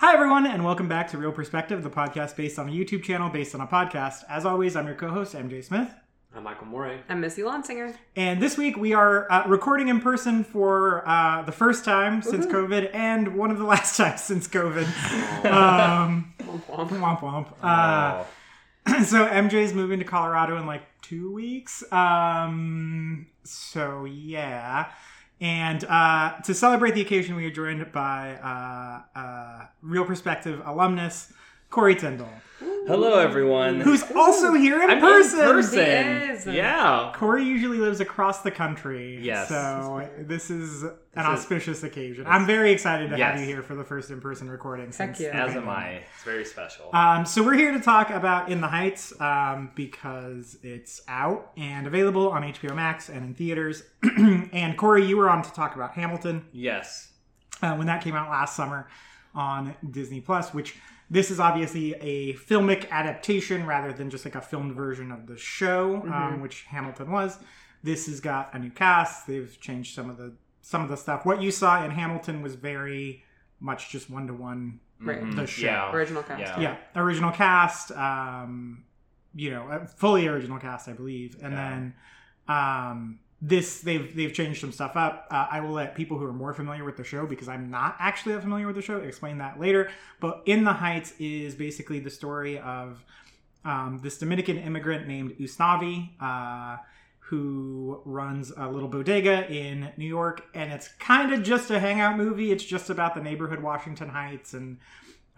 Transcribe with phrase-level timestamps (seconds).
[0.00, 3.28] Hi, everyone, and welcome back to Real Perspective, the podcast based on a YouTube channel
[3.28, 4.22] based on a podcast.
[4.30, 5.92] As always, I'm your co host, MJ Smith.
[6.34, 7.00] I'm Michael Morey.
[7.10, 7.94] I'm Missy Lonsinger.
[8.16, 12.46] And this week we are uh, recording in person for uh, the first time since
[12.46, 14.84] COVID and one of the last times since COVID.
[15.44, 16.88] um, Womp womp.
[16.88, 17.46] womp womp.
[17.62, 18.24] Uh,
[18.86, 19.02] Oh.
[19.04, 21.82] so MJ's moving to Colorado in like two weeks.
[21.92, 24.86] Um, so yeah.
[25.40, 31.32] And uh, to celebrate the occasion, we are joined by uh, uh, Real Perspective alumnus
[31.70, 33.80] Corey Tyndall, Hello, everyone.
[33.80, 35.38] who's also here in I'm person.
[35.38, 35.78] in person.
[35.78, 36.46] He is.
[36.46, 37.12] Yeah.
[37.14, 39.20] Corey usually lives across the country.
[39.22, 39.48] Yes.
[39.48, 42.24] So this is an is- auspicious occasion.
[42.26, 44.90] I'm very excited to have you here for the first in person recording.
[44.90, 45.46] since yeah.
[45.46, 45.68] As am.
[45.68, 46.02] I.
[46.14, 46.90] It's very special.
[46.92, 51.86] Um, so we're here to talk about In the Heights um, because it's out and
[51.86, 53.84] available on HBO Max and in theaters.
[54.02, 57.12] and Corey, you were on to talk about Hamilton yes.
[57.62, 58.88] uh, when that came out last summer
[59.36, 60.74] on Disney Plus, which
[61.10, 65.36] this is obviously a filmic adaptation rather than just like a filmed version of the
[65.36, 67.38] show, um, which Hamilton was.
[67.82, 69.26] This has got a new cast.
[69.26, 71.26] They've changed some of the some of the stuff.
[71.26, 73.24] What you saw in Hamilton was very
[73.58, 75.66] much just one to one the show.
[75.66, 75.92] Yeah.
[75.92, 76.40] Original cast.
[76.40, 76.60] Yeah.
[76.60, 78.84] yeah original cast um
[79.34, 81.70] you know uh, fully original cast i believe and Yeah.
[81.70, 81.94] then
[82.48, 85.26] um this they've they've changed some stuff up.
[85.30, 87.96] Uh, i will let people who are more familiar with the show because i'm not
[87.98, 89.90] actually that familiar with the show explain that later.
[90.20, 93.02] But in the heights is basically the story of
[93.64, 96.76] um, this dominican immigrant named usnavi uh,
[97.20, 102.16] who runs a little bodega in new york and it's kind of just a hangout
[102.16, 102.52] movie.
[102.52, 104.78] It's just about the neighborhood washington heights and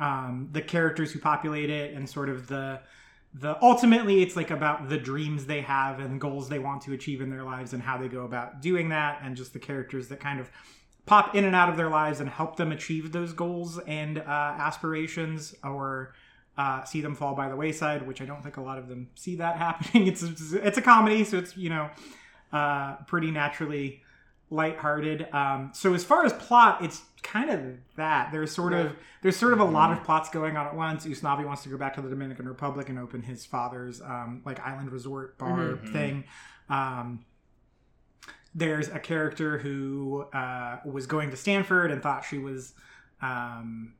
[0.00, 2.80] um, the characters who populate it and sort of the
[3.34, 7.20] the ultimately it's like about the dreams they have and goals they want to achieve
[7.20, 10.20] in their lives and how they go about doing that and just the characters that
[10.20, 10.50] kind of
[11.06, 14.22] pop in and out of their lives and help them achieve those goals and uh,
[14.58, 16.14] aspirations or
[16.58, 19.08] uh, see them fall by the wayside which i don't think a lot of them
[19.14, 21.88] see that happening it's it's a comedy so it's you know
[22.52, 24.02] uh, pretty naturally
[24.52, 25.32] lighthearted.
[25.32, 27.60] Um, so as far as plot, it's kind of
[27.96, 28.30] that.
[28.32, 31.06] There's sort of there's sort of a lot of plots going on at once.
[31.06, 34.58] Usnavi wants to go back to the Dominican Republic and open his father's um, like
[34.60, 35.92] island resort bar Mhm.
[35.92, 36.24] thing.
[36.68, 37.24] Um,
[38.54, 42.74] there's a character who uh, was going to Stanford and thought she was
[43.22, 43.94] um,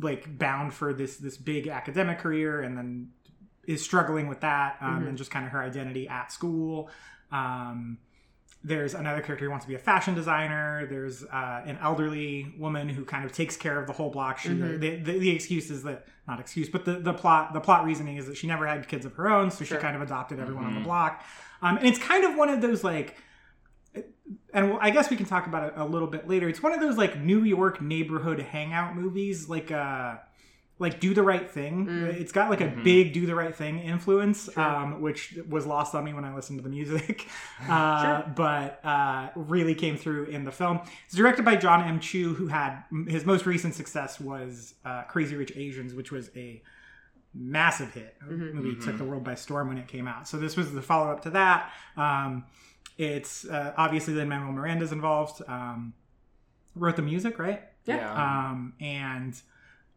[0.00, 3.08] like bound for this this big academic career, and then
[3.66, 5.08] is struggling with that um, Mhm.
[5.08, 6.90] and just kind of her identity at school.
[7.32, 7.98] Um,
[8.62, 10.86] there's another character who wants to be a fashion designer.
[10.86, 14.38] There's uh, an elderly woman who kind of takes care of the whole block.
[14.38, 14.80] She Mhm.
[14.80, 18.16] the, the, the excuse is that not excuse, but the, the plot the plot reasoning
[18.18, 19.78] is that she never had kids of her own, so Sure.
[19.78, 20.84] she kind of adopted everyone on the Mhm.
[20.84, 21.24] block.
[21.62, 23.16] Um, and it's kind of one of those like,
[24.52, 26.48] and I guess we can talk about it a little bit later.
[26.48, 30.16] It's one of those like New York neighborhood hangout movies, like uh
[30.80, 31.86] like Do the Right Thing.
[31.86, 32.06] Mm.
[32.20, 32.82] It's got like a Mhm.
[32.82, 34.62] big Do the Right Thing influence, Sure.
[34.62, 37.28] um, which was lost on me when I listened to the music,
[37.68, 40.80] uh, but uh, really came through in the film.
[41.06, 42.00] It's directed by John M.
[42.00, 46.62] Chu, who had his most recent success was uh, Crazy Rich Asians, which was a
[47.34, 48.16] massive hit.
[48.26, 48.54] The Mhm.
[48.54, 48.84] movie Mhm.
[48.84, 50.26] took the world by storm when it came out.
[50.26, 51.72] So this was the follow up to that.
[51.96, 52.44] Um,
[52.98, 55.40] it's uh, obviously Lin Manuel Miranda's involved.
[55.46, 55.92] Um,
[56.74, 57.62] wrote the music, right?
[57.84, 58.10] Yeah.
[58.50, 59.40] Um, and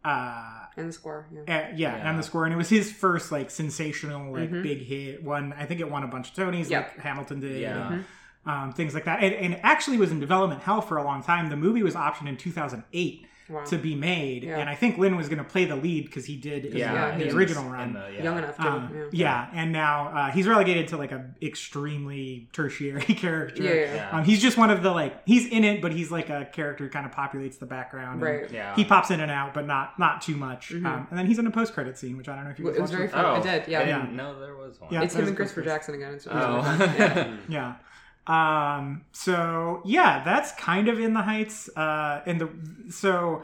[0.06, 1.28] uh, And the score.
[1.32, 1.42] Yeah.
[1.42, 2.10] uh, yeah, Yeah.
[2.10, 4.64] and the score, and it was his first like sensational, like Mhm.
[4.64, 5.24] big hit.
[5.24, 6.94] One, I think it won a bunch of Tonys, Yep.
[6.96, 7.92] like Hamilton did, Yeah.
[7.94, 8.06] and,
[8.46, 9.22] um, things like that.
[9.24, 11.50] And, and it actually was in development hell for a long time.
[11.50, 13.64] The movie was optioned in 2008 Wow.
[13.66, 14.58] to be made, Yeah.
[14.58, 17.12] and I think Lin was going to play the lead because he did in Yeah.
[17.12, 17.94] the, he the original run.
[17.94, 18.24] the- yeah.
[18.24, 18.68] Young enough to.
[18.68, 19.06] Uh, yeah.
[19.12, 23.64] yeah, and now uh, he's relegated to like a extremely tertiary character.
[23.64, 23.94] Yeah, yeah.
[23.96, 24.10] Yeah.
[24.18, 26.84] Um, he's just one of the like he's in it, but he's like a character
[26.86, 28.14] who kind of populates the background.
[28.14, 28.52] and Right.
[28.52, 28.76] Yeah.
[28.76, 30.70] He pops in and out, but not not too much.
[30.72, 30.86] Mhm.
[30.86, 32.68] Um, and then he's in a post credit scene, which I don't know if you
[32.68, 33.26] It guys was very fun.
[33.26, 33.68] oh, I did.
[33.68, 33.80] Yeah.
[33.82, 34.92] I didn't know there was one.
[34.94, 35.02] Yeah.
[35.04, 35.70] It's him and Christopher good.
[35.70, 36.14] Jackson again.
[36.14, 37.40] It's, it's Oh.
[37.50, 37.76] Yeah.
[38.28, 38.76] Yeah.
[38.78, 41.70] Um, so yeah, that's kind of in the heights.
[41.76, 42.50] Uh, and the
[42.92, 43.44] so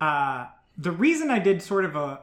[0.00, 0.46] uh,
[0.78, 2.20] the reason I did sort of a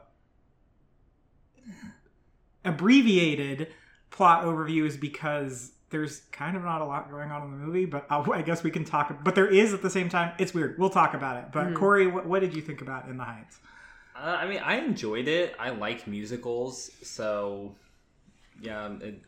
[2.63, 3.68] abbreviated
[4.09, 7.86] plot overview is because there's kind of not a lot going on in the movie,
[7.86, 9.24] but I'll, I guess we can talk.
[9.24, 10.33] But there is at the same time.
[10.39, 10.77] It's weird.
[10.80, 11.51] We'll talk about it.
[11.51, 11.75] But Mhm.
[11.75, 13.57] Corey, what, what did you think about In the Heights?
[14.15, 15.56] Uh, I mean, I enjoyed it.
[15.59, 17.75] I like musicals, so
[18.62, 19.19] yeah, it,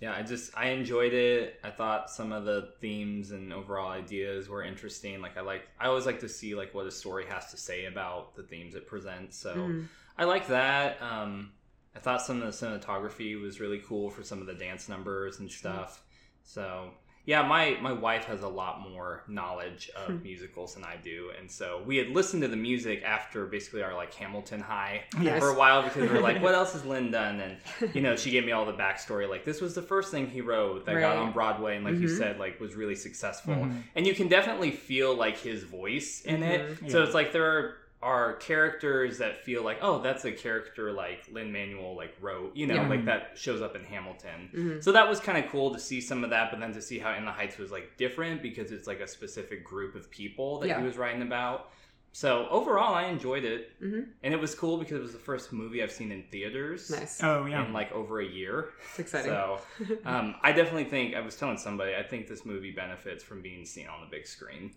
[0.00, 0.12] yeah.
[0.14, 1.58] I just I enjoyed it.
[1.64, 5.20] I thought some of the themes and overall ideas were interesting.
[5.20, 7.86] Like I like I always like to see like what a story has to say
[7.86, 9.36] about the themes it presents.
[9.38, 9.88] So Mhm.
[10.18, 11.00] I like that.
[11.02, 11.52] Um,
[11.94, 15.40] I thought some of the cinematography was really cool for some of the dance numbers
[15.40, 16.02] and stuff.
[16.42, 16.92] So
[17.26, 20.22] yeah, my my wife has a lot more knowledge of Hmm.
[20.22, 23.94] musicals than I do, and so we had listened to the music after basically our
[23.94, 25.40] like Hamilton high Yes.
[25.40, 27.40] for a while because we were like, what else has Lin done?
[27.40, 29.28] And you know, she gave me all the backstory.
[29.28, 32.08] Like this was the first thing he wrote that got on Broadway, and like you
[32.08, 32.18] Mhm.
[32.18, 33.54] said, like was really successful.
[33.54, 33.82] Mhm.
[33.96, 36.80] And you can definitely feel like his voice in it.
[36.80, 36.90] Mhm.
[36.92, 37.76] So it's like there are
[38.06, 42.66] are characters that feel like oh that's a character like Lin Manuel like wrote you
[42.68, 42.88] know Yeah.
[42.88, 44.84] like that shows up in Hamilton Mhm.
[44.84, 46.98] so that was kind of cool to see some of that but then to see
[47.00, 50.60] how In the Heights was like different because it's like a specific group of people
[50.60, 50.78] that Yeah.
[50.80, 51.72] he was writing about
[52.12, 54.06] so overall I enjoyed it Mhm.
[54.22, 57.20] and it was cool because it was the first movie I've seen in theaters Nice.
[57.24, 57.66] Oh yeah.
[57.66, 59.32] in like over a year It's exciting.
[59.32, 59.60] so
[60.04, 63.64] um, I definitely think I was telling somebody I think this movie benefits from being
[63.66, 64.74] seen on the big screen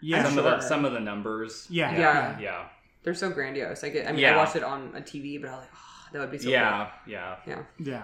[0.00, 0.24] yeah.
[0.24, 1.92] some of the some of the numbers Yeah.
[1.92, 2.38] yeah, Yeah.
[2.40, 2.64] yeah.
[3.02, 3.84] They're so grandiose.
[3.84, 4.06] I get.
[4.08, 4.34] I mean, Yeah.
[4.34, 6.48] I watched it on a TV, but I was like, oh, that would be so
[6.48, 7.54] yeah, yeah, cool.
[7.78, 7.86] Yeah.
[7.92, 8.02] Yeah.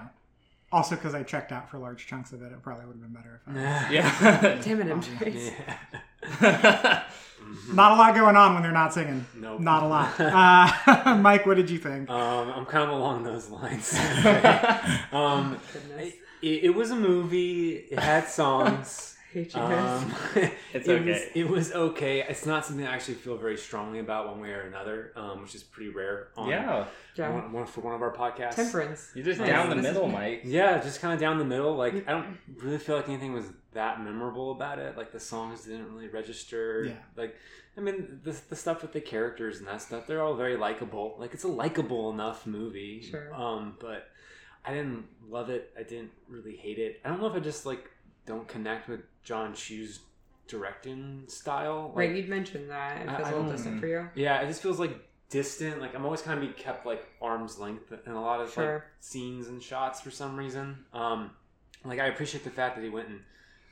[0.71, 3.13] Also, because I checked out for large chunks of it, it probably would have been
[3.13, 3.91] better if I.
[3.93, 4.59] yeah.
[4.63, 5.53] Damn it, MJ.
[6.41, 7.03] Yeah.
[7.73, 9.27] Not a lot going on when they're not singing.
[9.37, 9.61] Nope.
[9.61, 10.19] Not a lot.
[10.21, 12.09] Uh, Mike, what did you think?
[12.09, 13.93] Um, I'm kind of along those lines.
[15.13, 16.15] um, Goodness.
[16.41, 17.71] it, it was a movie.
[17.91, 19.17] It had songs.
[19.35, 20.03] I hate you guys.
[20.03, 20.15] Um,
[20.75, 21.31] It's it Was, okay.
[21.35, 22.25] it was okay.
[22.29, 25.55] It's not something I actually feel very strongly about one way or another, um, which
[25.55, 26.29] is pretty rare.
[26.37, 26.87] On yeah,
[27.17, 27.31] yeah.
[27.31, 28.57] one, one- for one of our podcasts.
[28.57, 29.11] Temperance.
[29.15, 29.49] you're just Nice.
[29.51, 30.09] down the middle.
[30.09, 30.43] Mike.
[30.45, 31.75] Yeah, just kind of down the middle.
[31.77, 34.97] Like I don't really feel like anything was that memorable about it.
[34.97, 36.85] Like the songs didn't really register.
[36.87, 36.93] Yeah.
[37.17, 37.37] Like
[37.77, 41.17] I mean, the the stuff with the characters and that stuff, they're all very likable.
[41.19, 43.03] Like it's a likable enough movie.
[43.03, 43.35] Sure.
[43.35, 44.09] Um, but
[44.65, 45.73] I didn't love it.
[45.79, 47.01] I didn't really hate it.
[47.05, 47.91] I don't know if I just like
[48.27, 50.01] don't connect with John Chu's
[50.49, 51.89] directing style.
[51.89, 53.03] Like, Right, you'd mentioned that.
[53.03, 54.09] It feels I a little distant for you.
[54.15, 54.93] yeah, it just feels like
[55.31, 55.81] distant.
[55.81, 58.83] Like I'm always kind of be kept like arm's length in a lot of like
[59.01, 60.85] scenes and shots for some reason.
[60.93, 61.31] Um,
[61.85, 63.21] like I appreciate the fact that he went and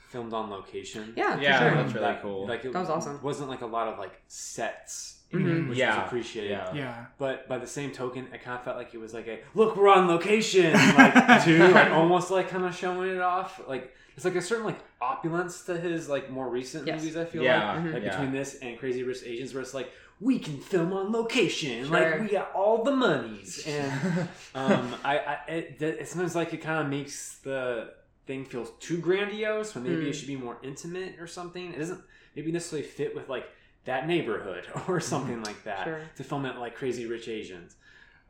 [0.08, 1.12] filmed on location.
[1.16, 1.70] Yeah, for Yeah, sure.
[1.82, 2.46] that's really That- cool.
[2.46, 3.20] Like it That was awesome.
[3.22, 5.68] Wasn't like a lot of like sets, Mhm.
[5.68, 6.50] which Yeah, was appreciated.
[6.50, 6.74] yeah.
[6.74, 7.04] yeah.
[7.18, 9.76] But by the same token, I kind of felt like it was like a look,
[9.76, 13.60] we're on location, like too, like almost like kind of showing it off.
[13.68, 17.00] Like it's like a certain like opulence to his like more recent Yes.
[17.00, 17.16] movies.
[17.16, 17.94] I feel Yeah, like, Mhm.
[17.94, 18.10] like yeah.
[18.10, 19.90] between this and Crazy Rich Asians, where it's like
[20.20, 21.92] we can film on location, Sure.
[21.98, 26.58] like we got all the monies, and um, I, I it, it sometimes like it
[26.60, 27.92] kind of makes the
[28.26, 30.08] thing feel too grandiose, when maybe Mm.
[30.08, 31.72] it should be more intimate or something.
[31.72, 32.02] It doesn't
[32.36, 33.48] maybe necessarily fit with like
[33.84, 36.00] that neighborhood or something like that Sure.
[36.16, 37.76] to film it like Crazy Rich Asians.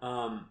[0.02, 0.47] Um,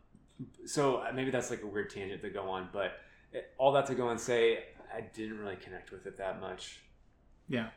[0.65, 2.93] so uh, maybe that's like a weird tangent to go on, but
[3.33, 4.63] it, all that to go and say,
[4.93, 6.79] I didn't really connect with it that much.
[7.47, 7.69] Yeah.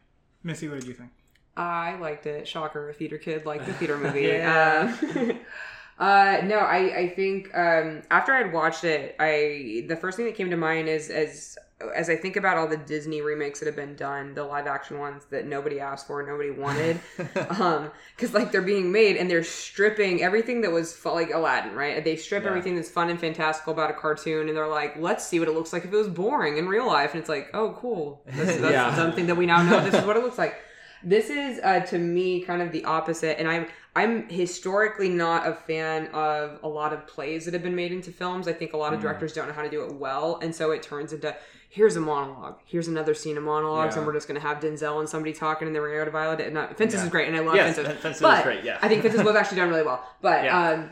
[0.42, 1.10] Missy, what did you think?
[1.56, 2.48] I liked it.
[2.48, 4.22] Shocker, a theater kid liked the theater movie.
[4.22, 4.96] Yeah.
[5.00, 5.38] Um,
[5.98, 10.34] uh, no, I, I think um, after I'd watched it, I the first thing that
[10.34, 11.56] came to mind is as
[11.94, 14.98] as I think about all the Disney remakes that have been done, the live action
[14.98, 17.00] ones that nobody asked for, nobody wanted,
[17.60, 21.74] um, because like they're being made and they're stripping everything that was fu- like Aladdin,
[21.74, 22.02] right?
[22.04, 22.50] They strip Yeah.
[22.50, 25.52] everything that's fun and fantastical about a cartoon, and they're like, let's see what it
[25.54, 28.56] looks like if it was boring in real life, and it's like, oh, cool, that's,
[28.58, 28.94] that's Yeah.
[28.96, 29.80] something that we now know.
[29.82, 30.56] This is what it looks like.
[31.04, 35.52] This is uh, to me kind of the opposite, and I'm I'm historically not a
[35.52, 38.46] fan of a lot of plays that have been made into films.
[38.48, 39.02] I think a lot of Mm.
[39.02, 41.34] directors don't know how to do it well, and so it turns into
[41.74, 44.00] here's a monologue, here's another scene of monologues, Yeah.
[44.00, 46.10] and we're just gonna have Denzel and somebody talking, and then we're gonna go to
[46.10, 46.36] Viola.
[46.36, 47.04] And not, Fences Yeah.
[47.06, 48.64] is great, and I love yes, Fences, Fences but is great.
[48.64, 50.06] Yeah, I think Fences was actually done really well.
[50.20, 50.68] But Yeah.
[50.70, 50.90] um,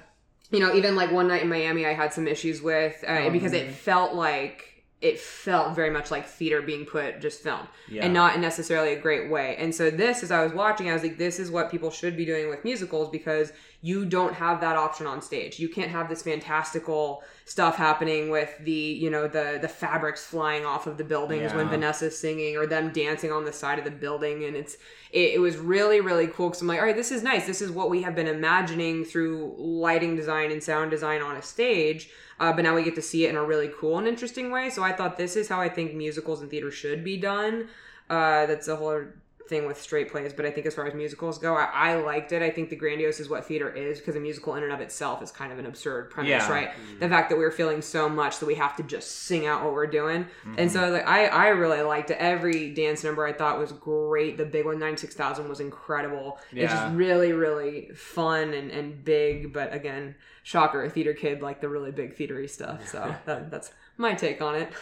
[0.50, 3.30] you know, even like one night in Miami, I had some issues with uh, Oh,
[3.30, 4.66] because it felt like
[5.02, 8.04] it felt very much like theater being put just filmed yeah.
[8.04, 9.56] and not in necessarily a great way.
[9.58, 12.16] And so this, as I was watching, I was like, this is what people should
[12.18, 13.50] be doing with musicals because
[13.82, 15.58] you don't have that option on stage.
[15.58, 20.66] You can't have this fantastical stuff happening with the, you know, the the fabrics flying
[20.66, 23.90] off of the buildings when Vanessa's singing or them dancing on the side of the
[23.90, 24.44] building.
[24.44, 24.74] And it's
[25.12, 27.46] it, it was really really cool because I'm like, all right, this is nice.
[27.46, 31.42] This is what we have been imagining through lighting design and sound design on a
[31.42, 32.10] stage.
[32.38, 34.70] Uh, but now we get to see it in a really cool and interesting way.
[34.70, 37.68] So I thought this is how I think musicals and theater should be done.
[38.08, 39.04] Uh, that's a whole
[39.50, 42.32] thing with straight plays, but I think as far as musicals go, I, I liked
[42.32, 42.40] it.
[42.40, 45.22] I think the grandiose is what theater is because a musical in and of itself
[45.22, 46.50] is kind of an absurd premise, Yeah.
[46.50, 46.70] right?
[47.00, 49.74] The fact that we're feeling so much that we have to just sing out what
[49.74, 50.26] we're doing,
[50.56, 50.68] and Mm-hmm.
[50.68, 52.16] so like I I really liked it.
[52.18, 54.38] Every dance number I thought was great.
[54.38, 56.38] The big one, ninety six thousand, was incredible.
[56.52, 60.14] It's just really really fun and and big, but again,
[60.44, 62.88] shocker, a theater kid like the really big theatery stuff.
[62.88, 64.72] So that, that's my take on it.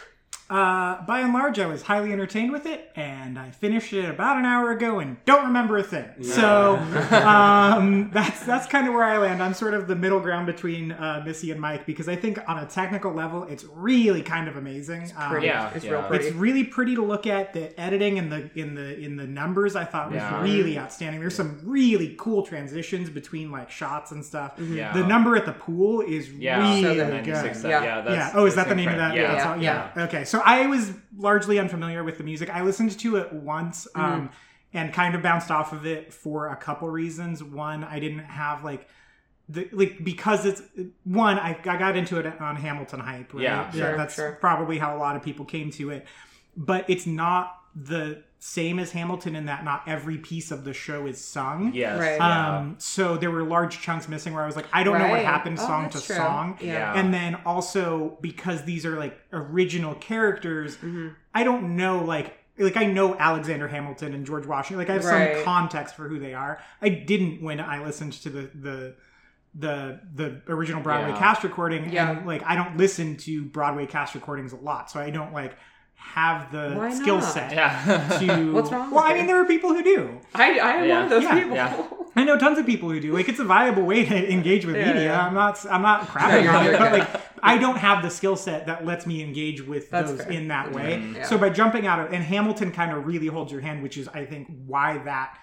[0.49, 4.37] Uh, by and large, I was highly entertained with it, and I finished it about
[4.37, 6.07] an hour ago and don't remember a thing.
[6.23, 6.75] So
[7.11, 9.43] um, that's that's kind of where I land.
[9.43, 12.57] I'm sort of the middle ground between uh, Missy and Mike because I think on
[12.57, 15.11] a technical level, it's really kind of amazing.
[15.17, 15.47] Um, Pretty.
[15.47, 15.91] Yeah, it's yeah.
[15.91, 16.25] real pretty.
[16.27, 17.53] It's really pretty to look at.
[17.53, 20.41] The editing and the in the in the numbers I thought was Yeah.
[20.41, 21.19] really outstanding.
[21.21, 24.53] There's some really cool transitions between like shots and stuff.
[24.59, 24.93] Yeah.
[24.93, 27.09] The number at the pool is Yeah, really So good.
[27.09, 27.69] 96, good.
[27.69, 27.83] Yeah.
[27.83, 28.31] yeah, that's, yeah.
[28.33, 29.11] Oh, is that that's the name of that?
[29.15, 29.35] incredible.
[29.35, 29.79] that's Yeah.
[29.81, 30.03] all- yeah.
[30.05, 30.23] Okay.
[30.25, 32.49] So I was largely unfamiliar with the music.
[32.49, 34.01] I listened to it once, Mm-hmm.
[34.01, 34.29] um,
[34.73, 37.43] and kind of bounced off of it for a couple reasons.
[37.43, 38.87] One, I didn't have like.
[39.51, 40.61] The, like because it's
[41.05, 43.71] one I, I got into it on hamilton hype right Yeah.
[43.71, 44.33] Sure, that's sure.
[44.39, 46.05] probably how a lot of people came to it
[46.55, 51.05] but it's not the same as hamilton in that not every piece of the show
[51.05, 51.99] is sung Yes.
[51.99, 52.15] Right.
[52.15, 52.57] Yeah.
[52.59, 55.15] um, so there were large chunks missing where I was like, I don't know what
[55.15, 55.25] Right.
[55.25, 56.15] happened Oh, song to true.
[56.15, 56.57] song.
[56.61, 56.73] Yeah.
[56.73, 56.93] Yeah.
[56.99, 61.15] And then also because these are like original characters, Mhm.
[61.35, 64.77] I don't know like like I know Alexander Hamilton and George Washington.
[64.79, 65.35] Like I have Right.
[65.35, 66.59] some context for who they are.
[66.81, 68.95] I didn't when I listened to the the
[69.55, 71.17] the the original Broadway Yeah.
[71.19, 71.91] cast recording.
[71.91, 72.11] Yeah.
[72.11, 75.57] And like I don't listen to Broadway cast recordings a lot, so I don't like
[75.99, 77.23] have the Why skill not?
[77.33, 78.17] set yeah.
[78.19, 80.19] to What's wrong Well, with I mean there are people who do.
[80.33, 80.93] I, I am Yeah.
[80.95, 81.33] one of those Yeah.
[81.39, 81.55] people.
[81.55, 81.87] Yeah.
[82.15, 83.13] I know tons of people who do.
[83.13, 85.03] Like it's a viable way to engage with Yeah, media.
[85.03, 85.25] yeah.
[85.27, 87.07] I'm not I'm not crapping on it, but like
[87.43, 90.31] I don't have the skill set that lets me engage with That's those fair.
[90.31, 90.97] in that way.
[90.97, 91.15] Mhm.
[91.17, 91.25] Yeah.
[91.25, 94.07] So by jumping out of and Hamilton kind of really holds your hand, which is
[94.09, 95.37] I think why that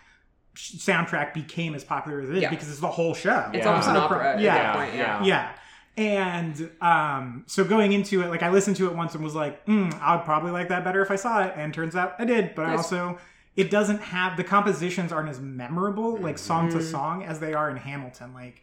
[0.57, 2.51] soundtrack became as popular as it is Yeah.
[2.51, 3.49] because it's the whole show.
[3.53, 3.71] It's Yeah.
[3.71, 4.55] almost an opera pro- at yeah.
[4.55, 4.95] that point.
[4.95, 5.51] Yeah.
[5.97, 9.65] And um, so going into it, like I listened to it once and was like,
[9.67, 11.55] mm, I'd probably like that better if I saw it.
[11.57, 12.55] And turns out I did.
[12.55, 13.19] But I also,
[13.57, 16.83] it doesn't have the compositions aren't as memorable, like song to Mm.
[16.83, 18.35] song, as they are in Hamilton.
[18.35, 18.63] Like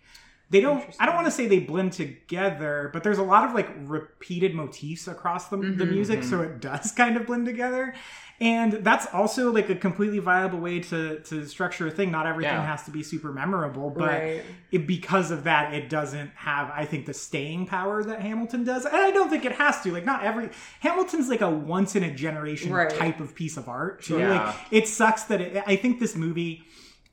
[0.52, 0.84] they don't.
[1.00, 4.54] I don't want to say they blend together, but there's a lot of like repeated
[4.54, 5.90] motifs across the, the Mhm.
[5.90, 7.96] music, so it does kind of blend together.
[8.42, 12.12] And that's also like a completely viable way to to structure a thing.
[12.12, 12.66] Not everything Yeah.
[12.66, 14.44] has to be super memorable, but Right.
[14.72, 18.86] it, because of that, it doesn't have, I think, the staying power that Hamilton does.
[18.86, 19.92] And I don't think it has to.
[19.92, 20.50] Like, not every
[20.82, 22.90] Hamilton's like a once in a generation Right.
[22.90, 24.02] type of piece of art.
[24.02, 24.18] too.
[24.20, 24.46] Yeah.
[24.48, 26.64] Like, it sucks that it, I think this movie,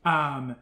[0.04, 0.56] um,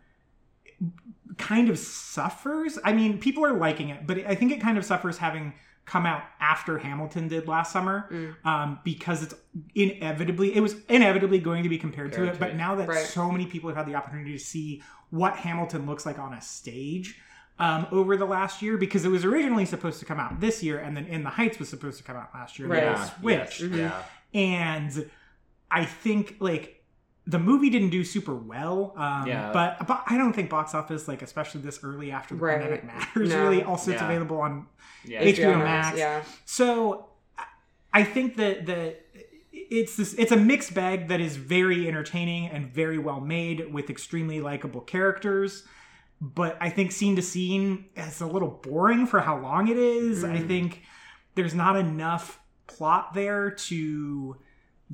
[1.36, 2.78] kind of suffers.
[2.84, 5.54] I mean, people are liking it, but I think it kind of suffers having
[5.88, 8.34] come out after Hamilton did last summer Mm.
[8.46, 9.34] um, because it's
[9.74, 12.38] inevitably it was inevitably going to be compared to it.
[12.38, 12.98] But now that Right.
[12.98, 16.40] so many people have had the opportunity to see what Hamilton looks like on a
[16.42, 17.18] stage
[17.60, 20.78] um, over the last year, because it was originally supposed to come out this year,
[20.78, 22.68] and then In the Heights was supposed to come out last year.
[22.68, 22.80] Right.
[22.80, 23.04] They Yeah.
[23.04, 23.60] switched.
[23.62, 23.72] Yes.
[24.34, 24.40] Yeah.
[24.40, 25.10] And
[25.70, 26.74] I think like
[27.26, 28.94] the movie didn't do super well.
[28.96, 29.50] Um, Yeah.
[29.52, 32.60] But but I don't think box office like especially this early after the Right.
[32.60, 33.42] pandemic matters No.
[33.42, 33.62] really.
[33.62, 34.66] Also, it's available on
[35.04, 35.22] Yeah.
[35.22, 35.96] HBO Max.
[35.98, 36.22] Yeah.
[36.44, 37.06] so
[37.92, 39.04] I think that that
[39.52, 43.90] it's this it's a mixed bag that is very entertaining and very well made with
[43.90, 45.64] extremely likable characters.
[46.20, 50.24] But I think scene to scene is a little boring for how long it is.
[50.24, 50.48] I Mhm.
[50.48, 50.82] think
[51.36, 54.36] there's not enough plot there to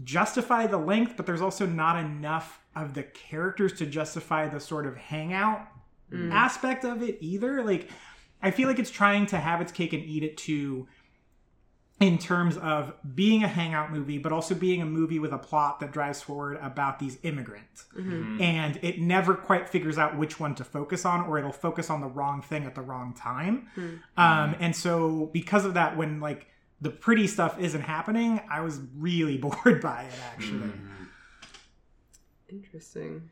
[0.03, 4.87] justify the length, but there's also not enough of the characters to justify the sort
[4.87, 5.67] of hangout
[6.13, 6.33] Mm.
[6.33, 7.63] aspect of it either.
[7.63, 7.89] Like,
[8.45, 10.87] I feel like it's trying to have its cake and eat it too,
[12.01, 15.79] in terms of being a hangout movie, but also being a movie with a plot
[15.81, 17.87] that drives forward about these immigrants.
[17.97, 18.41] Mhm.
[18.41, 22.01] And it never quite figures out which one to focus on, or it'll focus on
[22.01, 23.69] the wrong thing at the wrong time.
[23.77, 23.95] Hmm.
[24.17, 26.49] Um, and so, because of that, when like
[26.81, 30.69] the pretty stuff isn't happening, I was really bored by it actually.
[30.69, 31.07] Mhm.
[32.49, 33.31] Interesting.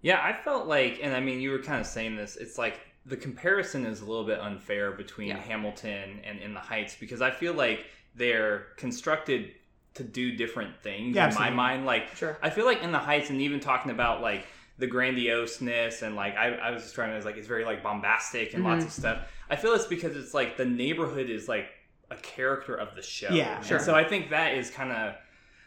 [0.00, 2.36] Yeah, I felt like, and I mean, you were kind of saying this.
[2.36, 5.38] It's like the comparison is a little bit unfair between Yeah.
[5.38, 9.52] Hamilton and In the Heights because I feel like they're constructed
[9.94, 11.56] to do different things Yeah, in absolutely.
[11.56, 11.86] my mind.
[11.86, 12.38] Like, Sure.
[12.42, 14.46] I feel like In the Heights, and even talking about like
[14.78, 18.54] the grandioseness and like I, I was just trying to like it's very like bombastic
[18.54, 18.86] and lots Mhm.
[18.86, 19.28] of stuff.
[19.50, 21.68] I feel it's because it's like the neighborhood is like
[22.10, 23.30] a character of the show.
[23.32, 23.78] Yeah, And sure.
[23.80, 25.14] so I think that is kind of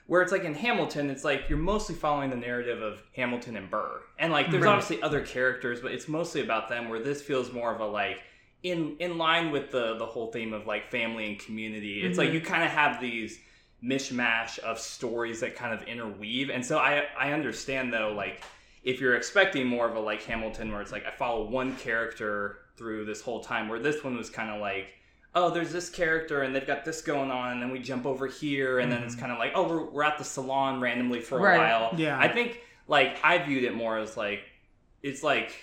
[0.08, 3.70] where it's like in Hamilton, it's like you're mostly following the narrative of Hamilton and
[3.70, 4.72] Burr, and like there's Right.
[4.72, 6.90] obviously other characters, but it's mostly about them.
[6.90, 8.22] Where this feels more of a like
[8.64, 12.02] in in line with the the whole theme of like family and community.
[12.04, 12.34] It's like Mhm.
[12.34, 13.40] you kind of have these
[13.84, 18.42] mishmash of stories that kind of interweave, and so I I understand though like
[18.84, 22.60] if you're expecting more of a like Hamilton, where it's like I follow one character
[22.78, 24.94] through this whole time, where this one was kind of like
[25.36, 28.26] oh, there's this character and they've got this going on, and then we jump over
[28.26, 29.22] here, and then it's mm-hmm.
[29.22, 31.58] kind of like, oh, we're, we're at the salon randomly for a Right.
[31.58, 31.94] while.
[31.98, 32.18] Yeah.
[32.18, 34.44] I think like I viewed it more as like
[35.04, 35.54] it's like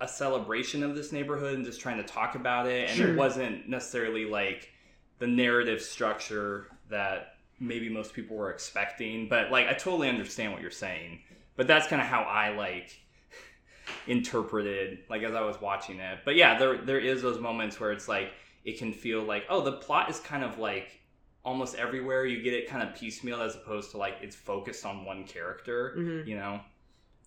[0.00, 3.10] a celebration of this neighborhood and just trying to talk about it, and Sure.
[3.10, 4.70] it wasn't necessarily like
[5.18, 9.28] the narrative structure that maybe most people were expecting.
[9.28, 11.20] But like, I totally understand what you're saying.
[11.56, 12.98] But that's kind of how I like
[14.06, 16.20] interpreted like as I was watching it.
[16.24, 18.32] But yeah, there there is those moments where it's like
[18.64, 21.00] it can feel like oh the plot is kind of like
[21.44, 25.04] almost everywhere you get it kind of piecemeal as opposed to like it's focused on
[25.06, 26.26] one character, Mhm.
[26.26, 26.60] you know.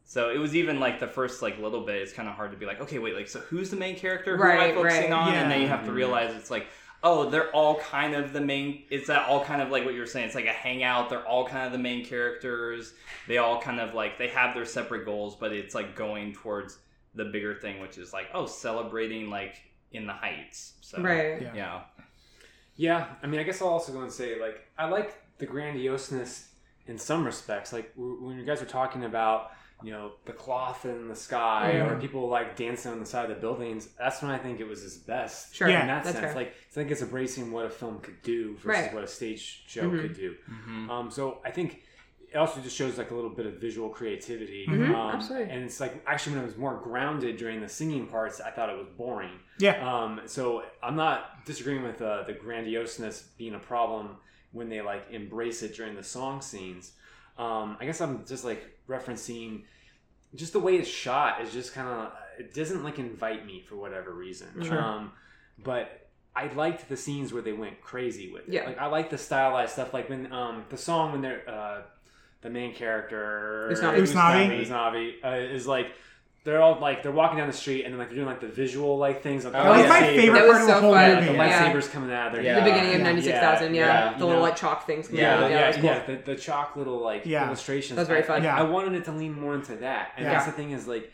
[0.06, 1.96] So it was even like the first like little bit.
[2.02, 4.38] It's kind of hard to be like, okay, wait, like so who's the main character?
[4.38, 5.12] Who am I focusing right.
[5.12, 5.34] on?
[5.34, 6.68] And then you have to realize it's like,
[7.04, 8.84] oh, they're all kind of the main.
[8.92, 10.28] It's that all kind of like what you were saying.
[10.28, 11.10] It's like a hangout.
[11.10, 12.94] They're all kind of the main characters.
[13.28, 16.78] They all kind of like they have their separate goals, but it's like going towards
[17.16, 19.56] the bigger thing, which is like oh, celebrating like
[19.94, 20.74] in the heights.
[20.82, 21.42] So Right.
[21.42, 21.54] Yeah.
[21.56, 21.82] yeah.
[22.76, 26.48] Yeah, I mean, I guess I'll also go and say like I like the grandioseness
[26.88, 27.72] in some respects.
[27.72, 29.52] Like when you guys were talking about
[29.84, 31.88] you know the cloth in the sky Yeah.
[31.90, 34.68] or people like dancing on the side of the buildings, that's when I think it
[34.68, 35.54] was his best.
[35.54, 36.36] Sure, in Yeah, that that's sense, fair.
[36.36, 38.94] like I think it's embracing what a film could do versus Right.
[38.94, 40.02] what a stage show Mhm.
[40.02, 40.36] could do.
[40.50, 40.90] Mm-hmm.
[40.90, 41.84] Um, so I think
[42.34, 44.66] it also just shows like a little bit of visual creativity.
[44.68, 44.88] Mhm.
[44.88, 45.50] Mhm, Um, absolutely.
[45.54, 48.70] And it's like actually when it was more grounded during the singing parts, I thought
[48.70, 49.40] it was boring.
[49.60, 49.75] Yeah.
[49.88, 54.18] Um, so I'm not disagreeing with uh, the grandioseness being a problem
[54.52, 56.94] when they like embrace it during the song scenes.
[57.38, 59.63] Um, I guess I'm just like referencing
[60.36, 63.75] just the way it's shot is just kind of it doesn't like invite me for
[63.75, 64.48] whatever reason.
[64.63, 64.82] Sure.
[64.82, 65.12] Um,
[65.63, 68.54] but I liked the scenes where they went crazy with it.
[68.54, 68.66] Yeah.
[68.66, 71.82] Like I like the stylized stuff, like when um the song when they're uh
[72.44, 74.02] the main character Usnavi.
[74.02, 74.68] Usnavi.
[74.68, 75.88] Usnavi, uh, is like
[76.44, 78.48] they're all like they're walking down the street and then like they're doing like the
[78.48, 79.46] visual like things.
[79.46, 79.88] Like, That That was yeah.
[79.90, 81.10] my favorite That part of the so whole fun.
[81.12, 81.34] the movie.
[81.38, 81.74] Yeah.
[81.74, 82.56] lightsabers coming out of their Yeah.
[82.60, 83.82] the beginning of 96000, yeah.
[83.86, 84.42] yeah, the you little know.
[84.50, 85.42] like chalk things coming Yeah, out.
[85.44, 86.16] yeah, Yeah, yeah, that was cool.
[86.18, 87.48] the, the chalk little like Yeah.
[87.48, 87.96] illustrations.
[87.96, 88.44] That was very I- fun.
[88.44, 88.58] Yeah.
[88.58, 90.34] I wanted it to lean more into that, and Yeah.
[90.34, 91.10] that's the thing is like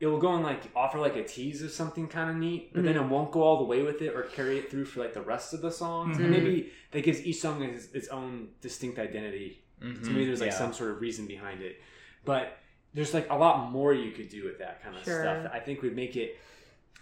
[0.00, 2.82] it will go and like offer like a tease of something kind of neat, but
[2.84, 3.04] then Mm-hmm.
[3.04, 5.20] it won't go all the way with it or carry it through for like the
[5.20, 6.16] rest of the songs.
[6.16, 6.20] Mhm.
[6.20, 9.62] And maybe that gives each song its, its own distinct identity.
[9.82, 10.04] Mm-hmm.
[10.04, 10.58] So maybe there's like Yeah.
[10.58, 11.80] some sort of reason behind it,
[12.24, 12.56] but
[12.94, 15.22] there's like a lot more you could do with that kind of Sure.
[15.22, 15.50] stuff.
[15.52, 16.38] I think would make it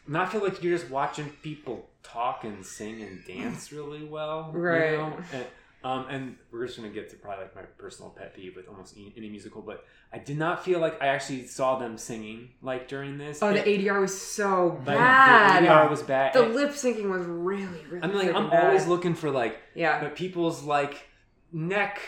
[0.06, 4.58] not feel like you're just watching people talk and sing and dance really well, you
[4.60, 4.92] Right.
[4.92, 5.18] know?
[5.32, 5.46] And,
[5.84, 8.96] um, and we're just gonna get to probably like my personal pet peeve with almost
[8.96, 12.88] any, any musical, but I did not feel like I actually saw them singing like
[12.88, 13.42] during this.
[13.42, 15.62] Oh, the ADR was so like, bad.
[15.64, 16.32] The ADR was bad.
[16.32, 18.02] The lip syncing was really, really.
[18.02, 18.64] I mean, like I'm bad.
[18.66, 20.00] always looking for like Yeah.
[20.00, 21.06] but people's like
[21.52, 22.00] neck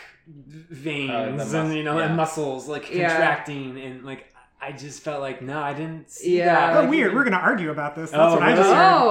[0.69, 2.05] veins Uh, the and you know yeah.
[2.05, 3.09] and muscles like Yeah.
[3.09, 4.27] contracting and like
[4.63, 6.53] I just felt like no, I didn't see Yeah.
[6.53, 6.77] that.
[6.77, 7.15] Oh, Like, weird.
[7.15, 8.11] We're going to argue about this.
[8.11, 8.91] That's Oh, what I just heard.
[8.93, 9.09] Oh.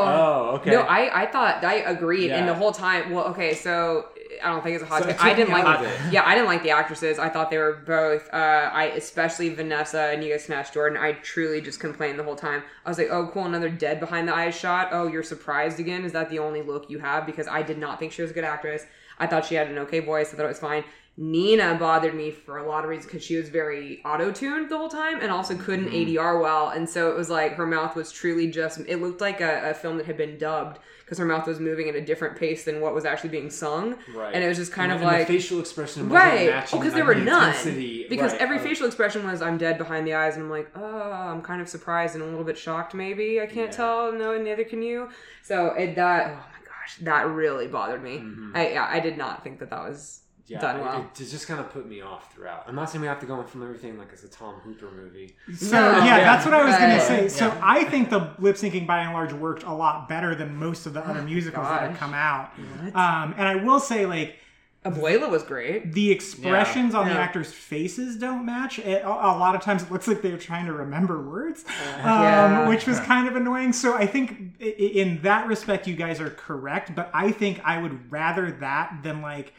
[0.52, 0.70] Oh, okay.
[0.70, 3.10] No, I, I thought I agreed, and the whole time.
[3.10, 4.06] Well, okay, so
[4.44, 5.24] I don't think it's a hot So take.
[5.24, 5.64] I didn't like.
[5.64, 5.90] out it.
[6.12, 7.18] Yeah, I didn't like the actresses.
[7.18, 8.32] I thought they were both.
[8.32, 8.36] Uh,
[8.72, 10.96] I especially Vanessa and you guys Smash Jordan.
[10.96, 12.62] I truly just complained the whole time.
[12.86, 14.90] I was like, oh, cool, another dead behind the eyes shot.
[14.92, 16.04] Oh, you're surprised again?
[16.04, 17.26] Is that the only look you have?
[17.26, 18.86] Because I did not think she was a good actress.
[19.18, 20.32] I thought she had an okay voice.
[20.32, 20.84] I thought it was fine.
[21.22, 24.76] Nina bothered me for a lot of reasons because she was very auto tuned the
[24.78, 26.16] whole time and also couldn't Mm-hmm.
[26.16, 26.70] ADR well.
[26.70, 29.74] And so it was like her mouth was truly just, it looked like a, a
[29.74, 32.80] film that had been dubbed because her mouth was moving at a different pace than
[32.80, 33.96] what was actually being sung.
[34.14, 34.32] Right.
[34.34, 35.26] And it was just kind And of and like.
[35.26, 36.48] the facial expression Right.
[36.48, 37.52] matching, because there were the none.
[38.08, 38.40] Because Right.
[38.40, 41.42] every Oh, facial expression was "I'm dead behind the eyes," and I'm like, "Oh, I'm
[41.42, 42.94] kind of surprised and a little bit shocked.
[42.94, 43.76] Maybe I can't Yeah.
[43.76, 44.12] tell.
[44.12, 45.08] No, neither can you."
[45.42, 48.18] So it that oh my gosh, that really bothered me.
[48.18, 48.52] Mhm.
[48.56, 51.00] I yeah, I did not think that that was yeah, done it- well.
[51.00, 52.64] It, just kind of put me off throughout.
[52.66, 54.90] I'm not saying we have to go in from everything like it's a Tom Hooper
[54.90, 55.34] movie.
[55.56, 55.98] So No.
[55.98, 56.18] yeah, Yeah.
[56.24, 57.28] that's what I was gonna say.
[57.28, 57.60] So Yeah.
[57.62, 60.92] I think the lip syncing by and large worked a lot better than most of
[60.94, 62.50] the other musicals that have come out.
[62.82, 62.96] What?
[62.96, 64.36] Um, and I will say, like
[64.84, 65.92] Abuela was great.
[65.92, 68.78] the expressions on the actors' faces don't match.
[68.78, 71.64] It, a, a lot of times, it looks like they're trying to remember words,
[71.98, 72.66] um, Yeah.
[72.68, 73.74] which was kind of annoying.
[73.74, 76.94] So I think i- i- in that respect, you guys are correct.
[76.94, 79.52] But I think I would rather that than like,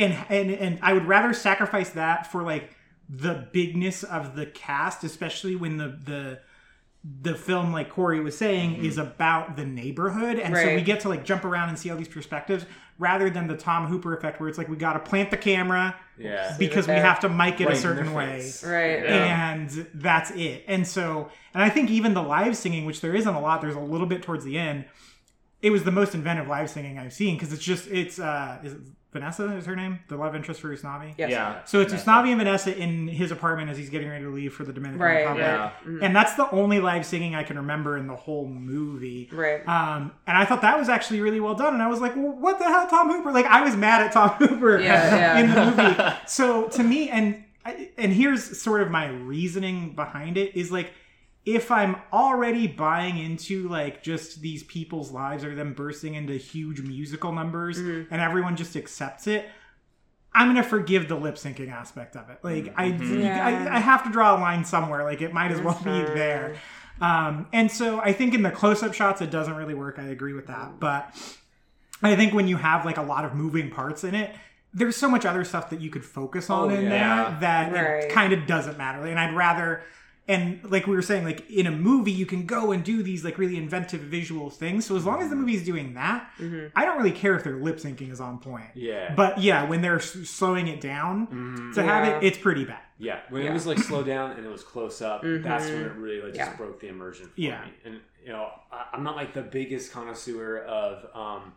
[0.00, 2.74] and and and I would rather sacrifice that for like
[3.08, 6.40] the bigness of the cast, especially when the the
[7.22, 11.08] the film, like Corey was saying, is about the neighborhood, and so we get to
[11.08, 12.66] like jump around and see all these perspectives,
[12.98, 15.96] rather than the Tom Hooper effect, where it's like we got to plant the camera
[16.18, 16.54] Yeah.
[16.58, 18.52] because we have to mic it Right a certain way.
[18.62, 19.02] Right.
[19.02, 19.50] Yeah.
[19.54, 20.64] and that's it.
[20.68, 23.76] And so, and I think even the live singing, which there isn't a lot, there's
[23.76, 24.84] a little bit towards the end.
[25.62, 28.74] It was the most inventive live singing I've seen because it's just it's uh is
[28.74, 28.80] it
[29.12, 31.14] Vanessa is her name the love interest for Usnavi.
[31.18, 31.30] Yes.
[31.32, 31.64] Yeah.
[31.64, 32.10] So it's Vanessa.
[32.10, 35.00] Usnavi and Vanessa in his apartment as he's getting ready to leave for the Dominican
[35.02, 35.42] Right, Republic.
[35.44, 35.70] Yeah.
[36.02, 39.28] And that's the only live singing I can remember in the whole movie.
[39.32, 39.66] Right.
[39.66, 41.74] Um, and I thought that was actually really well done.
[41.74, 43.32] And I was like, well, what the hell, Tom Hooper?
[43.32, 45.38] Like, I was mad at Tom Hooper Yeah, yeah.
[45.40, 46.16] in the movie.
[46.26, 47.42] So to me, and
[47.98, 50.92] and here's sort of my reasoning behind it is like,
[51.54, 56.80] if I'm already buying into like just these people's lives or them bursting into huge
[56.80, 58.12] musical numbers Mm-hmm.
[58.12, 59.46] and everyone just accepts it,
[60.32, 62.38] I'm gonna forgive the lip syncing aspect of it.
[62.42, 63.22] Like I, Mhm.
[63.24, 63.44] Yeah.
[63.46, 65.02] I, I have to draw a line somewhere.
[65.04, 66.56] Like it might as well be there.
[67.00, 69.98] Um, and so I think in the close up shots it doesn't really work.
[69.98, 70.78] I agree with that.
[70.78, 71.14] But
[72.02, 74.34] I think when you have like a lot of moving parts in it,
[74.72, 76.90] there's so much other stuff that you could focus on Oh, in yeah.
[77.30, 78.04] there that Right.
[78.04, 79.04] it kind of doesn't matter.
[79.04, 79.82] And I'd rather
[80.32, 83.24] and like we were saying, like in a movie, you can go and do these
[83.24, 84.86] like really inventive visual things.
[84.86, 86.70] So as long as the movie's doing that, Mhm.
[86.76, 88.70] I don't really care if their lip syncing is on point.
[88.74, 89.14] Yeah.
[89.14, 91.74] But yeah, when they're slowing it down Mhm.
[91.74, 92.80] to have it, it's pretty bad.
[92.98, 93.50] Yeah, when Yeah.
[93.50, 96.34] it was like slow down and it was close up, that's when it really like
[96.34, 97.64] just broke the immersion for Yeah.
[97.64, 97.70] me.
[97.84, 101.52] And you know, I, I'm not like the biggest connoisseur of um,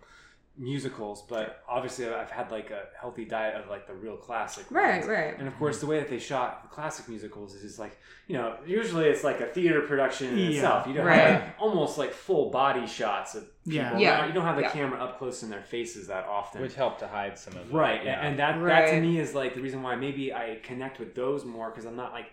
[0.55, 4.65] musicals, but obviously I've had like a healthy diet of like the real classic.
[4.69, 5.07] Right, ones.
[5.07, 5.37] right.
[5.39, 8.37] And of course, the way that they shot the classic musicals is just like you
[8.37, 10.49] know, usually it's like a theater production in Yeah.
[10.49, 10.87] itself.
[10.87, 11.19] You don't Right.
[11.19, 13.79] have like, almost like full body shots of people.
[13.81, 13.97] Yeah.
[13.97, 14.25] Yeah.
[14.27, 14.69] You don't have the Yeah.
[14.71, 16.61] camera up close in their faces that often.
[16.61, 17.73] which helped to hide some of it.
[17.73, 18.21] Right, Yeah.
[18.25, 21.43] and that that to me is like the reason why maybe I connect with those
[21.45, 22.27] more because I'm not like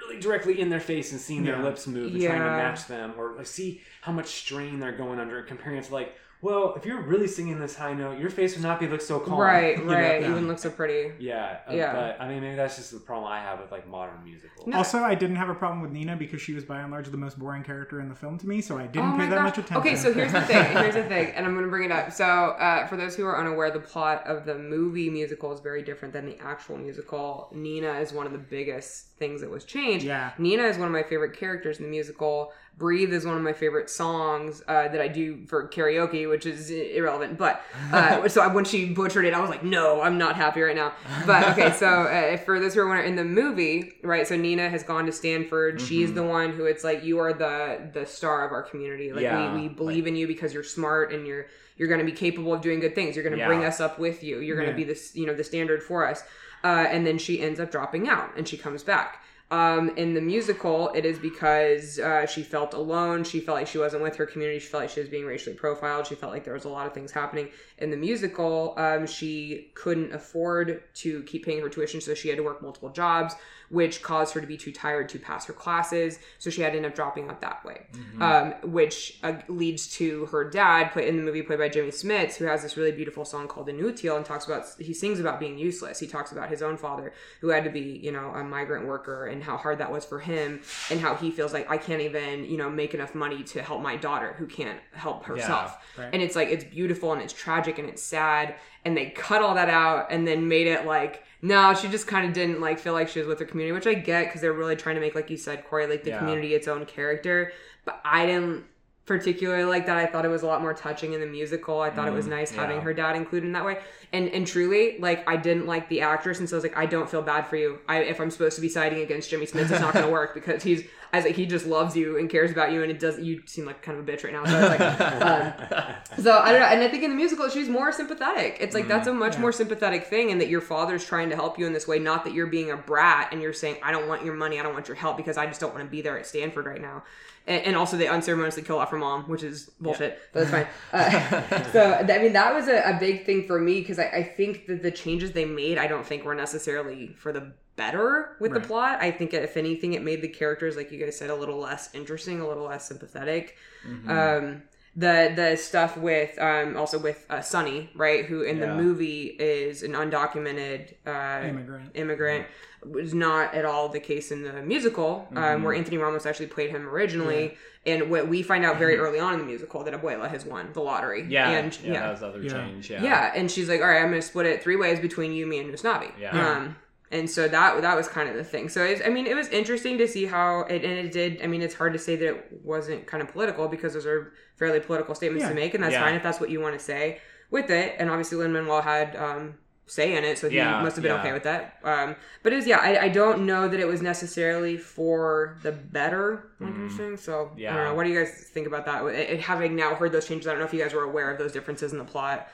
[0.00, 3.14] really directly in their face and seeing their lips move and trying to match them
[3.16, 6.74] or like see how much strain they're going under and comparing it to like, well,
[6.76, 9.38] if you're really singing this high note, your face would not be look so calm.
[9.38, 10.20] Right, you right.
[10.20, 10.26] Yeah.
[10.26, 11.12] You wouldn't look so pretty.
[11.20, 11.92] Yeah, uh, Yeah.
[11.92, 14.66] But I mean, maybe that's just the problem I have with like modern musicals.
[14.66, 14.78] No.
[14.78, 17.16] Also, I didn't have a problem with Nina because she was by and large the
[17.16, 19.44] most boring character in the film to me, so I didn't Oh pay that gosh.
[19.44, 19.76] much attention.
[19.76, 20.64] Okay, so here's the thing.
[20.76, 22.12] Here's the thing, and I'm going to bring it up.
[22.12, 25.82] So, uh, for those who are unaware, the plot of the movie musical is very
[25.82, 27.48] different than the actual musical.
[27.52, 30.04] Nina is one of the biggest things that was changed.
[30.04, 30.32] Yeah.
[30.38, 32.52] Nina is one of my favorite characters in the musical.
[32.78, 36.70] Breathe is one of my favorite songs uh, that I do for karaoke, which is
[36.70, 37.38] irrelevant.
[37.38, 40.62] But uh, so I, when she butchered it, I was like, no, I'm not happy
[40.62, 40.92] right now.
[41.26, 44.26] But okay, so uh, for those who are wondering, in the movie, right?
[44.26, 45.80] So Nina has gone to Stanford.
[45.80, 49.12] She's the one who it's like you are the the star of our community.
[49.12, 52.06] Like Yeah, we, we believe in you because you're smart and you're you're going to
[52.06, 53.14] be capable of doing good things.
[53.16, 53.46] You're going to Yeah.
[53.46, 54.40] bring us up with you.
[54.40, 54.76] You're going to Yeah.
[54.76, 56.22] be this you know the standard for us.
[56.64, 59.22] Uh, and then she ends up dropping out and she comes back.
[59.52, 63.22] Um, in the musical, it is because uh, she felt alone.
[63.22, 64.58] She felt like she wasn't with her community.
[64.58, 66.06] She felt like she was being racially profiled.
[66.06, 67.50] She felt like there was a lot of things happening.
[67.76, 72.38] In the musical, um, she couldn't afford to keep paying her tuition, so she had
[72.38, 73.34] to work multiple jobs,
[73.72, 76.18] which caused her to be too tired to pass her classes.
[76.38, 77.86] So she had to end up dropping out that way,
[78.20, 82.36] um, which uh, leads to her dad, play in the movie played by Jimmy Smits,
[82.36, 85.56] who has this really beautiful song called "Inutile" and talks about he sings about being
[85.58, 85.98] useless.
[85.98, 89.26] He talks about his own father who had to be, you know, a migrant worker
[89.26, 92.44] and how hard that was for him, and how he feels like I can't even,
[92.44, 95.78] you know, make enough money to help my daughter who can't help herself.
[95.96, 96.10] right.
[96.12, 98.54] And it's like it's beautiful and it's tragic and it's sad,
[98.84, 101.24] and they cut all that out and then made it like.
[101.44, 103.86] No, she just kind of didn't like feel like she was with her community, which
[103.86, 106.18] I get because they're really trying to make, like you said, Corey, like the Yeah.
[106.18, 107.52] community its own character.
[107.84, 108.64] But I didn't
[109.06, 109.96] particularly like that.
[109.96, 111.80] I thought it was a lot more touching in the musical.
[111.80, 113.78] I thought it was Mm, nice having her dad included in that way.
[114.12, 116.86] And and truly, like I didn't like the actress, and so I was like, I
[116.86, 117.80] don't feel bad for you.
[117.88, 120.34] I if I'm supposed to be siding against Jimmy Smits, it's not going to work
[120.34, 123.18] because he's as like, he just loves you and cares about you, and it does.
[123.18, 124.44] You seem like kind of a bitch right now.
[124.46, 126.66] So I was like, um, so I don't know.
[126.68, 128.56] And I think in the musical, she's more sympathetic.
[128.60, 129.40] It's like that's a much Yeah.
[129.40, 132.24] more sympathetic thing, and that your father's trying to help you in this way, not
[132.24, 134.72] that you're being a brat and you're saying, I don't want your money, I don't
[134.72, 137.04] want your help because I just don't want to be there at Stanford right now.
[137.46, 140.66] And, and also, they unceremoniously kill off her mom, which is bullshit, but that's fine.
[140.92, 144.22] Uh, so, I mean, that was a, a big thing for me because I, I
[144.22, 148.52] think that the changes they made, I don't think were necessarily for the better with
[148.52, 148.98] the plot.
[149.00, 151.94] I think, if anything, it made the characters, like you guys said, a little less
[151.94, 153.56] interesting, a little less sympathetic
[153.86, 154.10] Mm-hmm.
[154.10, 154.62] um
[154.94, 159.82] the the stuff with um also with uh, Sonny right who in the movie is
[159.82, 161.90] an undocumented uh Immigrant.
[161.94, 162.46] immigrant
[162.88, 165.62] was not at all the case in the musical um, Mm-hmm.
[165.64, 167.56] where Anthony Ramos actually played him originally
[167.86, 170.68] and what we find out very early on in the musical that Abuela has won
[170.74, 172.50] the lottery yeah, and yeah, yeah that was other Yeah.
[172.52, 172.90] change.
[172.90, 173.32] Yeah, yeah.
[173.34, 175.58] and she's like, "All right, I'm going to split it three ways between you, me,
[175.58, 176.30] and Usnavi." Yeah.
[176.50, 176.76] Um,
[177.12, 178.68] and so that that was kind of the thing.
[178.68, 181.40] So it's, I mean, it was interesting to see how it and it did.
[181.42, 184.32] I mean, it's hard to say that it wasn't kind of political because those are
[184.56, 185.50] fairly political statements Yeah.
[185.50, 186.02] to make, and that's Yeah.
[186.04, 187.20] fine if that's what you want to say
[187.50, 187.94] with it.
[187.98, 189.54] And obviously, Lin Manuel had um,
[189.86, 191.20] say in it, so he Yeah, must have been yeah.
[191.20, 191.78] okay with that.
[191.84, 195.72] Um, but it was yeah, I, I don't know that it was necessarily for the
[195.72, 196.52] better.
[196.60, 197.16] Like you're saying.
[197.18, 197.58] So I Mm.
[197.58, 197.74] Yeah.
[197.76, 197.94] don't know.
[197.94, 199.04] What do you guys think about that?
[199.04, 201.30] It, it- having now heard those changes, I don't know if you guys were aware
[201.30, 202.48] of those differences in the plot.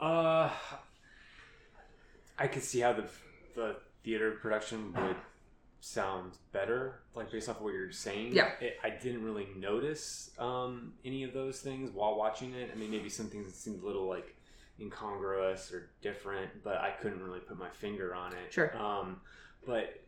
[0.00, 0.50] Uh,
[2.38, 3.04] I could see how the
[3.54, 5.16] the theater production would
[5.80, 8.32] sound better, like based off of what you're saying.
[8.32, 8.50] Yeah.
[8.60, 12.70] it, I didn't really notice um, any of those things while watching it.
[12.72, 14.34] I mean, maybe some things that seemed a little like
[14.80, 18.52] incongruous or different, but I couldn't really put my finger on it.
[18.52, 18.76] Sure.
[18.76, 19.20] Um,
[19.66, 20.00] but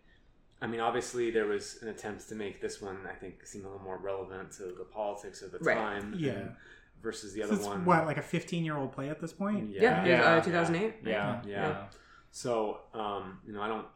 [0.63, 3.69] I mean, obviously, there was an attempt to make this one, I think, seem a
[3.69, 5.77] little more relevant to the politics of the Right.
[5.77, 6.15] time.
[6.17, 6.31] Yeah.
[6.33, 6.57] and
[7.03, 7.85] versus the This other is one.
[7.85, 9.69] what like a 15 year old play at this point.
[9.71, 10.35] Yeah, it was, Yeah.
[10.37, 10.95] uh, 2008.
[11.05, 11.51] Yeah, Yeah.
[11.69, 11.85] yeah.
[12.35, 13.87] So, um, you know, I don't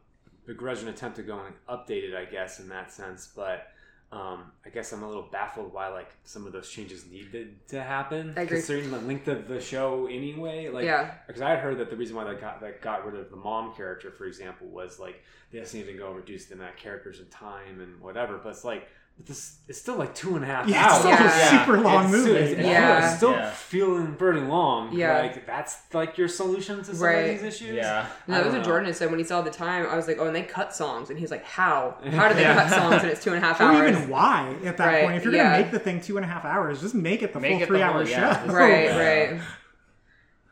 [0.45, 3.67] begrudge an attempt to go and update it, I guess, in that sense, but
[4.13, 7.83] um, I guess I'm a little baffled why like some of those changes needed to
[7.83, 8.55] happen, I agree.
[8.55, 10.69] considering the length of the show anyway.
[10.69, 13.19] Like, yeah, because I had heard that the reason why they got that got rid
[13.19, 15.21] of the mom character, for example, was like
[15.51, 18.39] they just needed to go reduce the amount of characters and time and whatever.
[18.41, 18.87] But it's like,
[19.25, 20.99] this it's still like two and a half Yeah, it's hours.
[20.99, 21.55] still Yeah.
[21.55, 22.31] a super long It's- movie.
[22.39, 23.05] It's, it's Yeah.
[23.07, 23.51] it's still Yeah.
[23.51, 24.91] feeling pretty long.
[24.93, 25.19] Yeah.
[25.19, 27.15] like that's like your solution to some Right.
[27.17, 27.75] of these issues.
[27.75, 28.05] Yeah.
[28.25, 28.65] And that was don't what.
[28.67, 29.85] Jordan had said when he saw the time.
[29.91, 31.95] I was like, oh, and they cut songs, and he's like, how?
[32.11, 32.55] How do they Yeah.
[32.55, 33.89] cut songs and it's two and a half Or hours?
[33.97, 35.17] even why at that Right, point.
[35.17, 35.51] If you're yeah.
[35.51, 37.57] gonna make the thing two and a half hours, just make it the Make full
[37.57, 38.45] it the three hour whole- yeah.
[38.47, 38.53] show.
[38.53, 38.97] right, Yeah.
[39.33, 39.41] right.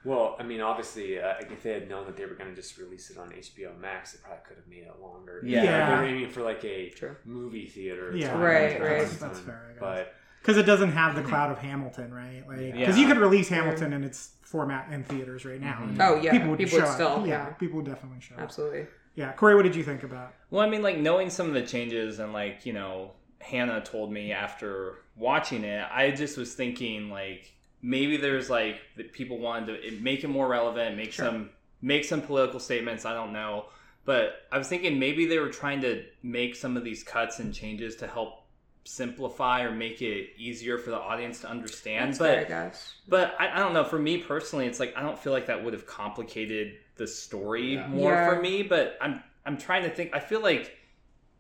[0.06, 2.78] Well, I mean, obviously, uh, if they had known that they were going to just
[2.78, 5.42] release it on HBO Max, they probably could have made it longer.
[5.46, 5.64] Yeah.
[5.64, 5.90] Yeah.
[5.90, 7.16] They were aiming for like a True.
[7.26, 8.12] movie theater.
[8.16, 8.32] Yeah.
[8.32, 9.02] time Right, type right.
[9.04, 9.80] of That's fair, I guess.
[9.80, 12.44] But Because it doesn't have the cloud of Hamilton, right?
[12.48, 13.02] Like, because Yeah.
[13.04, 15.80] you could release Hamilton in its format in theaters right now.
[15.84, 16.32] and Oh, yeah.
[16.32, 16.96] people would People would show up.
[16.96, 17.54] still, Yeah, yeah.
[17.56, 18.42] people would definitely show up.
[18.42, 18.88] Absolutely.
[19.16, 20.34] Yeah, Corey, what did you think about?
[20.52, 24.12] Well, I mean, like knowing some of the changes and like you know, Hannah told
[24.12, 27.52] me after watching it, I just was thinking like
[27.88, 31.26] maybe there's like that people wanted to make it more relevant, make Sure.
[31.26, 31.50] some
[31.82, 33.06] make some political statements.
[33.06, 33.66] I don't know,
[34.04, 37.54] but I was thinking maybe they were trying to make some of these cuts and
[37.54, 38.44] changes to help
[38.84, 42.10] simplify or make it easier for the audience to understand.
[42.10, 42.94] That's but fair, I guess.
[43.08, 43.84] but I, I don't know.
[43.84, 47.74] For me personally, it's like I don't feel like that would have complicated the story
[47.76, 47.88] Yeah.
[47.88, 48.30] more Yeah.
[48.34, 48.64] for me.
[48.64, 50.14] But I'm I'm trying to think.
[50.14, 50.74] I feel like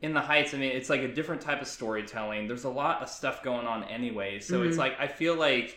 [0.01, 2.47] in the Heights, I mean, it's like a different type of storytelling.
[2.47, 4.79] There's a lot of stuff going on anyway, so it's Mhm.
[4.79, 5.75] like I feel like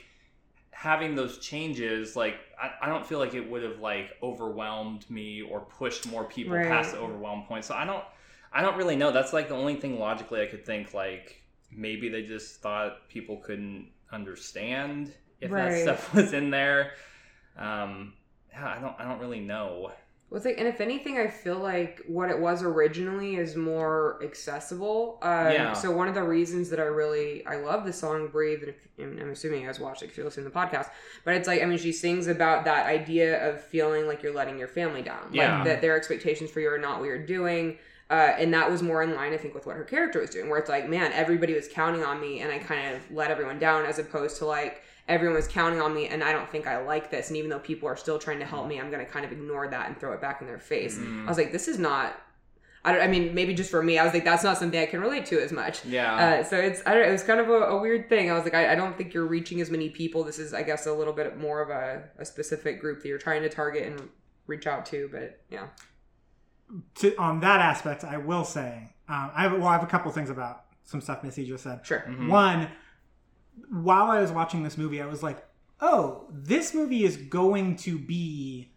[0.81, 5.43] having those changes, like I, I don't feel like it would have like overwhelmed me
[5.43, 6.66] or pushed more people Right.
[6.66, 7.66] past the overwhelm point.
[7.66, 8.03] So I don't
[8.51, 9.12] I don't really know.
[9.12, 13.37] That's like the only thing logically I could think like maybe they just thought people
[13.37, 16.93] couldn't understand if that stuff was in there.
[17.59, 18.14] Um,
[18.51, 19.93] yeah, I don't I don't really know.
[20.31, 24.21] Well, it's like, and if anything, I feel like what it was originally is more
[24.23, 25.19] accessible.
[25.23, 25.73] Um, Yeah.
[25.73, 28.77] So one of the reasons that I really I love the song "Breathe," and if,
[28.99, 30.88] and I'm assuming you guys watched it if you listen to the podcast,
[31.25, 34.59] but it's like I mean she sings about that idea of feeling like you're letting
[34.59, 35.57] your family down, Yeah.
[35.57, 37.79] like that their expectations for you are not what you're doing.
[38.09, 40.49] Uh, and that was more in line, I think, with what her character was doing,
[40.49, 43.61] where it's like, man, everybody was counting on me, and I kind of let everyone
[43.61, 46.79] down, as opposed to like everyone was counting on me, and I don't think I
[46.83, 49.11] like this, and even though people are still trying to help me, I'm going to
[49.11, 50.96] kind of ignore that and throw it back in their face.
[50.96, 51.25] Mm.
[51.27, 52.18] I was like, this is not.
[52.83, 54.87] I, don't, I mean, maybe just for me, I was like, that's not something I
[54.87, 55.85] can relate to as much.
[55.85, 56.14] Yeah.
[56.40, 58.31] Uh, so it's I don't it was kind of a, a weird thing.
[58.31, 60.25] I was like, I, I don't think you're reaching as many people.
[60.25, 63.18] This is, I guess, a little bit more of a, a specific group that you're
[63.18, 64.09] trying to target and
[64.46, 65.11] reach out to.
[65.12, 65.66] But yeah,
[67.01, 70.11] To, on that aspect, I will say, um, I have well, I have a couple
[70.12, 71.81] things about some stuff Missy just said.
[71.85, 72.05] sure.
[72.09, 72.29] Mhm.
[72.29, 72.68] One,
[73.70, 75.44] while I was watching this movie, I was like,
[75.81, 78.73] oh, this movie is going to be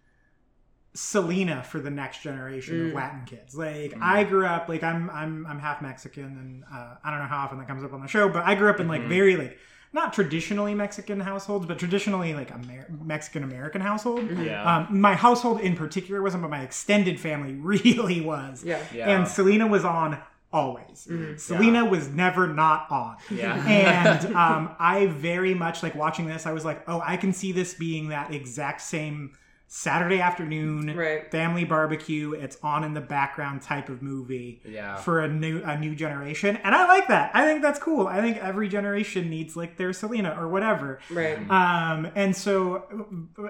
[0.96, 2.96] Selena for the next generation of Mm.
[2.96, 3.56] Latin kids.
[3.56, 4.02] Like Mm.
[4.02, 7.38] I grew up like I'm I'm I'm half Mexican and uh, I don't know how
[7.46, 9.10] often that comes up on the show, but I grew up in like Mhm.
[9.10, 9.58] very like
[9.92, 14.22] not traditionally Mexican households, but traditionally like Amer- Mexican American household.
[14.22, 14.46] Mhm.
[14.46, 14.64] Yeah.
[14.90, 18.64] Um, my household in particular wasn't, but my extended family really was.
[18.64, 18.80] Yeah.
[18.94, 19.10] yeah.
[19.10, 20.20] And Selena was on
[20.54, 21.08] always.
[21.10, 21.40] Mhm.
[21.40, 23.68] Selena was never not on yeah.
[23.68, 26.46] and um, I very much like watching this.
[26.46, 29.34] I was like, oh, I can see this being that exact same
[29.68, 31.32] Saturday afternoon Right.
[31.32, 32.34] family barbecue.
[32.34, 34.98] It's on in the background type of movie yeah.
[34.98, 37.32] for a new a new generation, and I like that.
[37.34, 38.06] I think that's cool.
[38.08, 41.00] I think every generation needs like their Selena or whatever.
[41.10, 41.40] Right.
[41.50, 42.84] Um, and so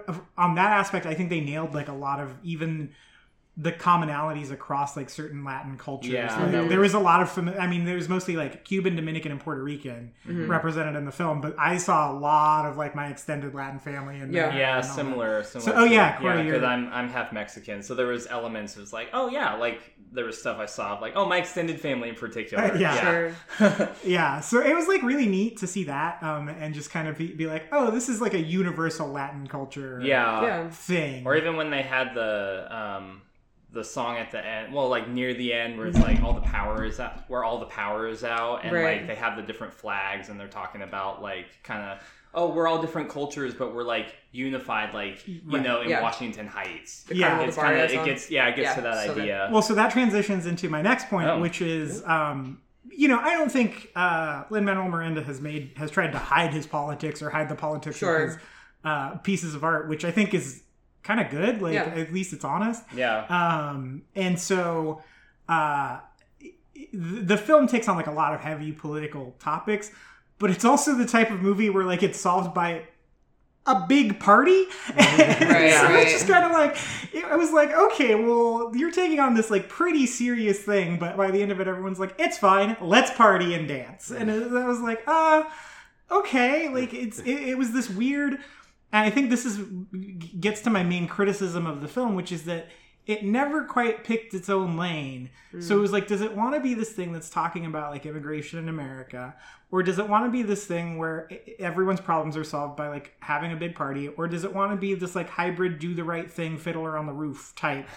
[0.07, 2.91] uh, on that aspect, I think they nailed like a lot of even
[3.55, 6.09] the commonalities across like certain Latin cultures.
[6.11, 8.65] Yeah, Like, that there was a lot of, fami- I mean, there was mostly like
[8.65, 10.49] Cuban, Dominican, and Puerto Rican Mhm.
[10.49, 14.19] represented in the film, but I saw a lot of like my extended Latin family
[14.19, 14.55] in Yeah.
[14.55, 15.43] Yeah, and similar.
[15.43, 18.25] similar So- oh, to- yeah, Corey, because you're- I'm I'm half Mexican, so there was
[18.25, 18.75] elements.
[18.75, 21.37] It was like, oh yeah, like there was stuff I saw, of, like oh my
[21.37, 22.63] extended family in particular.
[22.73, 23.01] Uh, yeah.
[23.59, 23.89] Sure.
[24.03, 27.17] Yeah, so it was like really neat to see that, um, and just kind of
[27.19, 30.41] be, be like, oh, this is like a universal Latin culture, yeah.
[30.41, 30.69] Yeah.
[30.69, 31.25] thing.
[31.27, 33.21] Or even when they had the um
[33.73, 36.41] the song at the end, well, like near the end, where it's like all the
[36.41, 38.99] power is out, where all the power is out, and Right.
[38.99, 41.99] like they have the different flags, and they're talking about like kind of.
[42.35, 45.61] Oh, we're all different cultures, but we're like unified, like you Right.
[45.61, 46.01] know, in Yeah.
[46.01, 47.03] Washington Heights.
[47.03, 47.27] The Yeah.
[47.27, 49.21] Carnival It's kind of it gets yeah, it gets Yeah, to that so good.
[49.21, 49.49] idea.
[49.51, 51.39] Well, so that transitions into my next point, Oh.
[51.39, 52.59] which is, um,
[52.89, 56.53] you know, I don't think uh, Lin Manuel Miranda has made has tried to hide
[56.53, 58.23] his politics or hide the politics Sure.
[58.23, 58.37] of his
[58.83, 60.62] uh, pieces of art, which I think is
[61.03, 61.61] kind of good.
[61.61, 61.83] Like Yeah.
[61.85, 62.83] at least it's honest.
[62.95, 65.01] yeah, Um, and so
[65.49, 65.99] uh,
[66.93, 69.91] the film takes on like a lot of heavy political topics,
[70.39, 72.83] but it's also the type of movie where like it's solved by
[73.65, 74.65] a big party.
[74.65, 75.43] Mm-hmm.
[75.53, 76.03] Right, so right.
[76.03, 76.75] it's just kind of like
[77.13, 81.15] it, I was like, okay, well, you're taking on this like pretty serious thing, but
[81.15, 84.51] by the end of it, everyone's like, it's fine, let's party and dance, and it,
[84.51, 85.43] I was like, uh,
[86.11, 88.39] okay, like it's it, it was this weird,
[88.93, 89.57] and I think this is
[90.39, 92.67] gets to my main criticism of the film, which is that
[93.05, 95.29] it never quite picked its own lane.
[95.59, 98.05] So it was like, does it want to be this thing that's talking about like
[98.05, 99.35] immigration in America,
[99.71, 101.29] or does it want to be this thing where
[101.59, 104.77] everyone's problems are solved by like having a big party, or does it want to
[104.77, 107.87] be this like hybrid do the right thing fiddler on the roof type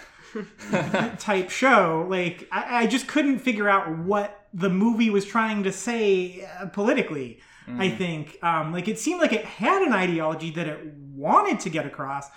[1.19, 2.07] type show?
[2.11, 6.67] Like I, I just couldn't figure out what the movie was trying to say uh,
[7.67, 7.87] politically.
[7.95, 10.81] I think um, like it seemed like it had an ideology that it
[11.15, 12.29] wanted to get across,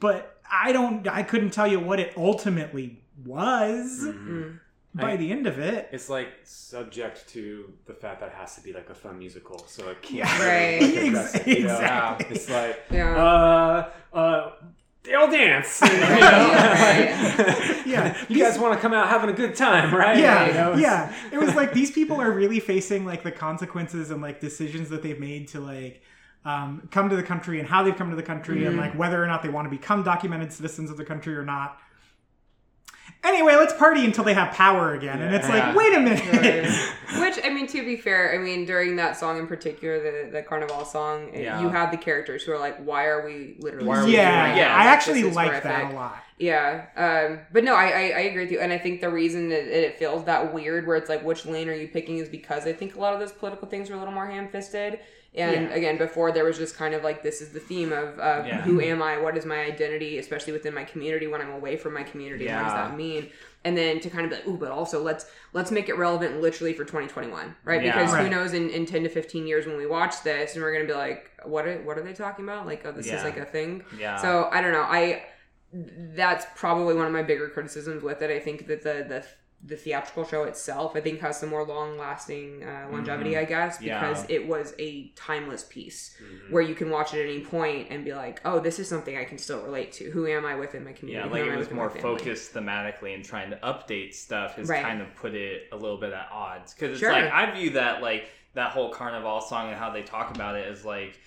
[0.00, 1.06] but I don't.
[1.08, 4.58] I couldn't tell you what it ultimately was Mm.
[4.94, 5.88] by I- the end of it.
[5.92, 9.64] It's like subject to the fact that it has to be like a fun musical,
[9.66, 10.46] so it can't Yeah.
[10.46, 10.80] Right.
[10.80, 11.74] really, like, address it, you know?
[11.74, 12.36] Exactly.
[12.36, 13.16] It's like Yeah.
[13.16, 14.50] uh uh
[15.30, 15.80] they all dance.
[15.82, 15.94] you know?
[15.94, 18.16] Yeah, Yeah.
[18.28, 20.18] you guys want to come out having a good time, right?
[20.18, 20.74] yeah, You know?
[20.74, 21.14] yeah.
[21.32, 25.02] It was like these people are really facing like the consequences and like decisions that
[25.02, 26.02] they've made to like
[26.44, 29.22] um, come to the country and how they've come to the country and like whether
[29.22, 31.78] or not they want to become documented citizens of the country or not.
[33.24, 35.68] Anyway, let's party until they have power again, and it's Yeah.
[35.68, 36.66] like, wait a minute.
[37.18, 40.42] Which I mean, to be fair, I mean during that song in particular, the the
[40.42, 41.60] Carnival song, Yeah.
[41.62, 44.42] you have the characters who are like, "Why are we literally?" Are we doing yeah,
[44.46, 44.58] doing- this?
[44.66, 46.16] yeah, I actually this is like that a lot.
[46.36, 49.48] Yeah, um, but no, I, I I agree with you, and I think the reason
[49.50, 52.66] that it feels that weird, where it's like, which lane are you picking, is because
[52.66, 54.98] I think a lot of those political things are a little more ham-fisted.
[55.36, 55.74] And Yeah.
[55.74, 58.60] again, before there was just kind of like this is the theme of uh, Yeah.
[58.62, 59.18] who am I?
[59.18, 60.18] What is my identity?
[60.18, 62.46] Especially within my community when I'm away from my community.
[62.46, 63.30] What does that mean?
[63.64, 66.40] And then to kind of be like, ooh, but also let's let's make it relevant
[66.40, 67.82] literally for 2021, right?
[67.82, 67.92] Yeah.
[67.92, 70.72] Because who knows in, in 10 to 15 years when we watch this and we're
[70.72, 72.66] gonna be like, what are what are they talking about?
[72.66, 73.16] Like, oh, this Yeah.
[73.16, 73.84] is like a thing.
[73.98, 74.16] Yeah.
[74.16, 74.82] So I don't know.
[74.82, 75.24] I
[75.72, 78.30] that's probably one of my bigger criticisms with it.
[78.30, 79.24] I think that the the
[79.66, 83.36] the theatrical show itself, I think, has some more long lasting uh, longevity.
[83.38, 83.84] I guess Mm-hmm.
[83.86, 84.08] Yeah.
[84.10, 86.50] because it was a timeless piece Mhm.
[86.50, 89.16] where you can watch it at any point and be like, oh, this is something
[89.16, 90.10] I can still relate to.
[90.10, 91.26] Who am I within my community?
[91.28, 94.82] yeah, like it was more focused thematically and trying to update stuff has Right.
[94.82, 97.12] kind of put it a little bit at odds because it's Sure.
[97.12, 100.66] like I view that like that whole carnival song and how they talk about it
[100.68, 101.18] as like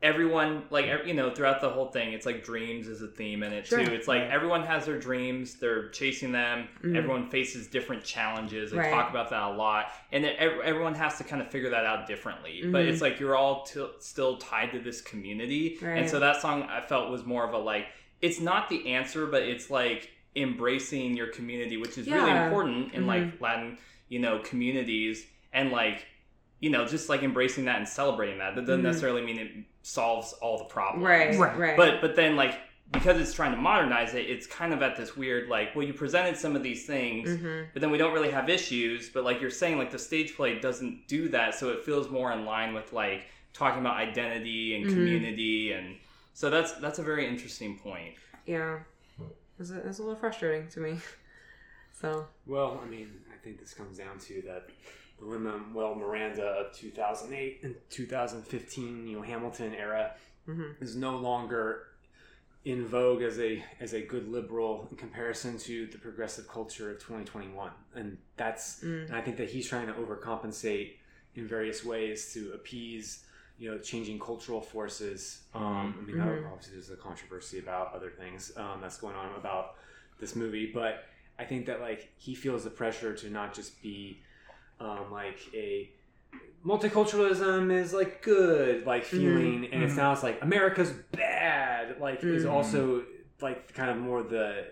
[0.00, 3.52] everyone like you know throughout the whole thing it's like dreams is a theme in
[3.52, 3.84] it Sure.
[3.84, 6.96] too it's like everyone has their dreams they're chasing them Mhm.
[6.96, 8.92] everyone faces different challenges they Right.
[8.92, 12.06] talk about that a lot and then everyone has to kind of figure that out
[12.06, 12.88] differently but Mhm.
[12.90, 15.98] it's like you're all t- still tied to this community Right.
[15.98, 17.86] and so that song i felt was more of a like
[18.22, 23.02] it's not the answer but it's like embracing your community which is really important in
[23.02, 23.06] Mhm.
[23.08, 23.76] like latin
[24.08, 26.06] you know communities and like
[26.60, 28.54] you know just like embracing that and celebrating that.
[28.54, 28.84] That doesn't Mhm.
[28.84, 29.50] necessarily mean it
[29.82, 31.04] solves all the problems.
[31.04, 31.56] Right, Right.
[31.58, 32.58] right, but but then like
[32.92, 35.92] because it's trying to modernize it it's kind of at this weird like well you
[35.92, 39.10] presented some of these things hmm but then we don't really have issues.
[39.10, 42.32] But like you're saying like the stage play doesn't do that so it feels more
[42.32, 44.94] in line with like talking about identity and Mhm.
[44.94, 45.72] community.
[45.72, 45.96] And
[46.32, 48.14] so that's that's a very interesting point.
[48.46, 48.78] Yeah,
[49.60, 50.98] it's a, it's a little frustrating to me.
[52.00, 52.28] So.
[52.46, 54.68] Well, I mean, I think this comes down to that
[55.18, 60.12] the Lin Manuel Miranda of 2008 and 2015, you know, Hamilton era
[60.48, 60.80] mhm.
[60.80, 61.84] is no longer
[62.64, 66.98] in vogue as a as a good liberal in comparison to the progressive culture of
[66.98, 69.06] 2021, and that's Mm.
[69.06, 70.96] and I think that he's trying to overcompensate
[71.34, 73.24] in various ways to appease
[73.58, 75.42] you know changing cultural forces.
[75.54, 76.46] Um, I mean, Mhm.
[76.52, 79.76] obviously there's a controversy about other things um, that's going on about
[80.20, 81.04] this movie, but
[81.38, 84.20] I think that like he feels the pressure to not just be
[84.80, 85.90] um, like a
[86.64, 89.94] multiculturalism is like good like feeling and it Mhm.
[89.94, 92.50] sounds like america's bad like is Mhm.
[92.50, 93.04] also
[93.40, 94.66] like kind of more the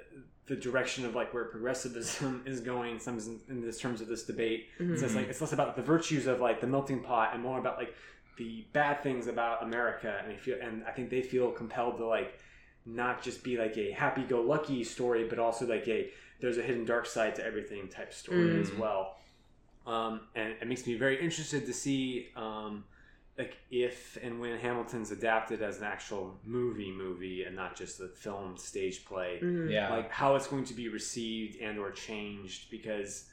[0.47, 4.69] the direction of like where progressivism is going some in this terms of this debate
[4.79, 4.99] Mhm.
[4.99, 7.59] so it's like it's less about the virtues of like the melting pot and more
[7.59, 7.95] about like
[8.37, 12.05] the bad things about america and they feel and i think they feel compelled to
[12.07, 12.39] like
[12.85, 17.07] not just be like a happy-go-lucky story but also like a there's a hidden dark
[17.07, 18.61] side to everything type story Mm.
[18.61, 19.17] as well
[19.87, 22.85] um, and it makes me very interested to see um,
[23.39, 28.09] like if and when Hamilton's adapted as an actual movie movie and not just a
[28.09, 29.71] film stage play Mhm.
[29.71, 33.31] yeah like how it's going to be received and or changed because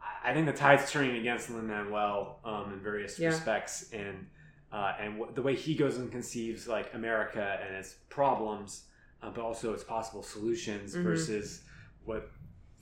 [0.00, 3.28] I- I think the tide's turning against Lin Manuel um, in various Yeah.
[3.28, 4.26] respects and
[4.72, 8.86] uh, and w- the way he goes and conceives like America and its problems,
[9.22, 11.02] uh, but also its possible solutions Mhm.
[11.02, 11.64] versus
[12.06, 12.30] what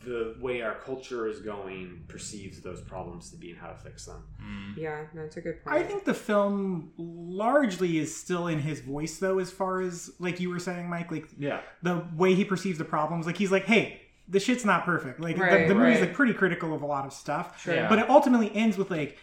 [0.05, 4.07] the way our culture is going perceives those problems to be and how to fix
[4.07, 4.75] them.
[4.77, 5.77] Yeah, that's a good point.
[5.77, 10.41] I think the film largely is still in his voice, though, as far as like
[10.41, 11.11] you were saying, Mike.
[11.11, 11.61] Like Yeah.
[11.83, 13.27] the way he perceives the problems.
[13.27, 15.21] Like he's like, hey, the shit's not perfect.
[15.21, 16.09] Like Right, the, the movie's right.
[16.09, 17.61] like pretty critical of a lot of stuff.
[17.61, 17.75] Sure.
[17.75, 17.89] Yeah.
[17.89, 19.19] But it ultimately ends with like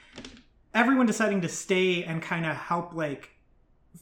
[0.75, 3.29] everyone deciding to stay and kind of help like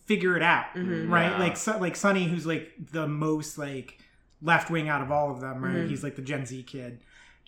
[0.06, 1.10] figure it out, Mhm.
[1.10, 1.32] right?
[1.32, 1.38] Yeah.
[1.40, 4.00] Like so, like Sonny, who's like the most like
[4.46, 5.76] left wing out of all of them, right?
[5.76, 5.90] Mhm.
[5.90, 7.00] He's like the Gen Z kid,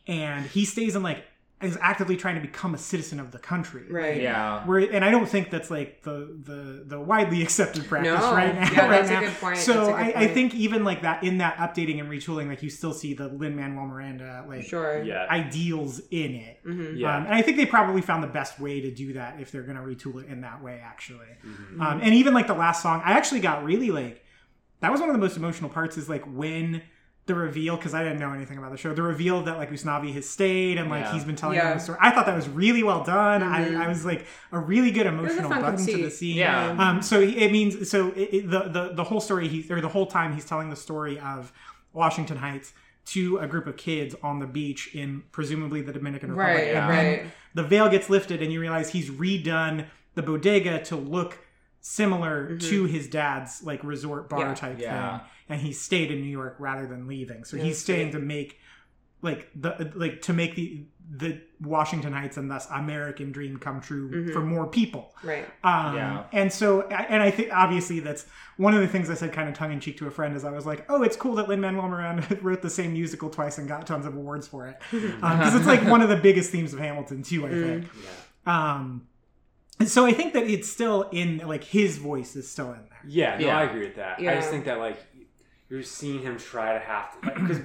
[0.08, 1.24] and he stays in like
[1.60, 4.22] is actively trying to become a citizen of the country, Right.
[4.22, 4.64] Yeah.
[4.68, 8.32] where and I don't think that's like the the the widely accepted practice No.
[8.32, 8.62] right now.
[8.72, 9.20] Yeah, right that's a now.
[9.22, 9.58] good point.
[9.58, 12.48] So That's a good I, I think even like that in that updating and retooling,
[12.48, 15.02] like you still see the Lin Manuel Miranda like Sure.
[15.02, 15.26] Yeah.
[15.32, 16.60] ideals in it.
[16.64, 17.18] hmm yeah.
[17.18, 19.64] Um, and I think they probably found the best way to do that if they're
[19.64, 21.26] going to retool it in that way, actually.
[21.44, 21.82] Mhm.
[21.82, 24.24] Um, and even like the last song, I actually got really like
[24.82, 25.98] that was one of the most emotional parts.
[25.98, 26.82] Is like when
[27.26, 28.94] the reveal because I didn't know anything about the show.
[28.94, 31.14] The reveal that like Usnavi has stayed and like Yeah.
[31.14, 31.74] he's been telling Yeah.
[31.74, 31.98] the story.
[32.02, 33.42] I thought that was really well done.
[33.42, 33.78] Mhm.
[33.78, 36.38] I, I was like a really good emotional fun button to the scene.
[36.38, 36.70] Yeah.
[36.80, 39.90] Um, so it means so it, it, the the the whole story he's or the
[39.90, 41.52] whole time he's telling the story of
[41.92, 42.72] Washington Heights
[43.08, 46.56] to a group of kids on the beach in presumably the Dominican Republic.
[46.58, 46.76] Right.
[46.76, 47.04] And Right.
[47.24, 51.40] then the veil gets lifted, and you realize he's redone the bodega to look
[51.82, 52.62] similar Mhm.
[52.70, 54.54] to his dad's like resort bar Yeah.
[54.54, 55.18] type Yeah.
[55.20, 55.28] thing.
[55.50, 57.44] And he stayed in New York rather than leaving.
[57.46, 58.20] So Yeah, he's staying great.
[58.22, 58.60] to make
[59.24, 64.12] like the like to make the the Washington Heights and thus American dream come true
[64.12, 64.34] Mhm.
[64.34, 65.16] for more people.
[65.24, 65.46] Right.
[65.64, 66.24] Um, Yeah.
[66.34, 68.26] And so, and I think obviously that's
[68.58, 70.44] one of the things I said kind of tongue in cheek to a friend is
[70.44, 73.58] I was like, oh, it's cool that Lin Manuel Miranda wrote the same musical twice
[73.58, 74.76] and got tons of awards for it.
[74.92, 77.88] Because it's like one of the biggest themes of Hamilton, too, I think.
[78.46, 78.74] Yeah.
[78.74, 79.08] Um,
[79.80, 83.00] and so I think that it's still in, like, his voice is still in there.
[83.08, 83.58] Yeah, no, Yeah.
[83.60, 84.20] I agree with that.
[84.20, 84.98] I just think that like
[85.70, 87.60] you're seeing him try to have to because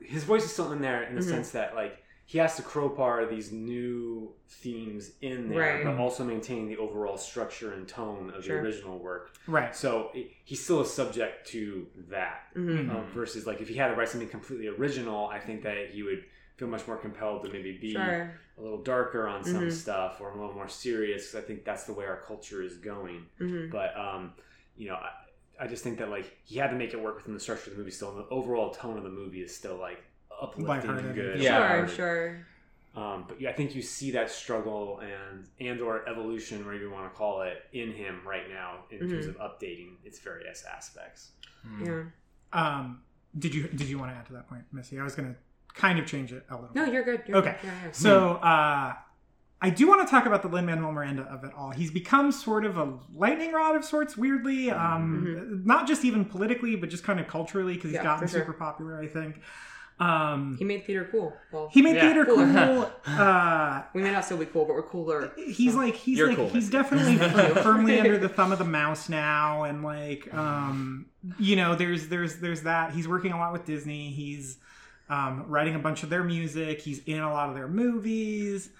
[0.00, 1.28] his voice is still in there in the Mhm.
[1.28, 5.84] sense that like he has to crowbar these new themes in there, Right.
[5.84, 8.60] but also maintain the overall structure and tone of Sure.
[8.60, 9.30] the original work.
[9.46, 9.74] Right.
[9.74, 12.42] So it, he's still a subject to that.
[12.54, 15.90] hmm Um, versus like if he had to write something completely original, I think that
[15.90, 16.24] he would
[16.56, 18.30] feel much more compelled to maybe be Sure.
[18.58, 19.72] A little darker on some Mhm.
[19.72, 21.30] stuff or a little more serious.
[21.32, 24.32] 'cause I think that's the way our culture is going hmm but um,
[24.76, 25.10] you know, I,
[25.60, 27.76] I just think that like he had to make it work within the structure of
[27.76, 27.90] the movie.
[27.90, 30.02] Still, and the overall tone of the movie is still like
[30.40, 31.14] uplifting and Lighthearted.
[31.14, 31.40] good.
[31.40, 31.50] Yeah.
[31.56, 31.60] Sure.
[31.86, 31.96] lighthearted.
[31.96, 32.46] Sure.
[32.94, 36.90] Um, but yeah, I think you see that struggle and and or evolution, whatever you
[36.90, 39.40] want to call it, in him right now in terms Mm-hmm.
[39.40, 41.32] of updating its various aspects.
[41.66, 41.86] Mm.
[41.86, 42.04] Yeah.
[42.52, 43.02] Um,
[43.38, 44.98] did you did you want to add to that point, Missy?
[44.98, 45.38] I was going to
[45.78, 46.92] kind of change it a little No, bit.
[46.94, 47.22] you're good.
[47.26, 47.56] You're Okay.
[47.62, 47.66] Good.
[47.68, 47.92] Yeah, yeah.
[47.92, 48.92] So uh,
[49.62, 51.70] I do want to talk about the Lin Manuel Miranda of it all.
[51.70, 54.70] He's become sort of a lightning rod of sorts, weirdly.
[54.70, 58.30] Um, Not just even politically, but just kind of culturally, because he's Yeah, gotten for
[58.32, 58.40] sure.
[58.42, 59.00] super popular.
[59.00, 59.40] I think.
[60.00, 61.32] Um, He made theater cool.
[61.50, 62.02] Well, he made Yeah.
[62.02, 62.52] theater Cooler.
[62.66, 62.92] cool.
[63.20, 65.32] Uh, we may not still be cool, but we're cooler.
[65.36, 66.72] he's like he's You're like cool, he's Missy.
[67.16, 67.16] definitely
[67.62, 71.06] firmly under the thumb of the mouse now and like um
[71.40, 74.58] you know there's there's there's that he's working a lot with disney he's
[75.08, 76.80] um, writing a bunch of their music.
[76.80, 78.70] He's in a lot of their movies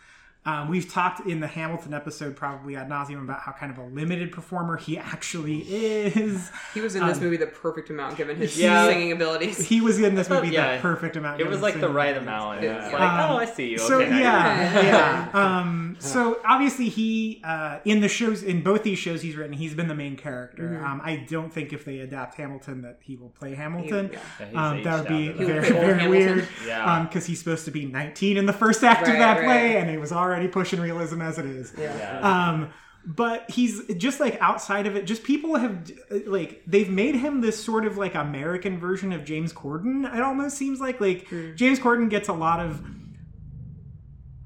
[0.49, 3.85] um, we've talked in the hamilton episode probably ad nauseum about how kind of a
[3.85, 8.37] limited performer he actually is He was in this Um, movie the perfect amount given
[8.37, 8.87] his Yeah.
[8.87, 9.59] singing abilities.
[9.67, 10.77] he was in this movie Yeah.
[10.77, 12.29] the perfect amount It was like the right abilities.
[12.29, 12.63] amount.
[12.63, 12.85] Yeah.
[12.85, 13.79] It's like, Um, oh, I see you.
[13.79, 15.29] So okay, yeah, yeah.
[15.59, 19.75] Um, so obviously he uh, in the shows in both these shows he's written, he's
[19.75, 20.79] been the main character.
[20.81, 20.85] Mhm.
[20.85, 24.11] Um, I don't think if they adapt Hamilton that he will play Hamilton.
[24.13, 24.19] Yeah.
[24.53, 25.55] Yeah, Um, that would be of He that.
[25.55, 26.11] would very very Hamilton.
[26.11, 26.49] weird.
[26.67, 27.03] Yeah.
[27.09, 29.45] because he's supposed to be 19 in the first act of that right.
[29.45, 31.75] play, and it was already pushing realism as it is.
[31.77, 31.97] Yeah.
[31.99, 32.49] Yeah.
[32.51, 32.71] Um,
[33.05, 35.07] but he's just like outside of it.
[35.07, 35.91] Just people have
[36.27, 40.05] like they've made him this sort of like American version of James Corden.
[40.15, 41.55] It almost seems like like Hmm.
[41.57, 42.85] James Corden gets a lot of.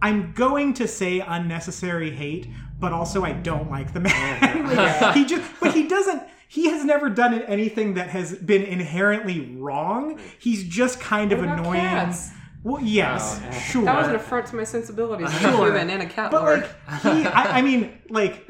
[0.01, 2.49] I'm going to say unnecessary hate,
[2.81, 4.67] but also I don't like the man.
[4.77, 6.23] Like, he just, but he doesn't.
[6.49, 10.21] He has never done anything that has been inherently wrong.
[10.39, 11.81] He's just kind of What about annoying.
[11.81, 12.31] cats?
[12.65, 13.51] Well, yes, Oh.
[13.59, 13.85] sure.
[13.85, 15.27] That was an affront to my sensibilities.
[15.29, 15.67] as a Sure.
[15.67, 16.69] human and a cat But lover.
[16.91, 18.49] like he, I, I mean, like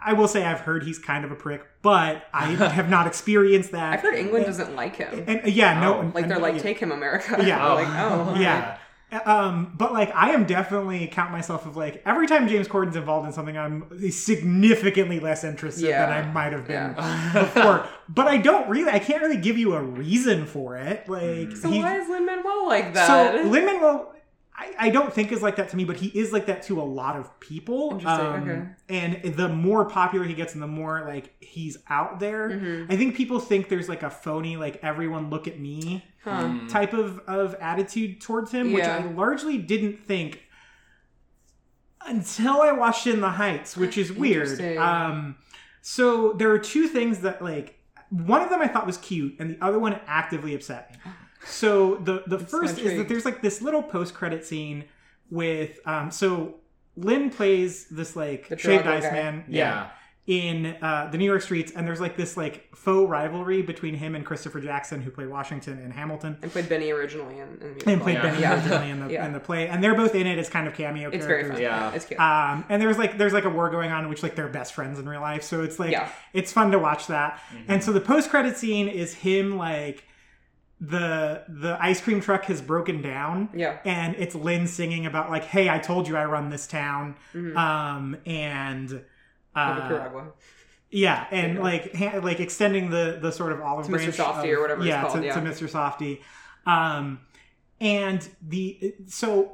[0.00, 2.44] I will say I've heard he's kind of a prick, but I
[2.78, 3.94] have not experienced that.
[3.94, 5.24] I've heard England doesn't like him.
[5.26, 6.10] and uh, yeah, no, Oh.
[6.14, 6.62] Like they're and- like, yeah.
[6.62, 7.42] take him, America.
[7.44, 7.66] Yeah.
[7.72, 8.78] like oh, yeah.
[9.24, 13.26] Um, but like I am definitely count myself of like every time James Corden's involved
[13.26, 16.06] in something, I'm significantly less interested Yeah.
[16.06, 17.32] than I might have been Yeah.
[17.54, 17.86] before.
[18.08, 21.08] But I don't really, I can't really give you a reason for it.
[21.08, 23.06] Like So he- why is Lin Manuel like that?
[23.06, 24.13] so Lin Manuel,
[24.56, 26.80] I, I don't think is like that to me, but he is like that to
[26.80, 27.90] a lot of people.
[27.94, 28.62] Interesting, Um, okay.
[28.88, 32.86] And the more popular he gets, and the more like he's out there, Mhm.
[32.92, 36.30] I think people think there's like a phony, like everyone look at me Huh.
[36.44, 36.68] Mm.
[36.68, 40.40] type of of attitude towards him, which I largely didn't think
[42.06, 44.60] until I watched In the Heights, which is weird.
[44.78, 45.36] Um,
[45.80, 47.78] so there are two things that like
[48.10, 51.12] one of them I thought was cute, and the other one actively upset me.
[51.46, 54.84] So the the so first is that there's like this little post credit scene
[55.30, 56.56] with um so
[56.96, 59.10] Lin plays this like The shaved ice guy.
[59.12, 59.88] man Yeah.
[60.26, 64.14] in uh, the New York streets, and there's like this like faux rivalry between him
[64.14, 67.90] and Christopher Jackson, who played Washington in Hamilton, And played Benny originally in, in the
[67.90, 68.22] and played Yeah.
[68.22, 68.54] Benny Yeah.
[68.54, 69.26] originally in the Yeah.
[69.26, 71.52] in the play, and they're both in it as kind of cameo It's very characters.
[71.56, 71.62] fun.
[71.62, 71.92] Yeah.
[71.94, 72.20] It's cute.
[72.20, 74.72] Um, and there's like there's like a war going on in which like they're best
[74.72, 76.08] friends in real life, so it's like Yeah.
[76.32, 77.40] it's fun to watch that.
[77.52, 77.72] Mm-hmm.
[77.72, 80.04] And so the post credit scene is him like
[80.88, 83.78] the the ice cream truck has broken down, yeah.
[83.84, 87.56] and it's Lin singing about like, "Hey, I told you I run this town," Mhm.
[87.56, 89.04] um, and
[89.54, 90.32] uh, Piragua.
[90.90, 91.62] yeah, and Yeah.
[91.62, 93.96] like ha- like extending the the sort of olive To Mr.
[93.96, 95.34] branch Softee of- or whatever it's yeah, called, to, yeah.
[95.34, 95.68] to Mr.
[95.70, 96.20] Softee,
[96.66, 97.20] um,
[97.80, 99.52] and the so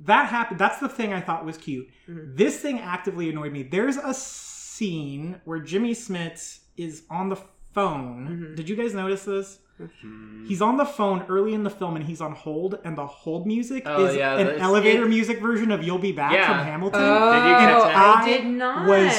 [0.00, 0.58] that happened.
[0.60, 1.88] That's the thing I thought was cute.
[2.08, 2.36] Mhm.
[2.36, 3.62] This thing actively annoyed me.
[3.62, 7.36] There's a scene where Jimmy Smits is on the
[7.76, 8.14] phone.
[8.52, 8.56] Mhm.
[8.56, 9.58] Did you guys notice this?
[10.00, 10.46] Hmm.
[10.48, 13.46] He's on the phone early in the film and he's on hold, and the hold
[13.46, 16.46] music Oh, is yeah, an elevator it- music version of "You'll Be Back" Yeah.
[16.48, 17.02] from Hamilton.
[17.04, 17.82] Oh, Did you catch?
[17.94, 18.88] I I did not.
[18.88, 19.12] was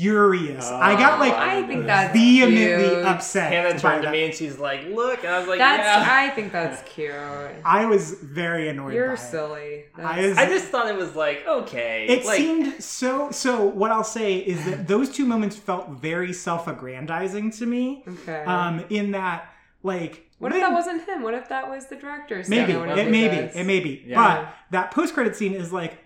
[0.00, 0.66] furious.
[0.70, 3.04] I got like I think that's vehemently cute.
[3.04, 3.52] upset.
[3.52, 5.82] Hannah turned to me and she's like, "Look," and I was like, That's.
[5.82, 7.12] "Yeah." I think that's cute.
[7.64, 8.94] I was very annoyed.
[8.94, 9.16] You're by it.
[9.18, 9.84] silly.
[9.96, 12.06] I was- I just thought it was like okay.
[12.08, 13.30] It like, seemed so.
[13.30, 18.04] So what I'll say is that those two moments felt very self-aggrandizing to me.
[18.06, 18.42] okay.
[18.44, 21.22] Um, in that, like, what if that wasn't him?
[21.22, 22.36] What if that was the director?
[22.36, 25.98] maybe saying it whatever may be it may be, but that post-credit scene is like,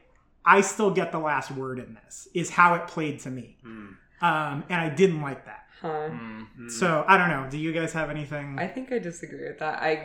[0.46, 2.28] I still get the last word in this.
[2.34, 3.86] Is how it played to me, Hmm.
[4.20, 5.60] um, and I didn't like that.
[5.80, 6.08] Huh.
[6.10, 7.46] mm, So I don't know.
[7.50, 8.58] Do you guys have anything?
[8.58, 9.82] I think I disagree with that.
[9.82, 10.02] I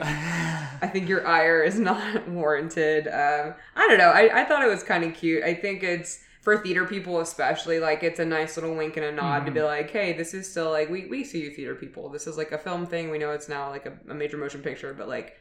[0.82, 3.08] I think your ire is not warranted.
[3.08, 4.10] Um, I don't know.
[4.10, 5.44] I, I thought it was kind of cute.
[5.44, 9.12] I think it's for theater people especially like it's a nice little wink and a
[9.12, 12.10] nod to be like, hey, this is still like we we see you theater people.
[12.10, 13.10] This is like a film thing.
[13.10, 15.38] We know it's now like a, a major motion picture, but like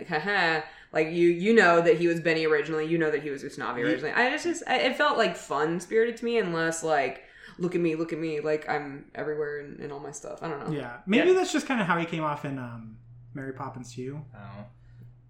[0.00, 0.60] like haha
[0.92, 2.86] like you you know that he was Benny originally.
[2.86, 4.10] You know that he was Usnavi originally.
[4.12, 7.24] I it's just I, it felt like fun spirited to me, and less like
[7.58, 10.42] look at me, look at me, like I'm everywhere in, in all my stuff.
[10.42, 10.76] I don't know.
[10.76, 11.34] yeah, maybe Yeah.
[11.34, 12.96] that's just kind of how he came off in um,
[13.34, 14.20] Mary Poppins too.
[14.34, 14.64] Oh.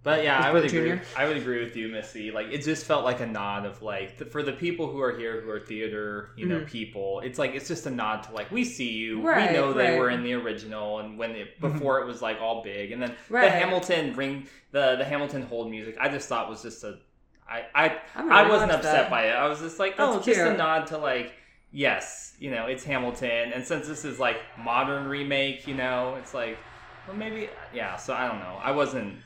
[0.03, 0.93] But yeah, I would agree.
[0.97, 1.03] Jr.?
[1.15, 2.31] I would agree with you, Missy.
[2.31, 5.15] Like it just felt like a nod of like the, for the people who are
[5.15, 6.67] here who are theater, you know, Mhm.
[6.67, 7.21] people.
[7.21, 9.21] It's like it's just a nod to like we see you.
[9.21, 9.99] Right, we know they right.
[9.99, 13.15] were in the original, and when it, before it was like all big, and then
[13.29, 13.43] Right.
[13.45, 15.97] the Hamilton ring, the the Hamilton hold music.
[16.01, 16.99] I just thought was just a.
[17.47, 19.11] I I I wasn't upset that.
[19.11, 19.33] by it.
[19.33, 21.35] I was just like, That's oh, just a nod to like.
[21.73, 26.33] Yes, you know it's Hamilton, and since this is like modern remake, you know it's
[26.35, 26.59] like,
[27.07, 27.97] well maybe yeah.
[27.97, 28.59] So I don't know.
[28.63, 29.19] I wasn't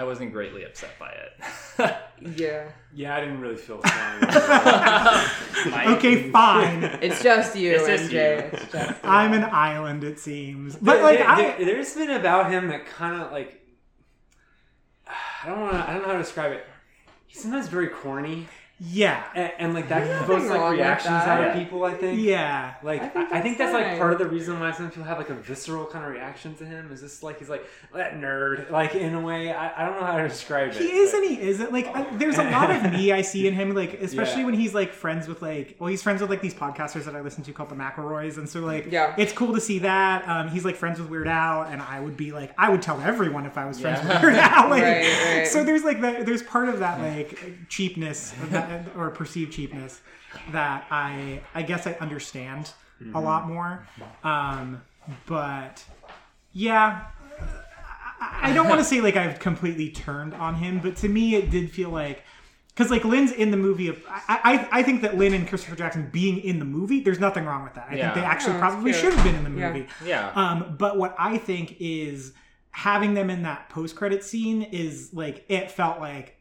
[0.00, 1.96] I wasn't greatly upset by it.
[2.36, 2.68] Yeah.
[2.94, 4.20] Yeah, I didn't really feel strong.
[5.70, 5.86] Mike.
[5.96, 6.84] Okay, fine.
[7.02, 8.12] It's just you, It's just MJ.
[8.12, 8.58] you.
[8.58, 10.76] It's just I'm an island, it seems.
[10.76, 13.62] But like, I, there, has been about him that kind of like
[15.08, 15.88] I don't want to.
[15.88, 16.66] I don't know how to describe it.
[17.26, 18.46] He's sometimes very corny,
[18.82, 21.84] yeah, and, and like that There's evokes like reactions out of people.
[21.84, 22.18] I think.
[22.20, 22.74] yeah.
[22.82, 24.88] Like I think think, I think that's that's like part of the reason why some
[24.88, 26.90] people have like a visceral kind of reaction to him.
[26.90, 28.70] Is this like he's like that nerd?
[28.70, 30.76] Like in a way, I, I don't know how to describe it.
[30.76, 31.72] He is but- and he isn't.
[31.72, 33.74] Like, I, there's a lot of me I see in him.
[33.74, 34.46] Like, especially Yeah.
[34.46, 37.20] when he's like friends with like, well, he's friends with like these podcasters that I
[37.20, 39.14] listen to called the McElroys, and so like, Yeah.
[39.18, 40.26] it's cool to see that.
[40.26, 42.98] Um, he's like friends with Weird Al, and I would be like, I would tell
[43.02, 44.14] everyone if I was friends Yeah.
[44.14, 44.60] with Weird Al.
[44.70, 45.46] Like, Right, right.
[45.46, 46.24] So there's like that.
[46.24, 50.00] There's part of that like cheapness that, or perceived cheapness
[50.52, 52.72] that I I guess I understand
[53.14, 53.86] a lot more.
[54.24, 54.82] Um,
[55.26, 55.84] but
[56.52, 57.06] yeah,
[58.20, 61.34] I I don't want to say like I've completely turned on him, but to me
[61.34, 62.22] it did feel like
[62.68, 63.88] because like Lin's in the movie.
[63.88, 67.18] Of, I, I I think that Lin and Christopher Jackson being in the movie, there's
[67.20, 67.88] nothing wrong with that.
[67.90, 68.12] I Yeah.
[68.12, 69.72] think they actually Yeah, probably should have been in the Yeah.
[69.72, 69.86] movie.
[70.04, 70.30] Yeah.
[70.34, 72.32] Um, but what I think is
[72.72, 76.36] having them in that post credit scene is like it felt like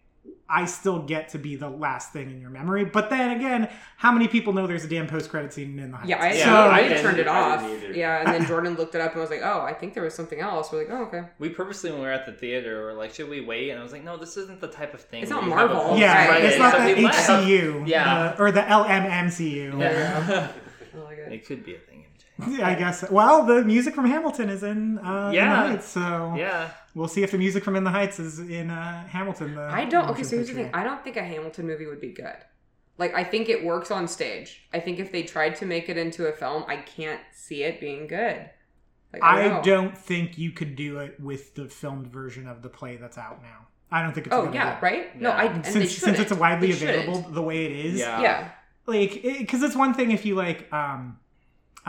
[0.52, 2.84] I still get to be the last thing in your memory.
[2.84, 5.98] But then again, how many people know there's a damn post credit scene in the
[5.98, 6.10] Heights?
[6.10, 7.62] Yeah, I, Yeah, so, I I, turned it off.
[7.94, 10.16] Yeah, and then Jordan looked it up and was like, "Oh, I think there was
[10.16, 12.94] something else." We're like, "Oh, okay." we purposely when we were at the theater were
[12.94, 13.70] like, should we wait?
[13.70, 15.22] And I was like, no, this isn't the type of thing.
[15.22, 15.98] It's not you have a Marvel.
[16.00, 17.30] Yeah, Right, it's not So the we left.
[17.30, 18.14] HCU, Yeah.
[18.30, 19.80] uh, or the LMMCU.
[19.80, 20.52] Yeah.
[20.96, 21.32] I like it.
[21.32, 22.06] It could be a thing.
[22.40, 22.58] MJ.
[22.60, 23.10] Yeah, I guess.
[23.10, 25.44] Well, the music from Hamilton is in uh, Yeah.
[25.44, 26.70] In the Heights, so Yeah.
[26.96, 29.56] we'll see if the music from In the Heights is in uh, Hamilton.
[29.56, 30.10] The I don't.
[30.10, 30.70] Okay, so here's the thing.
[30.74, 32.36] I don't think a Hamilton movie would be good.
[32.98, 34.68] Like, I think it works on stage.
[34.74, 37.80] I think if they tried to make it into a film, I can't see it
[37.80, 38.50] being good.
[39.14, 39.62] Like, I, I don't, know.
[39.64, 43.42] don't think you could do it with the filmed version of the play that's out
[43.42, 43.68] now.
[43.92, 44.36] I don't think it's.
[44.36, 44.80] a Oh good yeah, idea.
[44.82, 45.20] right?
[45.22, 47.08] No, I and they Since since it's widely They shouldn't.
[47.08, 48.22] available the way it is, Yeah.
[48.22, 48.50] Yeah.
[48.86, 51.19] like because it's one thing if you like um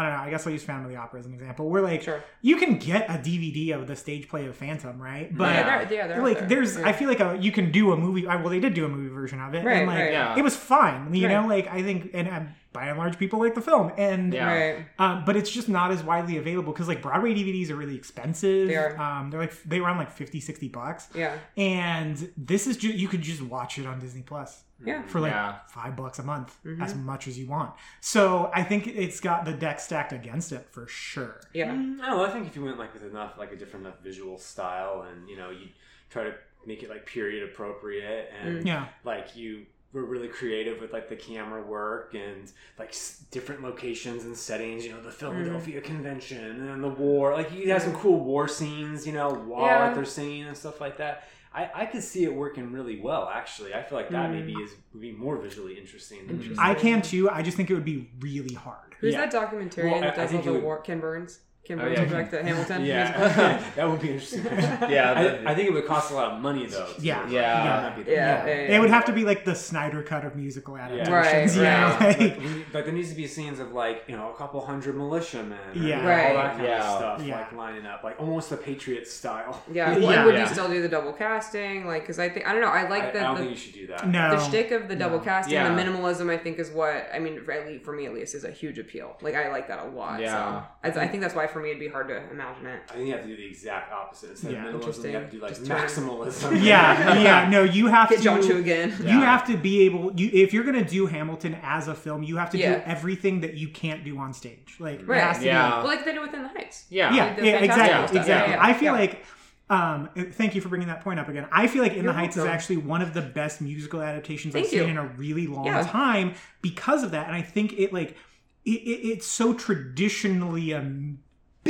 [0.01, 1.81] i don't know i guess i'll use phantom of the opera as an example We're
[1.83, 2.23] like Sure.
[2.43, 5.93] you can get a dvd of the stage play of phantom right but yeah, they're,
[5.99, 6.49] yeah, they're like there.
[6.49, 6.89] there's Yeah.
[6.89, 9.09] i feel like a, you can do a movie well they did do a movie
[9.15, 10.13] version of it Right, and like right.
[10.13, 10.37] Yeah.
[10.39, 13.55] it was fine you know like i think and um, by and large people like
[13.57, 14.47] the film and Yeah.
[14.55, 14.87] Right.
[15.01, 18.69] um, but it's just not as widely available because like broadway dvds are really expensive
[18.69, 18.97] They are.
[18.99, 21.37] um they're like they run like 50 60 bucks Yeah.
[21.57, 25.03] and this is just you could just watch it on disney plus Yeah.
[25.03, 25.59] for like Yeah.
[25.69, 26.83] five bucks a month, Mhm.
[26.83, 27.75] as much as you want.
[28.01, 31.41] So I think it's got the deck stacked against it for sure.
[31.53, 31.73] Yeah.
[31.73, 32.29] Mm, I don't.
[32.29, 35.29] I think if you went like with enough, like a different enough visual style, and
[35.29, 35.69] you know, you
[36.11, 36.35] try to
[36.67, 41.17] make it like period appropriate, and Yeah, like you were really creative with like the
[41.17, 44.85] camera work and like s- different locations and settings.
[44.87, 47.33] You know, the Philadelphia Convention and the war.
[47.35, 49.07] Like you have some cool war scenes.
[49.07, 49.87] You know, while Yeah.
[49.87, 51.29] like they're singing and stuff like that.
[51.53, 53.29] I, I could see it working really well.
[53.33, 54.35] Actually, I feel like that Mm.
[54.47, 56.27] maybe is would be more visually interesting.
[56.27, 56.59] Than Interesting.
[56.65, 57.29] I can too.
[57.29, 58.95] I just think it would be really hard.
[59.01, 59.27] Who's Yeah.
[59.27, 60.81] that documentarian Well, that I does all the it would- war?
[60.81, 61.41] Ken Burns.
[61.71, 62.03] Ken Oh, Burns yeah.
[62.05, 62.85] will direct the Hamilton.
[62.85, 64.45] Yeah, that would be interesting.
[64.91, 66.93] Yeah, I, I think it would cost a lot of money though.
[66.93, 67.29] to Yeah.
[67.29, 67.65] Yeah.
[67.65, 68.77] That might be the- Yeah, yeah, yeah.
[68.77, 71.57] It would have to be like the Snyder cut of musical adaptations.
[71.57, 72.19] Right, you know, right.
[72.19, 74.61] like- But, we- but there needs to be scenes of like you know a couple
[74.65, 76.01] hundred militiamen, and Yeah.
[76.01, 76.33] all Right.
[76.35, 76.91] that kind Yeah.
[76.93, 77.39] of stuff, Yeah.
[77.39, 79.63] like lining up, like almost the Patriot style.
[79.73, 79.97] Yeah.
[79.97, 80.07] Yeah.
[80.09, 80.41] Well, would Yeah.
[80.43, 81.87] you still do the double casting?
[81.87, 82.69] Like, because I think I don't know.
[82.69, 84.09] I like I, I don't the, think you should do that.
[84.09, 85.25] no, the shtick of the double No.
[85.25, 85.73] casting, Yeah.
[85.73, 86.31] the minimalism.
[86.31, 87.41] I think is what I mean.
[87.45, 87.55] For,
[87.85, 89.17] for me, at least, is a huge appeal.
[89.23, 90.21] Like, I like that a lot.
[90.21, 90.63] Yeah.
[90.93, 92.81] So I, I think that's why for me it'd be hard to imagine it.
[92.91, 94.31] I think you have to do the exact opposite.
[94.31, 94.69] Instead Yeah.
[94.69, 95.67] of minimalism, you have to do like Interesting.
[95.67, 96.65] Just turn- maximalism.
[96.65, 97.49] yeah, yeah.
[97.51, 98.25] No, you have Get to.
[98.25, 98.95] Jon Chu again.
[99.01, 99.21] You Yeah.
[99.21, 100.13] have to be able.
[100.19, 102.77] You if you're gonna do Hamilton as a film, you have to Yeah.
[102.77, 104.77] do everything that you can't do on stage.
[104.79, 105.21] Like, it Right.
[105.23, 105.79] has to be- Yeah.
[105.79, 106.87] Well, like they do within the Heights.
[106.91, 107.15] Yeah.
[107.15, 108.03] yeah, Like yeah, exactly, stuff.
[108.17, 108.53] exactly.
[108.55, 108.99] Yeah, yeah, I feel yeah.
[108.99, 109.25] like,
[109.69, 111.47] um, thank you for bringing that point up again.
[111.53, 114.53] I feel like In You're the Heights is actually one of the best musical adaptations
[114.53, 115.83] Thank I've seen in a really long Yeah.
[115.85, 118.17] time because of that, and I think it like
[118.65, 120.85] it, it, it's so traditionally a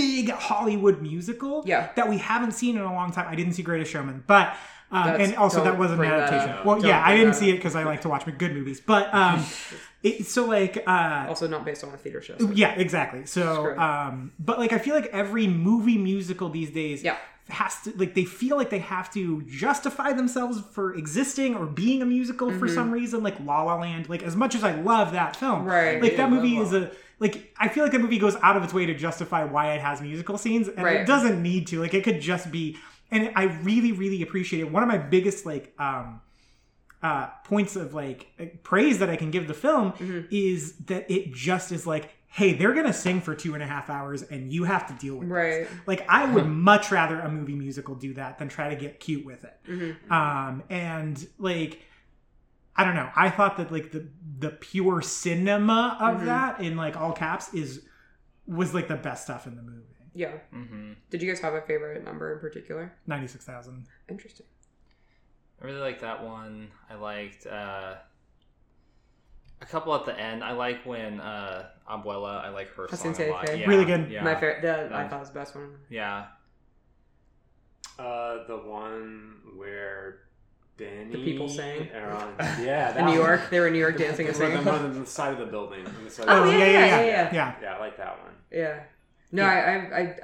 [0.01, 1.91] big Hollywood musical Yeah.
[1.97, 3.27] that we haven't seen in a long time.
[3.29, 4.47] I didn't see Greatest Showman, but.
[4.93, 6.67] Um, and also, that don't was an adaptation.
[6.67, 8.81] Well, Don't yeah, I didn't see it because I like to watch good movies.
[8.81, 9.45] But um,
[10.03, 12.37] it, so like, uh, Also not based on a theater show.
[12.39, 13.25] so- yeah, exactly.
[13.25, 17.17] So, um, but like I feel like every movie musical these days Yeah.
[17.51, 22.03] has to like they feel like they have to justify themselves for existing or being
[22.03, 22.75] a musical for Mm-hmm.
[22.75, 23.23] some reason.
[23.23, 24.09] Like La La Land.
[24.09, 26.03] Like as much as I love that film, Right.
[26.03, 26.91] Like Yeah, that movie is a
[27.21, 29.81] like I feel like the movie goes out of its way to justify why it
[29.81, 31.01] has musical scenes, and Right.
[31.03, 31.81] it doesn't need to.
[31.81, 32.77] Like it could just be.
[33.13, 34.71] And I really, really appreciate it.
[34.73, 36.21] One of my biggest like um
[37.03, 40.27] uh, points of like praise that I can give the film Mm-hmm.
[40.31, 43.89] is that it just is like, hey, they're gonna sing for two and a half
[43.91, 45.61] hours, and you have to deal with Right.
[45.67, 45.71] this.
[45.87, 49.25] Like, I would much rather a movie musical do that than try to get cute
[49.25, 49.57] with it.
[49.69, 50.13] Mm-hmm.
[50.13, 51.81] Um, and like,
[52.81, 53.11] I don't know.
[53.15, 54.09] I thought that like the
[54.39, 56.25] the pure cinema of Mhm.
[56.27, 57.85] that in like all caps is
[58.47, 59.87] was like the best stuff in the movie.
[60.15, 60.33] Yeah.
[60.51, 62.93] hmm Did you guys have a favorite number in particular?
[63.07, 63.87] Ninety six thousand.
[64.09, 64.47] Interesting.
[65.63, 66.69] I really like that one.
[66.89, 67.95] I liked uh,
[69.61, 70.43] a couple at the end.
[70.43, 72.43] I like when uh, Abuela.
[72.43, 73.57] I like her That's song a lot.
[73.59, 74.11] Yeah, Really good.
[74.11, 74.63] Yeah, My favorite.
[74.63, 75.77] The, I thought it was the best one.
[75.91, 76.27] yeah.
[77.99, 80.21] Uh, the one where
[80.81, 81.89] Benny The people sang.
[81.95, 84.65] are on- yeah, In New York, they were in New York dancing and singing.
[84.65, 85.85] the one on the side of the building.
[85.85, 85.91] the
[86.27, 87.31] Oh, of the yeah, yeah, yeah, yeah.
[87.35, 87.55] yeah.
[87.63, 88.33] Yeah, I like that one.
[88.51, 88.81] Yeah.
[89.33, 89.75] No, I, I,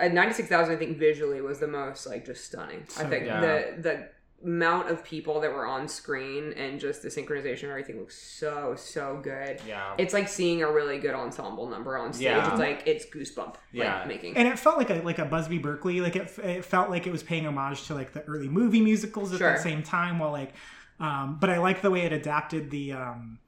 [0.01, 0.75] I, I ninety six thousand.
[0.75, 2.85] I think visually was the most like just stunning.
[2.99, 3.77] I think good.
[3.77, 4.09] the the
[4.45, 8.75] amount of people that were on screen and just the synchronization of everything looks so
[8.77, 9.61] so good.
[9.67, 9.95] Yeah.
[9.99, 12.25] It's like seeing a really good ensemble number on stage.
[12.25, 12.51] Yeah.
[12.51, 13.47] It's like it's goosebump.
[13.55, 14.05] Like, Yeah.
[14.07, 14.37] making.
[14.37, 16.01] and it felt like a like a Busby Berkeley.
[16.01, 19.33] Like it, it felt like it was paying homage to like the early movie musicals
[19.33, 19.53] at Sure.
[19.55, 20.19] the same time.
[20.19, 20.53] While like,
[21.01, 23.39] um, but I like the way it adapted the um,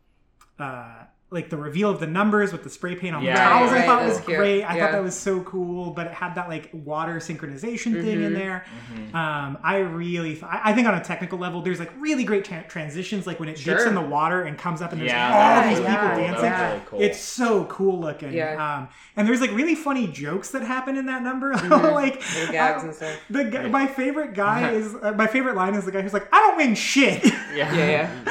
[0.59, 3.35] uh, like the reveal of the numbers with the spray paint on Yeah.
[3.35, 3.71] the towels.
[3.73, 4.39] Right, I thought was cute.
[4.39, 4.63] great.
[4.65, 4.85] I Yeah.
[4.87, 5.91] thought that was so cool.
[5.91, 8.35] But it had that like water synchronization thing in Mhm.
[8.35, 8.65] there.
[8.95, 9.15] Mhm.
[9.15, 12.65] Um, I really, th- I think on a technical level, there's like really great tra-
[12.67, 13.27] transitions.
[13.27, 15.79] Like when it dips in the water and comes up, and there's Yeah, all these
[15.81, 16.51] people dancing.
[16.67, 17.01] Really cool.
[17.03, 18.33] It's so cool looking.
[18.33, 18.55] Yeah.
[18.79, 21.53] Um, and there's like really funny jokes that happen in that number.
[21.59, 21.93] Mhm.
[21.93, 23.13] like Little gags and stuff.
[23.29, 26.27] the guy, my favorite guy is uh, my favorite line is the guy who's like,
[26.33, 27.23] "I don't win shit."
[27.55, 27.69] yeah.
[27.75, 28.11] Yeah, yeah.
[28.27, 28.31] Oh,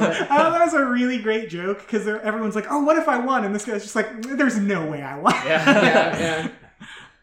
[0.00, 0.10] I.
[0.10, 3.18] I thought that was a really great joke because everyone's like, "Oh, what if I
[3.18, 5.82] won?" And this guy's just like, "There's no way I won." Yeah.
[5.82, 6.48] yeah, yeah.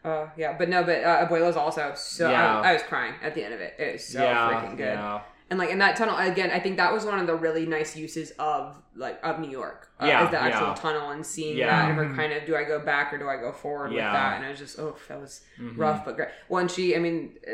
[0.04, 2.60] Uh, yeah, but no, but uh, Abuela's also so Yeah.
[2.60, 3.74] I, I was crying at the end of it.
[3.78, 4.84] It was so yeah, freaking good.
[4.94, 5.20] Yeah.
[5.50, 7.96] And like in that tunnel again, I think that was one of the really nice
[7.96, 9.88] uses of like of New York.
[10.00, 10.74] Uh, Yeah, is the actual yeah.
[10.74, 11.66] tunnel and seeing Yeah.
[11.68, 12.16] that and her Mhm.
[12.16, 14.36] kind of do I go back or do I go forward with that?
[14.36, 15.76] And I was just oh that was Mhm.
[15.76, 16.28] rough but great.
[16.48, 17.52] Well, and she, I mean, uh,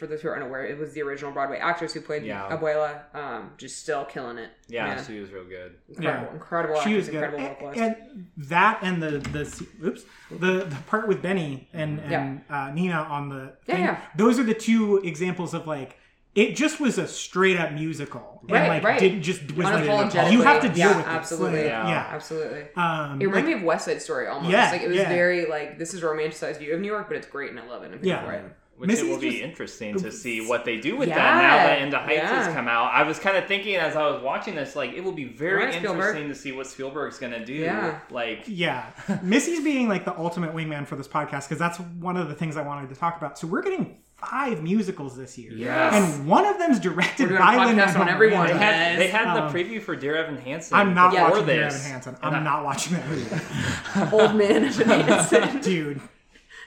[0.00, 2.48] for those who are unaware, it was the original Broadway actress who played Yeah.
[2.50, 4.50] Abuela, um, just still killing it.
[4.66, 5.04] Yeah, Man.
[5.04, 5.74] she was real good.
[5.88, 6.32] incredible, Yeah.
[6.34, 6.74] incredible.
[6.76, 7.22] she actress, was good.
[7.22, 12.40] incredible And, and that and the the oops the the part with Benny and and
[12.50, 14.00] uh, Nina on the Yeah, thing, yeah.
[14.16, 15.96] those are the two examples of like
[16.32, 19.00] it just was a straight up musical and Right, like right.
[19.00, 20.30] didn't just was like Unapologetically.
[20.32, 21.10] you have to deal Yeah, with it.
[21.10, 21.58] absolutely.
[21.62, 21.88] Like, Yeah.
[21.88, 22.06] yeah.
[22.12, 22.60] Absolutely.
[22.76, 24.52] Um, It reminded like- me of West Side Story almost.
[24.52, 25.08] Yeah, like it was yeah.
[25.08, 27.66] very like this is a romanticized view of New York, but it's great and I
[27.66, 27.86] love it.
[27.86, 28.24] And I'm Yeah.
[28.24, 28.44] for it.
[28.80, 31.36] Which Missy's it will be just- interesting to see what they do with Yeah, that
[31.42, 32.44] now that In the Heights yeah.
[32.44, 32.90] has come out.
[32.94, 35.60] I was kind of thinking as I was watching this, like it will be very
[35.64, 35.96] Alright, Spielberg.
[35.98, 37.52] interesting to see what Spielberg's gonna do.
[37.52, 37.98] Yeah.
[38.10, 38.86] Like Yeah,
[39.22, 42.56] Missy's being like the ultimate wingman for this podcast because that's one of the things
[42.56, 43.38] I wanted to talk about.
[43.38, 45.94] So we're getting five musicals this year, Yes.
[45.94, 48.46] and one of them's directed by podcasts Lin on Manuel everyone.
[48.48, 50.76] they had, they had Um, the preview for Dear Evan Hansen.
[50.76, 51.80] I'm not watching before Dear this.
[51.80, 52.16] Evan Hansen.
[52.22, 55.60] And I'm not watching that movie, Old man Hansen.
[55.60, 56.00] dude.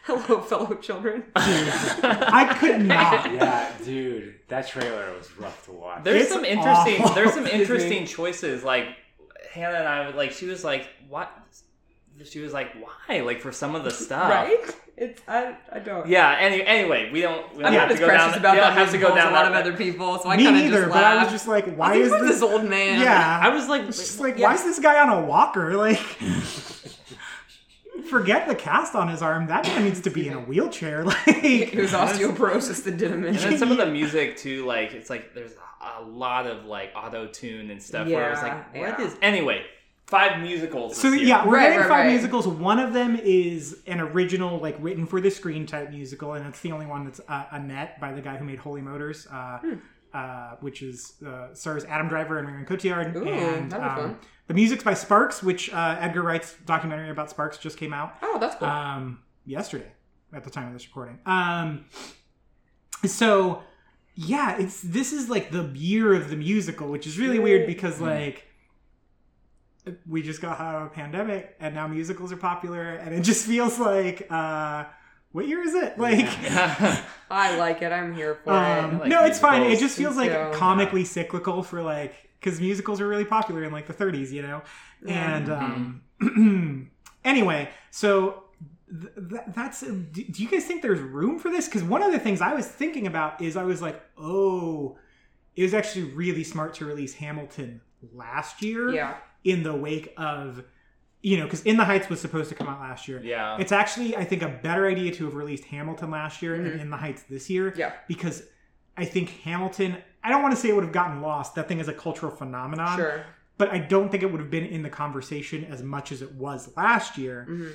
[0.06, 1.24] Hello, fellow children.
[1.36, 3.32] I could not.
[3.34, 6.04] Yeah, dude, that trailer was rough to watch.
[6.04, 7.02] There's It's some interesting.
[7.02, 7.16] awful.
[7.16, 8.64] There's some interesting choices.
[8.64, 8.88] Like
[9.54, 11.32] Hannah and I, like she was like, "What?"
[12.26, 12.74] She was like,
[13.08, 14.60] "Why?" Like for some of the stuff, right?
[14.98, 16.06] It's I, I don't.
[16.08, 16.36] Yeah.
[16.40, 17.50] Any, anyway, we don't.
[17.56, 18.40] We don't I'm have not to as go precious down.
[18.40, 20.36] about we don't that have to go down a lot of other people, so I
[20.38, 22.22] Me kind of neither, just but I was just like, why is this?
[22.30, 23.00] this old man?
[23.02, 24.48] Yeah, I was like, It's just like, Yeah.
[24.50, 25.76] why is this guy on a walker?
[25.78, 26.00] Like,
[28.10, 29.48] forget the cast on his arm.
[29.48, 31.04] That man needs to be in a wheelchair.
[31.06, 33.36] Like, It was osteoporosis that did him in.
[33.36, 35.54] And then some of the music too, like it's like there's
[36.00, 38.08] a lot of like auto tune and stuff.
[38.08, 39.06] where I was like, what yeah.
[39.06, 39.16] is?
[39.22, 39.64] Anyway,
[40.08, 40.96] five musicals.
[40.98, 41.30] So this year.
[41.30, 42.10] yeah, we're Right, getting right, five right.
[42.12, 42.48] musicals.
[42.48, 46.62] One of them is an original, like written for the screen type musical, and it's
[46.62, 49.74] the only one that's uh, Annette by the guy who made Holy Motors, uh, Hmm.
[50.14, 53.16] uh, which is uh, stars Adam Driver and Marion Cotillard.
[53.16, 54.18] Ooh, and that'd um, fun.
[54.48, 58.38] The music's by Sparks, which uh, Edgar Wright's documentary about Sparks just came out Oh,
[58.40, 58.68] that's cool.
[58.68, 59.92] um, yesterday
[60.34, 61.20] at the time of this recording.
[61.26, 61.86] Um,
[63.06, 63.64] so
[64.16, 68.00] yeah, it's this is like the year of the musical, which is really weird because
[68.00, 68.46] like
[70.08, 73.46] we just got out of a pandemic and now musicals are popular and it just
[73.46, 74.86] feels like uh
[75.34, 75.98] what year is it?
[75.98, 76.26] Like
[77.32, 77.92] I like it.
[77.92, 79.00] I'm here for um, it.
[79.00, 79.64] like no, it's fine.
[79.64, 82.14] It just feels like comically cyclical for like
[82.44, 84.62] because musicals are really popular in like the 30s, you know.
[85.06, 85.36] Yeah.
[85.38, 86.90] And um,
[87.26, 88.44] anyway, so
[88.90, 89.82] th- th- that's.
[89.82, 91.68] Do, do you guys think there's room for this?
[91.68, 94.98] Because one of the things I was thinking about is I was like, oh,
[95.56, 97.82] it was actually really smart to release Hamilton
[98.14, 99.16] last year Yeah.
[99.44, 100.64] in the wake of.
[101.26, 103.22] You know, because In the Heights was supposed to come out last year.
[103.24, 103.56] yeah.
[103.58, 106.82] It's actually, I think, a better idea to have released Hamilton last year and Mhm.
[106.82, 107.74] In the Heights this year.
[107.78, 107.94] Yeah.
[108.10, 108.44] Because
[108.98, 111.56] I think Hamilton, I don't want to say it would have gotten lost.
[111.56, 112.98] That thing is a cultural phenomenon.
[112.98, 113.26] Sure.
[113.58, 116.34] But I don't think it would have been in the conversation as much as it
[116.34, 117.72] was last year hmm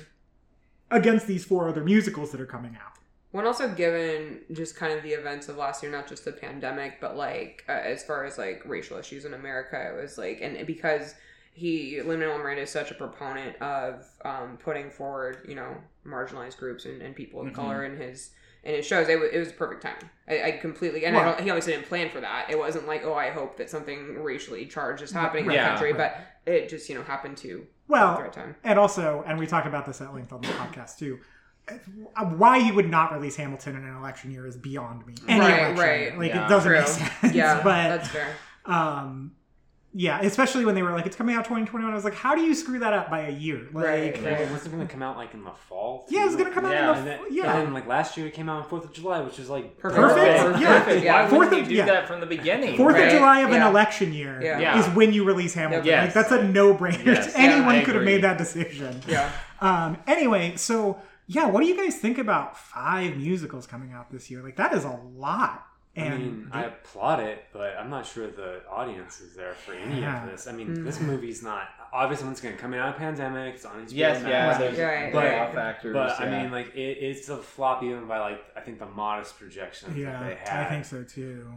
[0.91, 2.93] against these four other musicals that are coming out.
[3.31, 6.99] When also given just kind of the events of last year, not just the pandemic,
[6.99, 10.65] but like uh, as far as like racial issues in America, it was like, and
[10.65, 11.13] because
[11.53, 16.57] he, Lin Manuel Miranda, is such a proponent of um, putting forward, you know, marginalized
[16.57, 17.53] groups and, and people of Mhm.
[17.53, 18.31] color in his
[18.63, 19.07] in it shows.
[19.09, 20.09] It, wa- it was a perfect timing.
[20.27, 21.35] I, I completely, and I Right.
[21.37, 22.47] don't, he obviously didn't plan for that.
[22.49, 25.69] It wasn't like, oh, I hope that something racially charged is happening in Yeah, the
[25.71, 26.13] country, right.
[26.45, 28.55] but it just you know happened to at the right time.
[28.63, 31.19] and also, and we talked about this at length on the podcast too.
[31.67, 35.15] uh, Why he would not release Hamilton in an election year is beyond me.
[35.27, 36.17] Any Right, election, right.
[36.17, 36.45] Like Yeah.
[36.45, 36.79] it doesn't True.
[36.79, 37.33] make sense.
[37.33, 38.35] Yeah, but that's fair.
[38.65, 39.31] um
[39.93, 42.41] yeah especially when they were like it's coming out 2021 i was like how do
[42.41, 44.41] you screw that up by a year like Right, Yeah, right.
[44.41, 46.05] it wasn't going to come out like in the fall.
[46.09, 46.43] yeah it's too?
[46.43, 48.27] gonna come out Yeah, in And the then, f- yeah and then like last year
[48.27, 49.99] it came out on Fourth of July, which is like Perfect.
[49.99, 50.59] Perfect.
[50.61, 50.79] Yeah.
[50.79, 50.97] Perfect.
[50.99, 51.27] Why Yeah.
[51.27, 51.85] Fourth wouldn't you of- do yeah.
[51.85, 52.77] that from the beginning?
[52.77, 53.07] Fourth Right.
[53.07, 54.59] of July of an election year Yeah.
[54.59, 54.79] Yeah.
[54.79, 55.85] is when you release Hamilton.
[55.87, 56.05] Yes.
[56.05, 57.05] Like that's a no-brainer.
[57.05, 57.33] Yes.
[57.35, 59.01] Anyone Yeah, could have made that decision.
[59.07, 59.31] Yeah.
[59.59, 59.97] Um.
[60.05, 64.41] Anyway, so yeah, what do you guys think about five musicals coming out this year?
[64.43, 65.65] Like that is a lot.
[65.99, 69.73] I And mean, I applaud it, but I'm not sure the audience is there for
[69.73, 70.23] any Yeah.
[70.23, 70.47] of this.
[70.47, 70.85] I mean, Mm.
[70.85, 73.55] this movie's not obviously once again coming out of pandemic.
[73.55, 74.29] It's on HBO Yes, yeah.
[74.29, 74.57] Max.
[74.59, 75.53] There's Right, but, right.
[75.53, 75.93] factors.
[75.93, 79.37] But I mean, like it, it's a flop even by like I think the modest
[79.39, 80.67] projections that they had.
[80.67, 81.51] I think so too.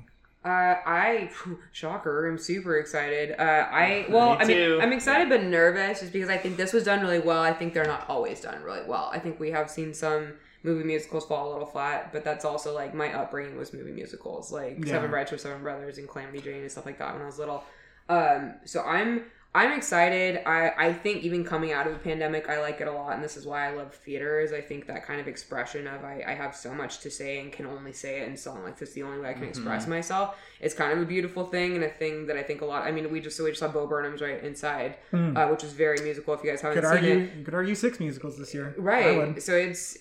[0.45, 1.31] Uh, I
[1.73, 2.29] shocker.
[2.29, 3.33] I'm super excited.
[3.39, 4.79] Uh, I well, Me I mean, too.
[4.83, 7.41] I'm excited but nervous just because I think this was done really well.
[7.43, 9.09] I think they're not always done really well.
[9.13, 10.33] I think we have seen some
[10.63, 14.53] movie musicals fall a little flat, but that's also like my upbringing was movie musicals,
[14.53, 14.93] like Yeah.
[14.93, 17.39] Seven Brides for Seven Brothers and Calamity Jane and stuff like that when I was
[17.39, 17.65] little.
[18.09, 19.25] Um, so I'm
[19.55, 20.41] I'm excited.
[20.47, 23.23] I, I think even coming out of the pandemic, I like it a lot, and
[23.23, 24.41] this is why I love theater.
[24.41, 27.39] Is I think that kind of expression of I, I have so much to say
[27.41, 28.93] and can only say it in song like this.
[28.93, 30.37] The only way I can express myself.
[30.61, 32.85] It's kind of a beautiful thing and a thing that I think a lot.
[32.85, 35.73] I mean, we just so we just saw Bo Burnham's right inside, uh, which is
[35.73, 36.33] very musical.
[36.35, 36.81] If you guys haven't.
[36.81, 38.75] Could seen argue, it, you could argue six musicals this year.
[38.79, 39.99] Right so it's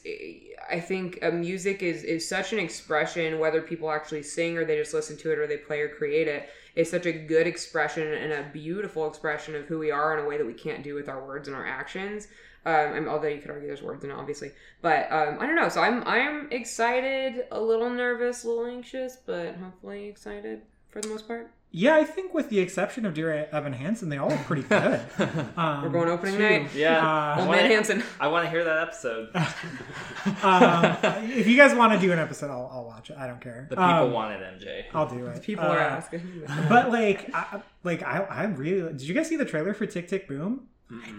[0.70, 4.78] i think uh, music is is such an expression whether people actually sing or they
[4.78, 8.12] just listen to it or they play or create it is such a good expression
[8.14, 10.96] and a beautiful expression of who we are in a way that we can't do
[10.96, 12.28] with our words and our actions
[12.66, 14.52] um, and although you could argue there's words in it, obviously,
[14.84, 15.70] but um, I don't know.
[15.70, 21.08] So I'm I'm excited, a little nervous, a little anxious, but hopefully excited for the
[21.08, 21.52] most part.
[21.74, 25.00] Yeah, I think with the exception of Dear Evan Hansen, they all look pretty good.
[25.58, 26.42] Um, We're going opening too.
[26.42, 26.74] night.
[26.76, 27.36] Yeah.
[27.36, 28.04] Uh, Old Man Hansen.
[28.20, 29.30] I want to hear that episode.
[30.44, 30.98] um,
[31.32, 33.18] if you guys want to do an episode, I'll, I'll watch it.
[33.18, 33.68] I don't care.
[33.70, 34.84] The people Um, wanted MJ.
[34.94, 35.42] I'll do it.
[35.42, 36.44] People Uh, are asking.
[36.70, 38.92] But like, I, like I, I really.
[38.94, 40.68] Did you guys see the trailer for Tick Tick Boom?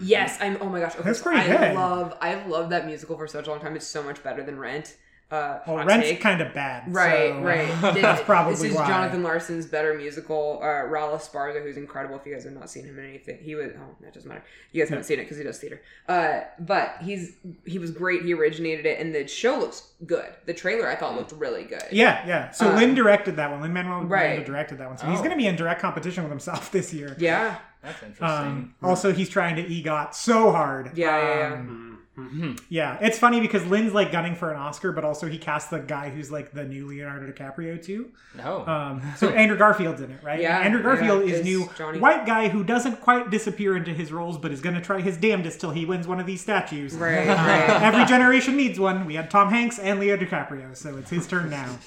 [0.01, 0.57] Yes, I'm.
[0.61, 1.75] Oh my gosh, okay, That's so pretty I good.
[1.75, 2.15] love.
[2.21, 3.75] I've loved that musical for such a long time.
[3.75, 4.95] It's so much better than Rent.
[5.31, 6.93] Uh, Well, Rent's kind of bad.
[6.93, 7.67] Right, so- right.
[7.81, 8.87] That's This- probably this is why.
[8.87, 10.59] Jonathan Larson's better musical.
[10.61, 12.15] Uh, Raul Esparza, who's incredible.
[12.17, 13.71] If you guys have not seen him in anything, he was.
[13.75, 14.43] Oh, that doesn't matter.
[14.71, 15.81] You guys haven't seen it because he does theater.
[16.07, 17.33] Uh, but he's
[17.65, 18.21] he was great.
[18.23, 20.27] He originated it, and the show looks good.
[20.45, 21.83] The trailer I thought looked really good.
[21.91, 22.51] Yeah, yeah.
[22.51, 23.61] So Uh, Lin directed that one.
[23.61, 24.29] Lin Manuel Right.
[24.29, 24.97] Miranda directed that one.
[24.99, 25.23] So he's Oh.
[25.23, 27.15] going to be in direct competition with himself this year.
[27.17, 28.27] Yeah, That's interesting.
[28.27, 30.91] Um, also, he's trying to EGOT so hard.
[30.95, 31.92] Yeah, yeah, yeah.
[32.15, 32.51] Um, Hmm.
[32.69, 35.79] yeah, it's funny because Lin's like gunning for an Oscar, but also he cast the
[35.79, 38.11] guy who's like the new Leonardo DiCaprio too.
[38.37, 38.67] no.
[38.67, 40.39] Um, so Andrew Garfield's in it, right?
[40.39, 41.97] Yeah, And Andrew Garfield yeah, is is new Johnny.
[41.99, 45.17] white guy who doesn't quite disappear into his roles, but is going to try his
[45.17, 46.93] damnedest till he wins one of these statues.
[46.93, 47.69] right, Uh, right.
[47.81, 49.07] every generation needs one.
[49.07, 51.79] We had Tom Hanks and Leo DiCaprio, so it's his turn now.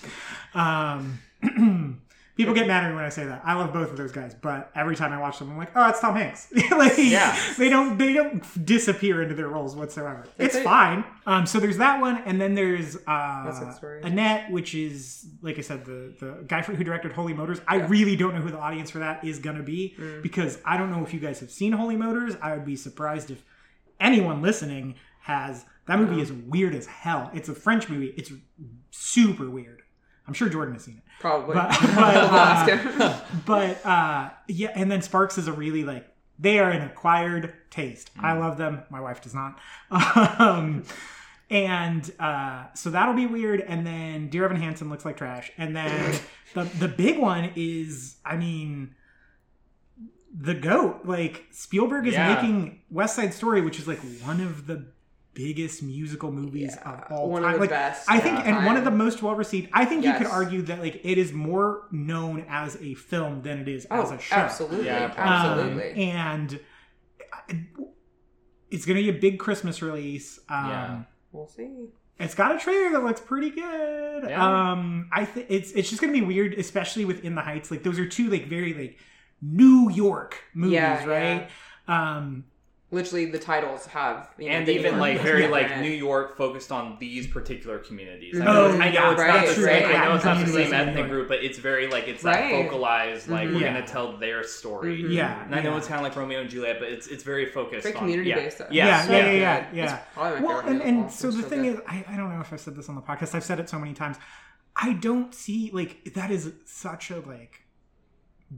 [0.54, 1.20] Um,
[2.36, 3.42] people get mad at me when I say that.
[3.44, 5.88] I love both of those guys, but every time I watch them, I'm like, oh,
[5.88, 6.48] it's Tom Hanks.
[6.70, 7.36] like, Yeah.
[7.58, 10.26] they don't they don't disappear into their roles whatsoever.
[10.38, 10.62] It's it.
[10.64, 11.04] fine.
[11.26, 13.72] Um, so there's that one, and then there's uh.
[14.02, 17.60] Annette, which is like I said, the the guy who directed Holy Motors.
[17.66, 20.22] I really don't know who the audience for that is gonna be Mm.
[20.22, 22.36] because I don't know if you guys have seen Holy Motors.
[22.42, 23.42] I would be surprised if
[23.98, 25.64] anyone listening has.
[25.86, 27.30] That movie is weird as hell.
[27.32, 28.12] It's a French movie.
[28.16, 28.32] It's
[28.90, 29.82] super weird.
[30.26, 31.02] I'm sure Jordan has seen it.
[31.20, 31.54] Probably.
[31.54, 36.06] But, but, uh, but uh, yeah, and then Sparks is a really like
[36.38, 38.10] they are an acquired taste.
[38.18, 38.82] I love them.
[38.90, 39.58] My wife does not.
[40.38, 40.84] Um,
[41.48, 43.60] and uh, so that'll be weird.
[43.60, 45.52] And then Dear Evan Hansen looks like trash.
[45.56, 46.18] And then
[46.54, 48.94] the the big one is, I mean,
[50.38, 51.02] the goat.
[51.04, 52.34] Like Spielberg is Yeah.
[52.34, 54.86] making West Side Story, which is like one of the
[55.36, 57.54] biggest musical movies Yeah, of all one of time.
[57.54, 59.68] the like best I think, all and one of the most well received.
[59.72, 63.60] I think you could argue that like it is more known as a film than
[63.60, 64.34] it is as Oh, a show.
[64.36, 66.02] absolutely, Yeah, Um, absolutely.
[66.02, 66.58] and
[68.70, 70.38] it's going to be a big Christmas release.
[70.48, 71.02] Um, Yeah.
[71.32, 71.88] we'll see.
[72.18, 74.24] It's got a trailer that looks pretty good.
[74.28, 74.70] Yeah.
[74.72, 77.70] Um, I think it's it's just going to be weird, especially within the Heights.
[77.70, 78.98] Like those are two like very like
[79.42, 81.50] New York movies, Yeah, right?
[81.86, 82.44] Um,
[82.96, 85.80] Literally, the titles have you know, and the even New like very in like it.
[85.80, 88.40] New York focused on these particular communities.
[88.40, 89.64] I Oh, know, I know it's right, not the same.
[89.64, 89.84] right.
[89.94, 92.50] I know it's not the same ethnic group, but it's very like it's Right.
[92.50, 93.28] that focalized.
[93.28, 93.74] Like we're Yeah.
[93.74, 95.02] gonna tell their story.
[95.02, 95.12] Mhm.
[95.12, 95.76] yeah, And I know yeah.
[95.78, 97.82] it's kind of like Romeo and Juliet, but it's it's very focused.
[97.84, 98.36] Very on, community yeah.
[98.36, 98.66] based, though.
[98.70, 99.38] Yeah, yeah, so yeah, good.
[99.40, 99.84] yeah, yeah.
[99.96, 101.74] It's probably my well, and, and so the so thing good.
[101.74, 103.34] is, I, I don't know if I've said this on the podcast.
[103.34, 104.16] I've said it so many times.
[104.74, 107.60] I don't see like that is such a like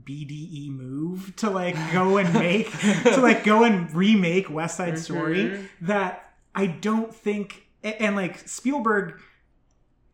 [0.05, 5.37] BDE move to like go and make to like go and remake West Side Story
[5.45, 5.67] Mhm.
[5.81, 9.19] that I don't think and, and, like Spielberg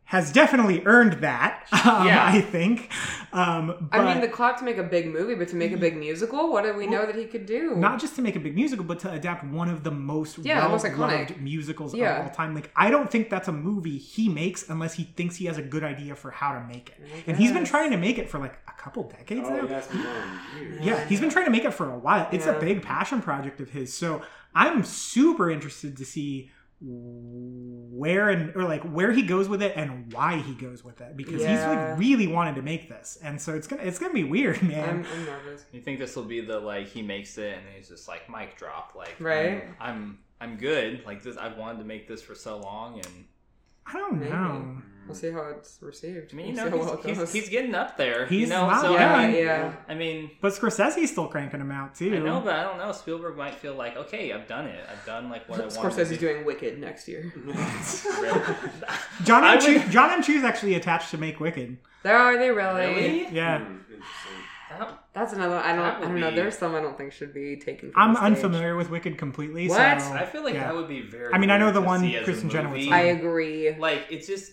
[0.06, 1.66] has definitely earned that.
[1.84, 2.24] Um, Yeah.
[2.24, 2.90] I think.
[3.32, 5.76] Um, but I mean, the clock to make a big movie, but to make a
[5.76, 7.74] big musical, what do we know that he could do?
[7.76, 10.62] not just to make a big musical, but to adapt one of the most Yeah,
[10.62, 11.40] the most iconic.
[11.40, 12.18] musicals Yeah.
[12.20, 12.54] of all time.
[12.54, 15.62] Like, I don't think that's a movie he makes unless he thinks he has a
[15.62, 17.00] good idea for how to make it.
[17.04, 19.66] I And he's been trying to make it for like a couple decades Oh, now.
[19.68, 20.16] yeah, it's been going
[20.60, 20.84] years.
[20.84, 22.28] Yeah, he's been trying to make it for a while.
[22.32, 23.92] It's a big passion project of his.
[23.92, 24.22] So
[24.54, 26.50] I'm super interested to see
[26.80, 31.16] where and or like where he goes with it and why he goes with it
[31.16, 34.24] because he's like really wanted to make this and so it's gonna it's gonna be
[34.24, 35.64] weird man I'm, I'm nervous.
[35.72, 38.56] You think this will be the like he makes it and he's just like mic
[38.58, 39.64] drop like Right.
[39.80, 43.24] I'm I'm, I'm good like this I've wanted to make this for so long and
[43.86, 44.30] i don't Maybe.
[44.32, 46.32] know We'll see how it's received.
[46.32, 48.40] I mean you We'll know see he's, well it he's, he's getting up there you
[48.40, 49.72] He's know not- so yeah, I mean yeah.
[49.88, 52.90] I mean but scorsese's still cranking them out too I know but I don't know
[52.90, 55.80] Spielberg might feel like okay I've done it I've done like what I wanted to
[55.80, 56.16] Scorsese's do.
[56.18, 57.32] doing Wicked next year.
[59.22, 59.60] Jon I m.
[59.60, 62.86] Chu, would- Jon m Chu's actually attached to make wicked There are they really?
[62.86, 63.28] Really?
[63.30, 64.02] yeah Hmm, interesting.
[64.70, 65.56] That- That's another.
[65.56, 65.78] I don't.
[65.84, 66.30] That I don't know.
[66.30, 67.92] be- There's some I don't think should be taken.
[67.92, 68.32] From I'm the stage.
[68.44, 69.68] unfamiliar with Wicked completely.
[69.68, 70.00] What?
[70.02, 70.64] So, I feel like yeah.
[70.64, 71.32] that would be very.
[71.32, 72.84] I mean, I know the one see as a Kristin Chenoweth movie.
[72.84, 72.92] song.
[72.94, 73.76] I agree.
[73.78, 74.52] Like it's just,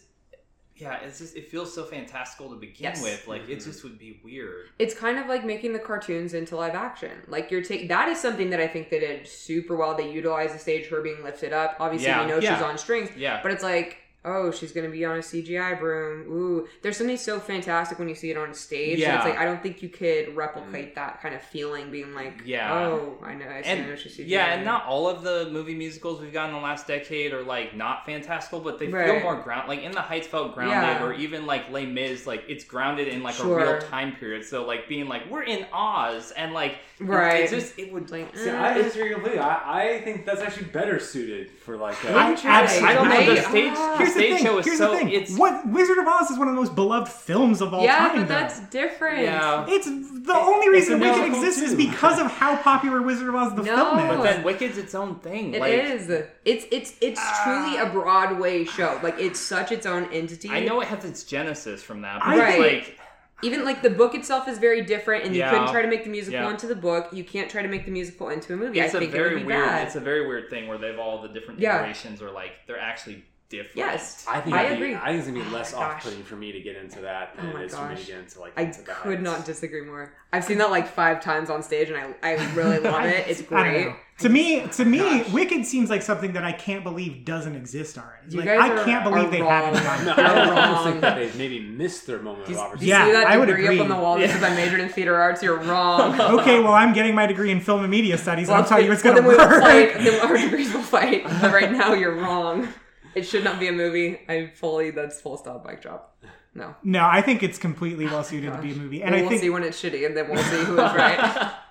[0.75, 3.01] yeah, it's just it feels so fantastical to begin Yes.
[3.03, 3.27] with.
[3.27, 3.63] Like it Mhm.
[3.65, 4.67] just would be weird.
[4.79, 7.11] It's kind of like making the cartoons into live action.
[7.27, 9.95] Like you're taking that is something that I think they did super well.
[9.95, 11.77] They utilized the stage, her being lifted up.
[11.79, 12.21] Obviously, Yeah.
[12.21, 12.55] we know Yeah.
[12.55, 16.21] she's on strings, Yeah, but it's like, oh, she's gonna be on a CGI broom.
[16.31, 18.99] Ooh, there's something so fantastic when you see it on stage.
[18.99, 19.07] Yeah.
[19.09, 19.15] Yeah.
[19.17, 22.73] it's like I don't think you could replicate that kind of feeling, being like, Yeah.
[22.73, 24.27] oh, I know, I see, I know and she's CGI.
[24.27, 27.43] yeah, and not all of the movie musicals we've got in the last decade are
[27.43, 29.67] like not fantastical, but they feel more ground.
[29.67, 31.03] Like In the Heights felt grounded, Yeah.
[31.03, 33.59] or even like Les Mis, like it's grounded in like Sure.
[33.59, 34.45] a real time period.
[34.45, 37.43] So like being like we're in Oz, and like Right.
[37.43, 38.61] it just it would like, See, eh.
[38.63, 39.39] I disagree completely.
[39.39, 42.01] I, I think that's actually better suited for like.
[42.05, 42.49] A, I Interesting.
[42.51, 43.35] absolutely- I don't know.
[43.35, 43.97] The stage, ah.
[43.99, 44.45] the Here's the thing.
[44.45, 45.09] show is Here's so the thing.
[45.09, 47.97] it's what Wizard of Oz is one of the most beloved films of all yeah,
[47.97, 48.15] time.
[48.15, 48.33] Yeah, but though.
[48.35, 49.23] that's different.
[49.23, 49.65] yeah.
[49.67, 53.55] It's the only reason Wicked musical, exists is because of how popular Wizard of Oz
[53.55, 53.75] the No.
[53.75, 54.17] film is.
[54.17, 55.53] But then Wicked's its own thing.
[55.53, 56.09] It like, is.
[56.45, 58.99] It's it's it's truly a Broadway show.
[59.03, 60.49] Like it's such its own entity.
[60.49, 62.99] I know it has its genesis from that, but I it's like
[63.41, 65.49] Even like the book itself is very different, and you Yeah.
[65.51, 66.49] couldn't try to make the musical Yeah.
[66.51, 67.09] into the book.
[67.11, 68.79] You can't try to make the musical into a movie.
[68.79, 69.65] it's I a think it very would be weird.
[69.65, 69.85] bad.
[69.87, 71.79] It's a very weird thing where they've all the different Yeah.
[71.81, 73.25] iterations are like they're actually
[73.57, 73.77] different.
[73.77, 74.95] yes, I think I it'd be- agree.
[74.95, 77.35] I think it's gonna be Oh less my off-putting for me to get into that
[77.37, 78.53] oh than Oh my it is for me to get into like.
[78.57, 80.13] I into could not disagree more.
[80.31, 83.27] I've seen that like five times on stage, and I I really love it.
[83.27, 83.85] It's great.
[83.87, 83.95] know.
[84.19, 85.29] To me, to me, Gosh.
[85.31, 88.29] Wicked seems like something that I can't believe doesn't exist already.
[88.29, 89.49] You like guys I are- can't believe are they wrong.
[89.73, 90.17] haven't done No, it.
[90.17, 90.85] You're I almost wrong.
[90.85, 92.85] think that they've maybe missed their moment Do of opportunity.
[92.85, 93.79] you Yeah, see that I would agree.
[93.79, 95.41] up on the wall that says I majored in theater arts?
[95.41, 96.19] You're wrong.
[96.39, 98.91] okay, well, I'm getting my degree in film and media studies, and I'm telling you
[98.91, 99.63] it's well, going to then we will work.
[99.63, 99.93] fight.
[100.03, 101.23] Then our degrees will fight.
[101.41, 102.67] But right now, you're wrong.
[103.15, 104.19] It should not be a movie.
[104.27, 104.91] I fully.
[104.91, 105.65] That's full stop.
[105.65, 106.15] Mic drop.
[106.55, 106.75] No.
[106.83, 109.29] No, I think it's completely well suited to be a movie, and Well, I we'll
[109.31, 111.51] think see when it's shitty, and then we'll see who is right.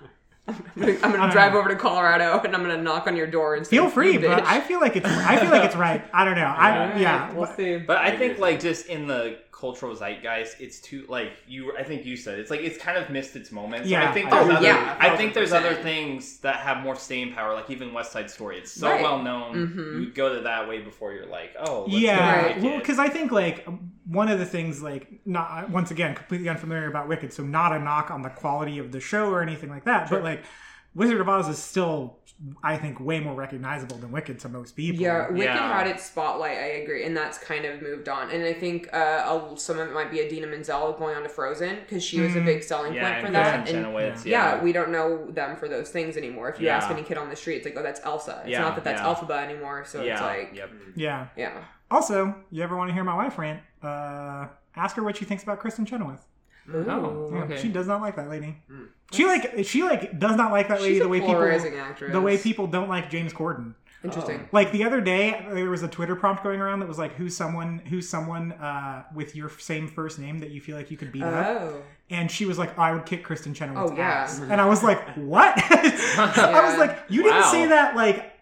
[0.45, 1.59] I'm gonna, I'm gonna drive know.
[1.59, 4.19] over to Colorado, and I'm gonna knock on your door and say, feel free, "You
[4.19, 4.43] but.
[4.43, 6.03] I feel like it's I feel like it's right.
[6.13, 6.43] I don't know.
[6.43, 7.31] I Alright, yeah.
[7.31, 7.77] we'll see.
[7.77, 11.59] But I I think like just in the cultural zeitgeist, it's too like you.
[11.77, 13.85] I think you said it's like it's kind of missed its moment.
[13.85, 14.09] So Yeah.
[14.09, 14.65] I think Oh, there's other.
[14.67, 17.53] yeah, I think there's other things that have more staying power.
[17.53, 19.01] Like even West Side Story, it's so Right.
[19.01, 19.51] well known.
[19.55, 19.99] Mhm.
[20.01, 23.07] You go to that way before you're like, oh, let's yeah, go well, because I
[23.07, 23.65] think like
[24.05, 27.79] one of the things like not once again completely unfamiliar about Wicked, so not a
[27.79, 30.43] knock on the quality of the show or anything like that, but like
[30.93, 32.19] Wizard of Oz is still
[32.61, 35.01] I think way more recognizable than Wicked to most people.
[35.01, 35.77] Yeah, Wicked Yeah.
[35.77, 36.57] had its spotlight.
[36.57, 38.31] I agree, and that's kind of moved on.
[38.31, 38.97] And I think uh,
[39.53, 42.35] a, some of it might be Idina Menzel going on to Frozen because she was
[42.35, 42.45] a Mm.
[42.45, 43.53] big selling yeah, point for and that.
[43.53, 44.55] Kristin And Chenoweth, yeah.
[44.55, 46.49] yeah, we don't know them for those things anymore.
[46.49, 46.77] If you Yeah.
[46.77, 48.41] ask any kid on the street, it's like, oh, that's Elsa.
[48.41, 49.07] It's Yeah, not that that's yeah.
[49.13, 49.85] Elphaba anymore.
[49.85, 50.69] So yeah, it's like, yep.
[50.95, 51.27] Yeah.
[51.37, 51.63] yeah.
[51.89, 53.61] Also, you ever want to hear my wife rant?
[53.81, 56.25] Uh, ask her what she thinks about Kristin Chenoweth.
[56.71, 57.29] Oh.
[57.31, 57.57] Yeah, okay.
[57.61, 58.57] She does not like that lady.
[58.71, 58.87] Mm.
[59.11, 62.11] She like she like does not like that lady the way people actress.
[62.11, 63.75] the way people don't like James Corden.
[64.03, 64.49] Interesting.
[64.51, 67.37] Like the other day, there was a Twitter prompt going around that was like, "Who's
[67.37, 71.11] someone who's someone uh, with your same first name that you feel like you could
[71.11, 71.81] beat up?" Oh.
[72.09, 74.09] And she was like, oh, "I would kick Kristin Chenoweth's Oh, yeah.
[74.09, 78.33] ass," and I was like, "What?" I was like, "You didn't say that like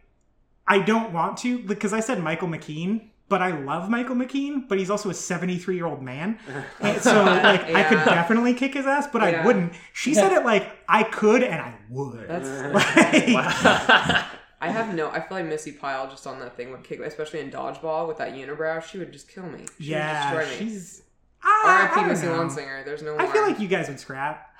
[0.67, 4.78] I don't want to because I said Michael McKean." But I love Michael McKean, but
[4.78, 6.38] he's also a 73 year old man.
[6.82, 9.72] And so, like, I could definitely kick his ass, but I wouldn't.
[9.94, 12.28] She said it like I could and I would.
[12.28, 12.50] That's.
[13.34, 14.26] Like-
[14.64, 15.10] I have no.
[15.10, 18.18] I feel like Missi Pyle just on that thing would kick, especially in dodgeball with
[18.18, 18.84] that unibrow.
[18.84, 19.66] She would just kill me.
[19.80, 20.72] She yeah, would destroy me.
[20.72, 21.02] she's.
[21.42, 21.96] I, I R.I.P.
[21.96, 22.34] don't Missy know.
[22.34, 22.86] Lonsinger.
[22.86, 23.18] There's no.
[23.18, 24.51] I feel like you guys would scrap.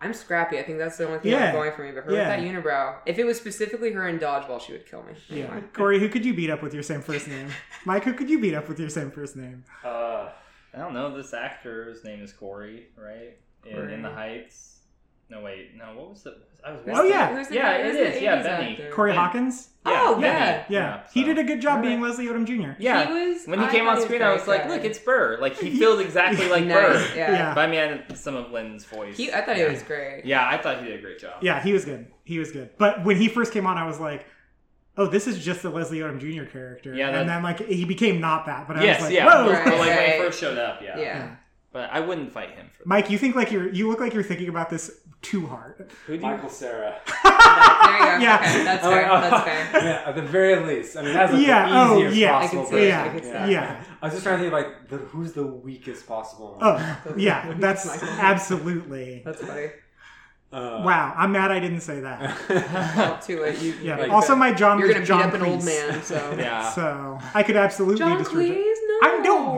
[0.00, 0.58] I'm scrappy.
[0.58, 1.38] I think that's the only thing Yeah.
[1.40, 1.90] that's going for me.
[1.92, 2.36] But her Yeah.
[2.36, 5.14] with that unibrow, if it was specifically her in dodgeball, she would kill me.
[5.28, 5.60] Yeah.
[5.72, 7.48] Corey, who could you beat up with your same first name?
[7.84, 9.64] Mike, who could you beat up with your same first name?
[9.84, 10.28] Uh,
[10.74, 11.16] I don't know.
[11.16, 13.36] This actor's name is Corey, right?
[13.66, 14.77] In, in the Heights.
[15.30, 15.76] No, wait.
[15.76, 16.36] No, what was the?
[16.64, 16.80] I was.
[16.84, 17.36] Who's Oh, the- yeah.
[17.36, 18.22] who's the Yeah, guy- it who's the is.
[18.22, 18.72] Yeah, 80s Benny.
[18.72, 18.90] actor?
[18.92, 19.68] Corey Ben- Hawkins?
[19.84, 20.26] Oh, Benny.
[20.26, 20.64] yeah.
[20.68, 21.00] Yeah.
[21.12, 22.18] He so- did a good job being Alright.
[22.18, 22.80] Leslie Odom Jr.
[22.80, 23.06] Yeah.
[23.06, 23.44] He was.
[23.46, 24.70] When he I came thought on he screen, I was like, good.
[24.72, 25.38] "Look, it's Burr.
[25.40, 26.76] Like he He- feels exactly like nice.
[26.78, 27.32] Burr." Yeah.
[27.32, 27.54] Yeah.
[27.54, 29.16] But I mean, some of Lin's voice.
[29.18, 30.24] He, I thought he was great.
[30.24, 31.42] Yeah, I thought he did a great job.
[31.42, 32.06] Yeah, he was good.
[32.24, 32.70] He was good.
[32.78, 34.26] But when he first came on, I was like,
[34.96, 36.50] oh, this is just the Leslie Odom Jr.
[36.50, 36.94] character.
[36.94, 38.66] Yeah, that- and then, like, he became not that.
[38.66, 39.26] But I Yes, was like, yeah.
[39.26, 39.52] whoa.
[39.52, 39.64] Right.
[39.64, 40.98] But like when he first showed up, yeah.
[40.98, 41.30] Yeah.
[41.72, 42.86] But I wouldn't fight him for that.
[42.86, 44.90] Mike, you think like you're, you look like you're thinking about this
[45.20, 45.90] too hard.
[46.06, 46.30] Who do you?
[46.30, 47.00] Michael Cera.
[47.88, 48.22] There you go.
[48.22, 48.38] Yeah.
[48.40, 49.10] Okay, that's Oh, fair.
[49.10, 49.84] oh, That's fair.
[49.84, 50.96] yeah, at the very least.
[50.96, 52.36] I mean, that's like Yeah, the oh, easiest yeah.
[52.38, 52.66] I possible.
[52.66, 53.44] see it, Yeah, I can see yeah.
[53.46, 53.50] it.
[53.50, 53.84] yeah.
[54.02, 56.56] I was just trying to think like the, who's the weakest possible.
[56.58, 56.58] one.
[56.62, 57.86] Oh, yeah, that's
[58.48, 59.22] absolutely.
[59.24, 59.66] That's funny.
[60.52, 62.20] Uh, Wow, I'm mad I didn't say that.
[62.98, 63.60] Up to it.
[63.60, 63.96] You, Yeah.
[63.98, 64.38] Like also, that.
[64.38, 65.64] my John you're was gonna John beat up an old Cleese.
[65.90, 66.02] man.
[66.02, 66.34] So.
[66.38, 66.70] Yeah.
[66.72, 68.44] So I could absolutely John destroy.
[68.50, 68.54] Cleese, no.
[68.54, 68.77] I don't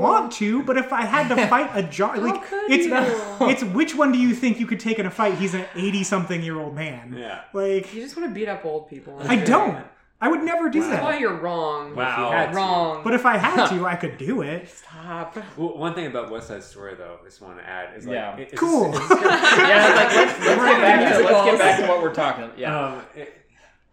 [0.00, 3.48] want to, but if I had to fight a jar, like could it's you?
[3.48, 5.34] it's which one do you think you could take in a fight?
[5.34, 7.14] He's an eighty-something-year-old man.
[7.16, 7.42] Yeah.
[7.52, 9.16] Like You just want to beat up old people.
[9.20, 9.84] I don't.
[10.22, 10.90] I would never do that.
[10.90, 11.94] That's why you're wrong.
[11.96, 12.10] Wow.
[12.12, 12.56] If you had to.
[12.56, 13.00] Wrong.
[13.02, 14.68] But if I had to, I could do it.
[14.68, 15.34] Stop.
[15.56, 18.14] Well, one thing about West Side Story, though, I just want to add is like,
[18.16, 18.36] Yeah.
[18.36, 18.88] it- it's- Cool.
[18.94, 19.22] it's- it's-
[19.58, 22.50] yeah, like let's, let's get back to let's get back to what we're talking.
[22.58, 22.78] Yeah.
[22.78, 23.32] Um, it-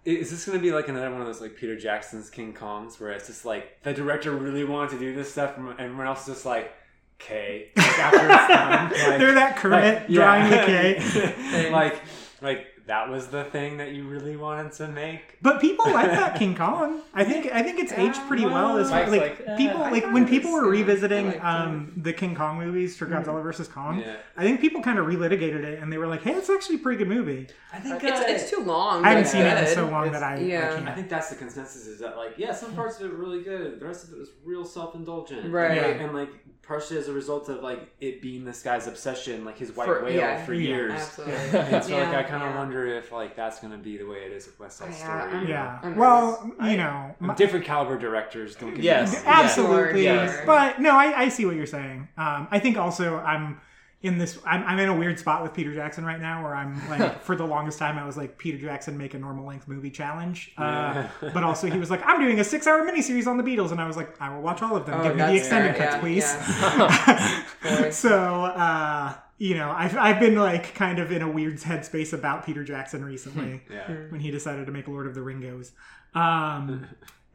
[0.08, 3.00] is this going to be like another one of those like Peter Jackson's King Kongs,
[3.00, 6.22] where it's just like the director really wanted to do this stuff, and everyone else
[6.22, 6.72] is just like,
[7.20, 11.70] "Okay." Like, after it's done, like, They're that current like, drawing the K.
[11.72, 12.02] like,
[12.42, 15.38] like that was the thing that you really wanted to make.
[15.42, 17.02] But people like that King Kong.
[17.14, 19.92] I think I think it's aged pretty well as far like, like, eh, people I
[19.92, 21.44] like when people were revisiting liked it.
[21.46, 24.00] um, the King Kong movies for Godzilla vs Kong.
[24.00, 24.16] Yeah.
[24.36, 26.80] I think people kind of relitigated it and they were like, "Hey, it's actually a
[26.80, 29.04] pretty good movie." I think It's, it's too long.
[29.06, 30.70] I haven't but seen it in so long It's- that I, yeah.
[30.70, 30.96] I I can't.
[30.96, 33.80] think that's the consensus is that like yeah, some parts of it are really good,
[33.80, 35.76] the rest of it was real self indulgent, Right.
[35.76, 35.88] Yeah.
[35.88, 36.30] And like
[36.68, 40.04] partially as a result of like it being this guy's obsession, like his white For-
[40.04, 40.46] whale yeah.
[40.46, 40.68] for Yeah.
[40.70, 40.94] years.
[40.94, 41.34] Absolutely.
[41.60, 42.58] And so like Yeah, I kind of yeah.
[42.58, 45.34] wonder if like that's gonna be the way it is with West Side Yeah, Story.
[45.38, 45.80] I'm- yeah.
[45.82, 46.72] I'm Well, nervous.
[46.72, 49.12] you know, my- Different caliber directors don't get Yes.
[49.12, 49.26] me wrong.
[49.28, 49.42] Yeah.
[49.44, 50.04] absolutely.
[50.06, 50.46] Sure, sure.
[50.46, 52.08] But no, I, I see what you're saying.
[52.18, 53.62] Um, I think also I'm
[54.02, 54.38] in this.
[54.46, 57.36] I'm, I'm in a weird spot with Peter Jackson right now, where I'm like, for
[57.36, 60.52] the longest time, I was like, Peter Jackson make a normal length movie challenge.
[60.58, 61.32] Uh, Yeah.
[61.34, 63.82] but also, he was like, I'm doing a six hour miniseries on the Beatles, and
[63.82, 65.00] I was like, I will watch all of them.
[65.00, 67.82] Oh, Give me the extended fair, cuts, yeah, please.
[67.82, 67.90] Boy.
[67.92, 72.46] so, uh, you know, I've I've been like kind of in a weird headspace about
[72.46, 73.88] Peter Jackson recently Yeah.
[74.10, 75.74] when he decided to make Lord of the Ringos.
[76.16, 76.88] Um,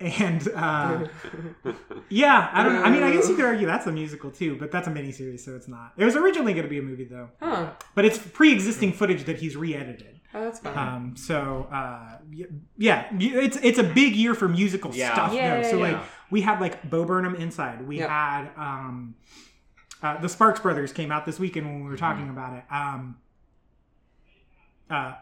[0.03, 1.07] and uh,
[2.09, 2.77] yeah, I don't.
[2.85, 5.41] I mean, I guess you could argue that's a musical too, but that's a miniseries,
[5.41, 5.93] so it's not.
[5.97, 7.71] It was originally going to be a movie though, Huh.
[7.95, 10.21] but it's pre-existing footage that he's re-edited.
[10.35, 10.77] Oh, that's fine.
[10.79, 12.19] Um, so uh,
[12.77, 15.13] yeah, it's it's a big year for musical Yeah.
[15.13, 15.35] stuff.
[15.35, 15.71] Yeah, though.
[15.71, 17.87] So yeah, like we had like Bo Burnham Inside.
[17.87, 18.09] We Yep.
[18.09, 19.15] had um,
[20.03, 22.31] uh, the Sparks Brothers came out this weekend when we were talking Mm-hmm.
[22.39, 22.65] about it.
[22.71, 23.17] Um,
[24.91, 25.15] uh,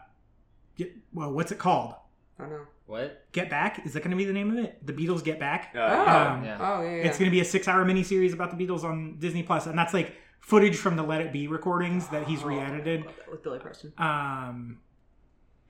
[0.79, 1.93] y- well, what's it called?
[2.39, 2.67] I don't know.
[2.91, 3.23] What?
[3.31, 3.85] Get Back?
[3.85, 4.85] Is that going to be the name of it?
[4.85, 5.71] The Beatles Get Back?
[5.75, 6.57] Oh, Um, Yeah.
[6.59, 6.89] oh yeah.
[6.89, 7.03] yeah.
[7.03, 9.93] It's going to be a six-hour miniseries about the Beatles on Disney Plus, and that's
[9.93, 13.05] like footage from the Let It Be recordings that he's Oh, re-edited.
[13.05, 13.93] love that with Billy Preston.
[13.97, 14.79] Um,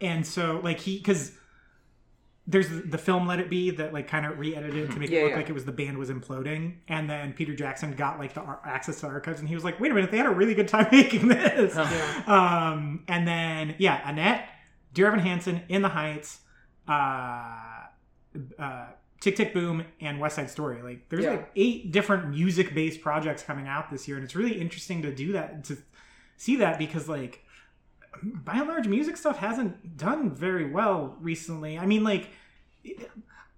[0.01, 1.33] and so like he because
[2.47, 5.19] there's the, the film Let It Be that like kind of re-edited to make Yeah,
[5.19, 5.37] it look yeah.
[5.37, 8.61] like it was the band was imploding, and then Peter Jackson got like the ar-
[8.65, 10.67] access to archives, and he was like, wait a minute, they had a really good
[10.67, 11.75] time making this.
[11.77, 12.23] Yeah.
[12.73, 14.47] Um, and then yeah, Annette,
[14.93, 16.39] Dear Evan Hansen, In the Heights,
[16.91, 18.85] uh, uh,
[19.19, 20.81] Tick Tick Boom, and West Side Story.
[20.81, 21.31] Like there's Yeah.
[21.31, 25.13] like eight different music based projects coming out this year, and it's really interesting to
[25.13, 25.77] do that to
[26.37, 27.43] see that because like
[28.23, 31.77] by and large, music stuff hasn't done very well recently.
[31.79, 32.29] I mean, like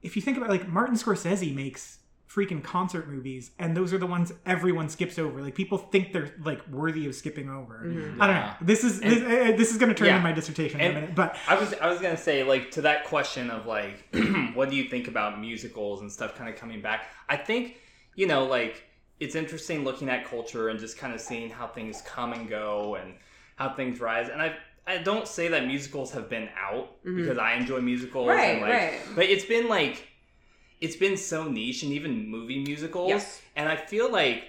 [0.02, 2.00] if you think about like Martin Scorsese makes
[2.34, 6.34] freaking concert movies and those are the ones everyone skips over like people think they're
[6.44, 8.18] like worthy of skipping over Mhm.
[8.20, 10.16] i don't know this is this, uh, this is going to turn Yeah.
[10.16, 12.82] into my dissertation in a minute but I was I was gonna say like to
[12.82, 14.04] that question of like
[14.56, 17.06] what do you think about musicals and stuff kind of coming back.
[17.30, 17.78] I think
[18.16, 18.84] you know like
[19.20, 22.96] it's interesting looking at culture and just kind of seeing how things come and go
[22.96, 23.14] and
[23.58, 24.30] how things rise.
[24.30, 24.56] And I
[24.88, 27.18] I don't say that musicals have been out Mhm.
[27.18, 28.28] because I enjoy musicals.
[28.28, 29.00] Right, and like, right.
[29.16, 30.08] But it's been like
[30.84, 33.10] it's been so niche and even movie musicals.
[33.10, 33.42] Yes.
[33.56, 34.44] And I feel like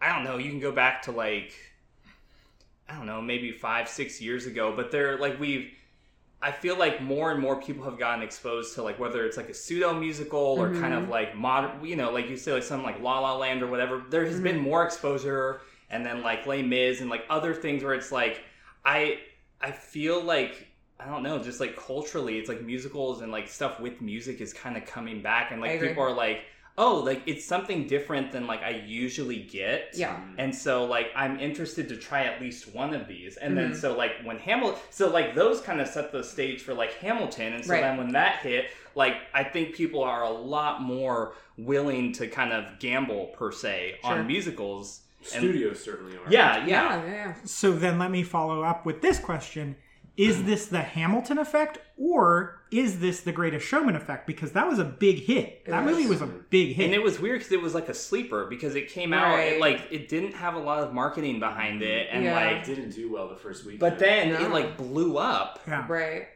[0.00, 0.38] I don't know.
[0.38, 1.52] You can go back to like
[2.88, 5.70] I don't know, maybe five, six years ago, but they're like we've.
[6.42, 9.50] I feel like more and more people have gotten exposed to like whether it's like
[9.50, 11.04] a pseudo musical or kind Mm-hmm.
[11.04, 13.66] of like modern, you know, like you say like something like La La Land or
[13.66, 14.02] whatever.
[14.08, 14.44] There has Mm-hmm.
[14.44, 18.42] been more exposure, and then like Les Mis and like other things where it's like
[18.86, 19.18] I
[19.60, 20.68] I feel like
[21.04, 24.52] I don't know, just like culturally, it's like musicals and like stuff with music is
[24.52, 26.42] kind of coming back, and like people are like,
[26.78, 29.90] oh, like it's something different than like I usually get.
[29.94, 30.18] Yeah.
[30.38, 33.36] And so like I'm interested to try at least one of these.
[33.36, 33.76] And then Mhm.
[33.76, 37.52] so like when Hamilton so like those kind of set the stage for like Hamilton
[37.54, 37.82] and so Right.
[37.82, 42.52] then when that hit, like I think people are a lot more willing to kind
[42.52, 44.12] of gamble per se Sure.
[44.12, 45.00] on musicals.
[45.34, 46.30] And- Studios certainly are.
[46.30, 46.66] Yeah, yeah.
[46.66, 47.34] Yeah, yeah, yeah.
[47.44, 49.76] so then let me follow up with this question
[50.16, 54.78] is this the hamilton effect or is this the greatest showman effect because that was
[54.78, 57.60] a big hit that movie was a big hit And it was weird because it
[57.62, 59.54] was like a sleeper because it came out Right.
[59.54, 62.34] it, like it didn't have a lot of marketing behind it and Yeah.
[62.34, 63.78] like It didn't do well the first week.
[63.80, 64.44] but then No.
[64.44, 65.60] it like blew up.
[65.66, 66.28] yeah Right.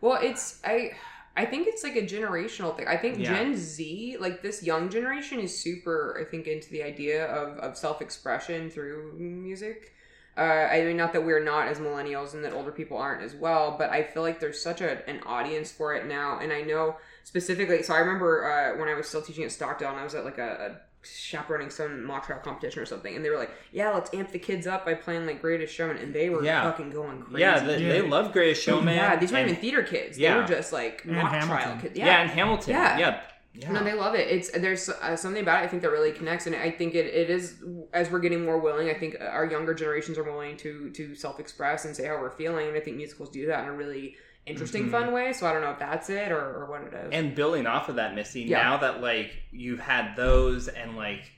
[0.00, 0.92] Well, it's I
[1.36, 2.86] I think it's like a generational thing.
[2.86, 3.34] I think Yeah.
[3.34, 7.76] Gen Z, like this young generation is super I think into the idea of of
[7.76, 9.92] self-expression through music.
[10.36, 13.34] Uh, I mean, not that we're not as millennials and that older people aren't as
[13.34, 16.38] well, but I feel like there's such a, an audience for it now.
[16.40, 17.82] And I know specifically.
[17.84, 20.24] So I remember uh, when I was still teaching at Stockdale, and I was at
[20.24, 23.90] like a, a chaperoning some mock trial competition or something, and they were like, "Yeah,
[23.90, 26.62] let's amp the kids up by playing like Greatest Showman," and they were Yeah.
[26.62, 27.40] fucking going crazy.
[27.40, 28.94] Yeah, they, they love Greatest Showman.
[28.96, 30.18] yeah, these weren't and- even theater kids.
[30.18, 30.34] Yeah.
[30.34, 31.96] They were just like And mock trial kids.
[31.96, 32.06] yeah.
[32.06, 32.72] Yeah, and Hamilton.
[32.74, 32.98] Yeah.
[32.98, 33.20] Yeah,
[33.54, 33.70] yeah.
[33.72, 34.28] No, they love it.
[34.28, 37.06] It's there's uh, something about it I think that really connects, and I think it,
[37.06, 37.62] it is
[37.92, 38.90] as we're getting more willing.
[38.90, 42.30] I think our younger generations are willing to to self express and say how we're
[42.30, 44.16] feeling, and I think musicals do that in a really
[44.46, 44.90] interesting, Mhm.
[44.90, 45.32] fun way.
[45.32, 47.12] So I don't know if that's it or, or what it is.
[47.12, 48.60] And building off of that, Missy, Yeah.
[48.62, 51.30] now that like you've had those and like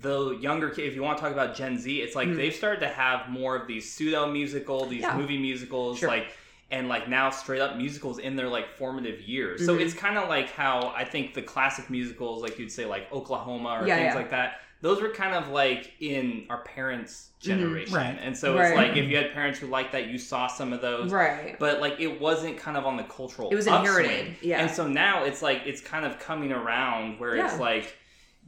[0.00, 2.36] the younger kid, if you want to talk about Gen Z, it's like Mhm.
[2.36, 5.16] they've started to have more of these pseudo musical, these Yeah.
[5.16, 6.08] movie musicals, Sure.
[6.08, 6.26] like
[6.74, 9.64] and like now straight up musicals in their like formative years.
[9.64, 9.80] So Mhm.
[9.82, 13.78] it's kind of like how I think the classic musicals, like you'd say like Oklahoma
[13.80, 14.14] or Yeah, things yeah.
[14.16, 17.94] like that, those were kind of like in our parents' generation.
[17.94, 18.18] Right.
[18.20, 18.66] And so Right.
[18.68, 21.56] it's like if you had parents who liked that, you saw some of those right.
[21.60, 24.04] but like it wasn't kind of on the cultural It was upswing.
[24.04, 24.60] inherited, yeah.
[24.60, 27.96] and so now it's like it's kind of coming around where it's like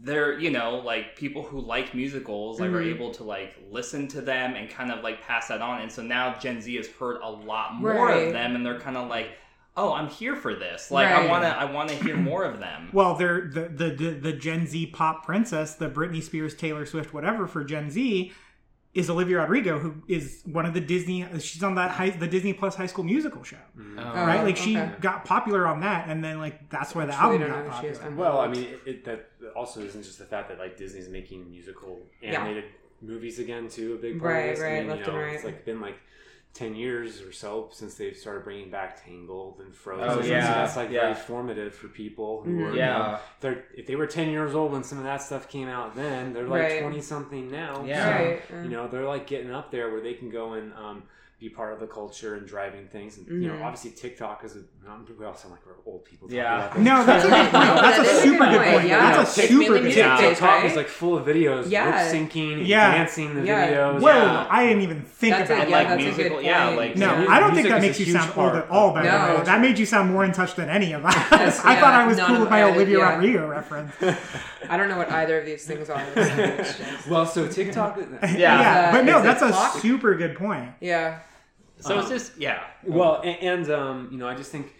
[0.00, 2.94] they're you know like people who like musicals like are Mhm.
[2.94, 6.02] able to like listen to them and kind of like pass that on and so
[6.02, 8.26] now gen z has heard a lot more Right.
[8.26, 9.30] of them and they're kind of like
[9.74, 12.58] oh i'm here for this like i want to i want to hear more of
[12.60, 16.84] them Well, they're the, the the the Gen Z pop princess, the Britney Spears, Taylor
[16.86, 18.32] Swift, whatever for Gen Z,
[18.96, 21.24] is Olivia Rodrigo, who is one of the Disney.
[21.38, 23.94] She's on that high, the Disney Plus High School Musical show, mm.
[23.98, 24.26] Oh.
[24.26, 24.42] right?
[24.42, 24.92] Like she okay.
[25.00, 27.80] got popular on that, and then like that's where the Truly album don't got know
[27.82, 27.98] she is.
[27.98, 28.16] popular.
[28.16, 31.48] Well, I mean, it, it, that also isn't just the fact that like Disney's making
[31.50, 32.40] musical Yeah.
[32.40, 32.64] animated
[33.02, 33.94] movies again too.
[33.94, 34.62] A big part Right, of this.
[34.64, 35.34] right, I mean, left you know, and right.
[35.34, 35.96] It's like been like
[36.56, 40.08] ten years or so since they've started bringing back Tangled and Frozen.
[40.08, 41.00] Oh, So yeah, that's like yeah.
[41.02, 42.66] very formative for people who Mhm.
[42.66, 42.98] are you Yeah.
[42.98, 45.94] know, they're if they were ten years old when some of that stuff came out,
[45.94, 46.80] then they're like Right.
[46.80, 47.84] twenty something now.
[47.84, 48.04] Yeah.
[48.48, 48.64] So, Right.
[48.64, 51.02] you know they're like getting up there where they can go and um,
[51.38, 53.18] be part of the culture and driving things.
[53.18, 53.62] And you know, Mhm.
[53.64, 54.60] obviously TikTok is a.
[55.18, 56.28] We all sound like we're old people.
[56.32, 56.72] Yeah.
[56.78, 57.52] No, that's a good point.
[57.52, 58.88] No, That's that a super good good point, point.
[58.88, 59.12] yeah.
[59.16, 60.20] That's a It's super good music point.
[60.20, 60.64] TikTok right?
[60.70, 61.86] is like full of videos, Yeah.
[61.86, 61.94] lip
[62.30, 62.92] syncing, Yeah.
[62.94, 63.66] dancing the Yeah.
[63.68, 64.00] videos.
[64.00, 64.46] Whoa, Yeah.
[64.48, 66.76] I didn't even think That's about a, yeah, like, that's a musical- good yeah, point.
[66.78, 67.26] like- No, Yeah.
[67.28, 68.94] I don't think that makes you sound part old at all.
[68.94, 69.32] By No.
[69.32, 71.14] the way, that made you sound more in touch than any of us.
[71.32, 73.14] Yes, I thought I was cool with my Olivia yeah.
[73.16, 73.92] Rodrigo reference.
[74.70, 76.02] I don't know what either of these things are.
[77.10, 77.98] Well, so TikTok.
[78.22, 78.28] Yeah.
[78.38, 80.70] yeah, but no, that's a super good point.
[80.80, 81.18] yeah.
[81.80, 84.74] So it's Um, just yeah Well, and, and um, you know, I just think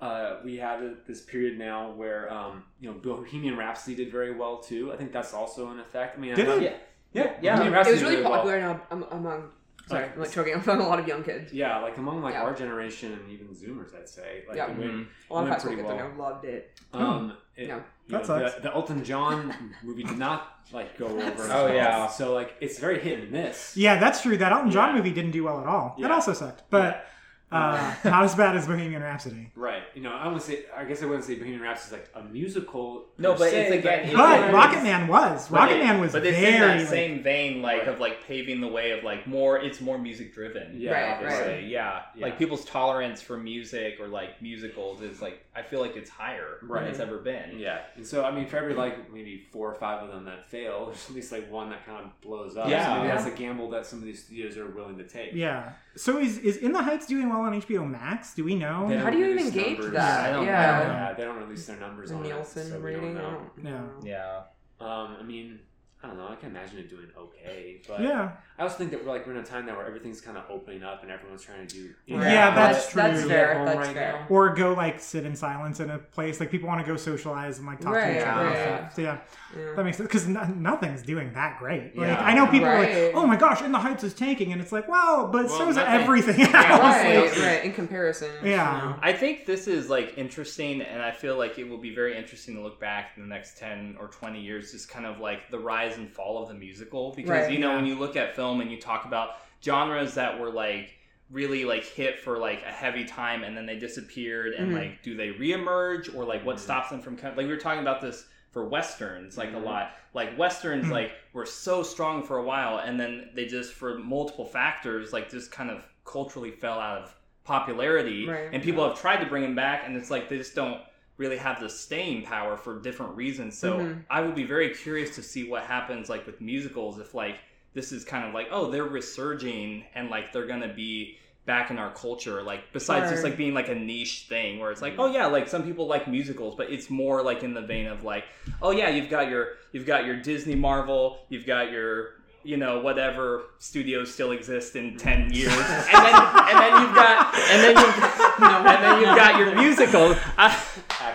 [0.00, 4.58] uh, we have this period now where um, you know Bohemian Rhapsody did very well
[4.58, 4.92] too.
[4.92, 6.16] I think that's also an effect.
[6.16, 6.62] I mean, Did I it?
[6.62, 7.56] yeah, yeah, Yeah.
[7.56, 8.32] Bohemian It was really very well.
[8.34, 9.50] popular now among.
[9.88, 11.52] Sorry, Like- I'm like choking among a lot of young kids.
[11.52, 12.42] Yeah, like among like Yeah.
[12.42, 14.44] our generation and even Zoomers, I'd say.
[14.48, 14.70] Like Yeah.
[14.70, 15.06] it went- Mhm.
[15.30, 16.12] A lot of went high school pretty kids I well.
[16.16, 16.80] know loved it.
[16.92, 17.80] Um, it, Yeah.
[18.08, 18.54] That know, sucks.
[18.56, 21.48] the, the Elton John movie did not like go over.
[21.52, 22.06] Oh, yeah.
[22.06, 23.76] So like it's very hit and miss.
[23.76, 24.36] Yeah, that's true.
[24.36, 24.96] That Elton John Yeah.
[24.96, 25.96] movie didn't do well at all.
[26.00, 27.04] That also sucked, but
[27.52, 29.50] uh, not as bad as Bohemian Rhapsody.
[29.54, 29.82] Right.
[29.94, 30.64] You know, I would say.
[30.76, 33.06] I guess I wouldn't say Bohemian Rhapsody is like a musical.
[33.18, 34.50] No, per but se, it's again- it's But Yeah.
[34.50, 35.50] Rocket Man was.
[35.50, 37.88] Rocket Man was but it's very in that like, same vein, like Right.
[37.88, 39.58] of like paving the way of like more.
[39.58, 40.72] It's more music driven.
[40.80, 41.52] Yeah, Right, obviously.
[41.54, 41.64] right.
[41.64, 42.02] Yeah.
[42.14, 42.24] Yeah.
[42.26, 46.56] like people's tolerance for music or like musicals is like I feel like it's higher
[46.62, 46.80] Right.
[46.82, 47.58] than it's ever been.
[47.58, 50.46] Yeah, and so I mean, for every like maybe four or five of them that
[50.46, 52.68] fail, there's at least like one that kind of blows up.
[52.68, 52.86] Yeah.
[52.86, 55.34] so maybe that's a gamble that some of these studios are willing to take.
[55.34, 55.72] Yeah.
[55.94, 58.34] So is is In the Heights doing well on HBO Max?
[58.34, 58.88] Do we know?
[58.88, 59.92] How don't you release even gauge numbers.
[59.94, 60.30] that?
[60.30, 60.76] I don't- yeah.
[60.76, 60.94] I don't know.
[60.94, 63.14] Yeah, they don't release their numbers The on Nielsen it, so we rating.
[63.14, 63.50] don't I know.
[63.56, 63.70] don't Yeah.
[63.72, 63.90] know.
[64.02, 64.40] Yeah.
[64.80, 65.60] Um, I mean,
[66.04, 66.26] I don't know.
[66.28, 68.32] I can imagine it doing okay, but Yeah.
[68.58, 70.44] I also think that we're like we're in a time now where everything's kind of
[70.50, 71.94] opening up and everyone's trying to do.
[72.06, 73.28] Yeah, that's That's true.
[73.30, 73.64] fair.
[73.64, 74.12] That's right fair.
[74.20, 74.26] now.
[74.28, 77.58] Or go like sit in silence in a place like people want to go socialize
[77.58, 78.46] and like talk to Right, each other.
[78.48, 78.92] and right.
[78.92, 79.18] So yeah,
[79.56, 79.74] Yeah.
[79.76, 81.96] that makes sense because nothing's doing that great.
[81.96, 82.20] Like Yeah.
[82.24, 84.72] I know people are like, "Oh my gosh, In the Heights is tanking," and it's
[84.72, 86.52] like, well, but Well, so is nothing- everything else.
[86.52, 87.64] Right, Like, right.
[87.64, 88.30] In comparison.
[88.42, 88.74] Yeah.
[88.76, 88.96] you know.
[89.02, 92.56] I think this is like interesting, and I feel like it will be very interesting
[92.56, 95.58] to look back in the next ten or twenty years, just kind of like the
[95.58, 97.12] rise and fall of the musical.
[97.14, 97.76] Because Right, you know, yeah.
[97.76, 100.94] when you look at film and you talk about genres that were like
[101.30, 104.74] really like hit for like a heavy time and then they disappeared, and Mhm.
[104.78, 106.60] like do they reemerge or like what Mhm.
[106.60, 107.36] stops them from coming?
[107.36, 109.56] Like we were talking about this for westerns, like Mhm.
[109.56, 109.96] a lot.
[110.12, 110.90] Like westerns, Mhm.
[110.92, 115.30] like were so strong for a while, and then they just for multiple factors, like
[115.30, 117.14] just kind of culturally fell out of
[117.44, 118.50] popularity Right.
[118.52, 120.80] and people have tried to bring them back and it's like they just don't
[121.18, 124.04] really have the staying power for different reasons so Mhm.
[124.10, 127.36] i would be very curious to see what happens like with musicals if like
[127.74, 131.78] this is kind of like oh they're resurging and like they're gonna be back in
[131.78, 135.12] our culture like besides just like being like a niche thing where it's like oh
[135.12, 138.24] yeah like some people like musicals but it's more like in the vein of like
[138.62, 142.14] oh yeah you've got your you've got your disney marvel you've got your
[142.44, 147.34] you know whatever studios still exist in 10 years and then and then you've got
[147.34, 148.58] and then you've No.
[148.58, 150.16] and then you've got your musical.
[150.36, 150.58] I,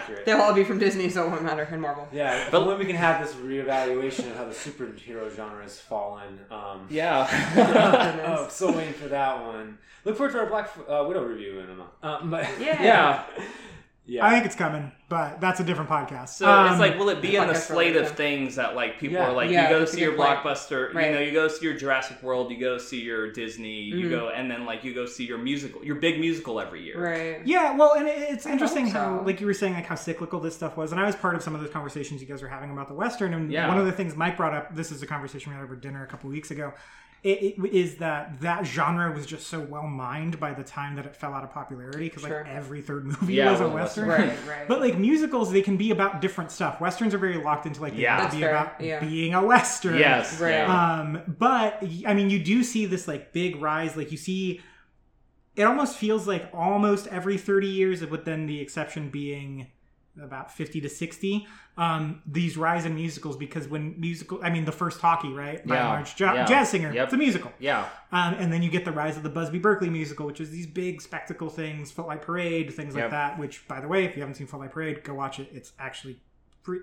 [0.09, 0.25] accurate.
[0.25, 1.67] They'll all be from Disney, so it won't matter.
[1.69, 2.07] And Marvel.
[2.11, 5.79] Yeah, But- but when we can have this reevaluation of how the superhero genre has
[5.79, 6.39] fallen.
[6.49, 7.27] Um, Yeah.
[8.37, 9.77] oh, still waiting for that one.
[10.05, 11.89] Look forward to our Black uh, Widow review in a month.
[12.01, 12.81] Um, but Yeah.
[12.83, 13.23] yeah.
[14.07, 14.25] yeah.
[14.25, 16.29] I think it's coming, but that's a different podcast.
[16.29, 18.15] So Um, it's like, will it be in the slate related, of yeah.
[18.15, 19.27] things that like people Yeah.
[19.29, 21.07] are like, Yeah, you go see your blockbuster, Right.
[21.07, 24.09] you know, you go see your Jurassic World, you go see your Disney, you Mhm.
[24.09, 26.99] go, and then like you go see your musical, your big musical every year.
[26.99, 27.41] Right.
[27.45, 30.55] Yeah, well, and it's interesting hope how, like you were saying, like how cyclical this
[30.55, 32.71] stuff was, and I was part of some of those conversations you guys were having
[32.71, 33.33] about the Western.
[33.33, 33.67] And Yeah.
[33.67, 36.03] one of the things Mike brought up, this is a conversation we had over dinner
[36.03, 36.73] a couple weeks ago,
[37.23, 41.05] it, it is that that genre was just so well mined by the time that
[41.05, 42.43] it fell out of popularity because Sure.
[42.43, 44.07] like every third movie Yeah, was a was Western.
[44.09, 44.37] Right.
[44.47, 44.67] Right.
[44.67, 46.79] But like musicals, they can be about different stuff.
[46.79, 48.21] Westerns are very locked into like they Yeah.
[48.21, 48.99] have to be fair, about yeah.
[48.99, 49.97] being a Western.
[49.97, 50.39] Yes.
[50.39, 50.61] Right.
[50.61, 53.97] Um, but I mean, you do see this like big rise.
[53.97, 54.61] Like you see,
[55.55, 59.67] it almost feels like almost every thirty years, with then the exception being
[60.21, 61.47] about fifty to sixty.
[61.77, 65.75] Um, these rise in musicals because when musical, I mean, the first talkie, right, by
[65.75, 65.87] Yeah.
[65.89, 66.45] large, ja- Yeah.
[66.45, 67.03] jazz singer, Yep.
[67.05, 67.51] it's a musical.
[67.59, 67.85] yeah.
[68.11, 70.65] Um, and then you get the rise of the Busby Berkeley musical, which is these
[70.65, 73.37] big spectacle things, Footlight Parade, things like that.
[73.37, 75.49] Which, by the way, if you haven't seen Footlight Parade, go watch it.
[75.53, 76.17] It's actually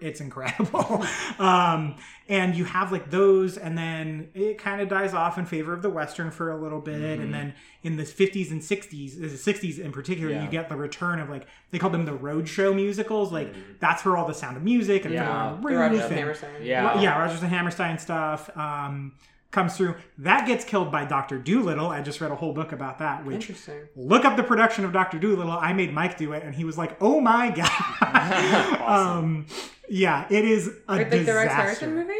[0.01, 1.05] it's incredible.
[1.39, 1.97] um,
[2.29, 5.83] and you have like those, and then it kind of dies off in favor of
[5.83, 7.23] the Western for a little bit, Mm-hmm.
[7.23, 10.45] and then in the 50s and 60s, the 60s in particular, Yeah.
[10.45, 13.33] you get the return of like they called them the roadshow musicals.
[13.33, 15.25] Like that's where all the Sound of Music and Mm-hmm.
[15.25, 15.57] Yeah.
[15.61, 16.51] The Roof and Hammerstein.
[16.63, 17.01] Yeah.
[17.01, 19.13] yeah, Rodgers and Hammerstein stuff um,
[19.51, 19.95] comes through.
[20.19, 21.89] That gets killed by Doctor Dolittle.
[21.89, 23.25] I just read a whole book about that.
[23.25, 23.83] Which Interesting.
[23.97, 25.53] look up the production of Doctor Dolittle.
[25.53, 29.47] I made Mike do it, and he was like, "Oh my god!" um,
[29.89, 31.55] yeah, it is a Like, like the Rex disaster.
[31.55, 32.13] Harrison movie?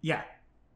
[0.00, 0.22] Yeah,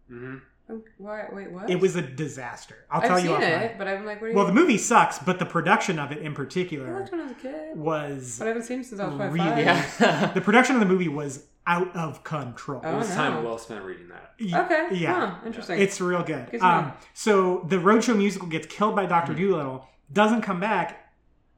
[0.08, 0.36] hmm
[0.68, 1.70] Oh, why, wait, what?
[1.70, 2.74] it was a disaster.
[2.90, 3.60] I'll I've tell you seen offline.
[3.62, 4.36] it, but I'm like, what are you?
[4.36, 7.32] Well, the movie sucks, but the production of it in particular liked when I was
[7.32, 9.64] a kid, was but I haven't seen it since I was probably Really?
[9.64, 9.96] five.
[10.00, 10.32] Yeah.
[10.34, 12.80] the production of the movie was out of control.
[12.84, 13.14] Oh, It was no.
[13.14, 14.32] time well spent reading that.
[14.40, 14.88] Y- Okay.
[14.96, 15.14] yeah.
[15.30, 15.78] Huh, interesting.
[15.80, 16.50] It's real good.
[16.50, 19.50] Good Um, so the Roadshow musical gets killed by Doctor Hmm.
[19.50, 21.12] Dolittle, doesn't come back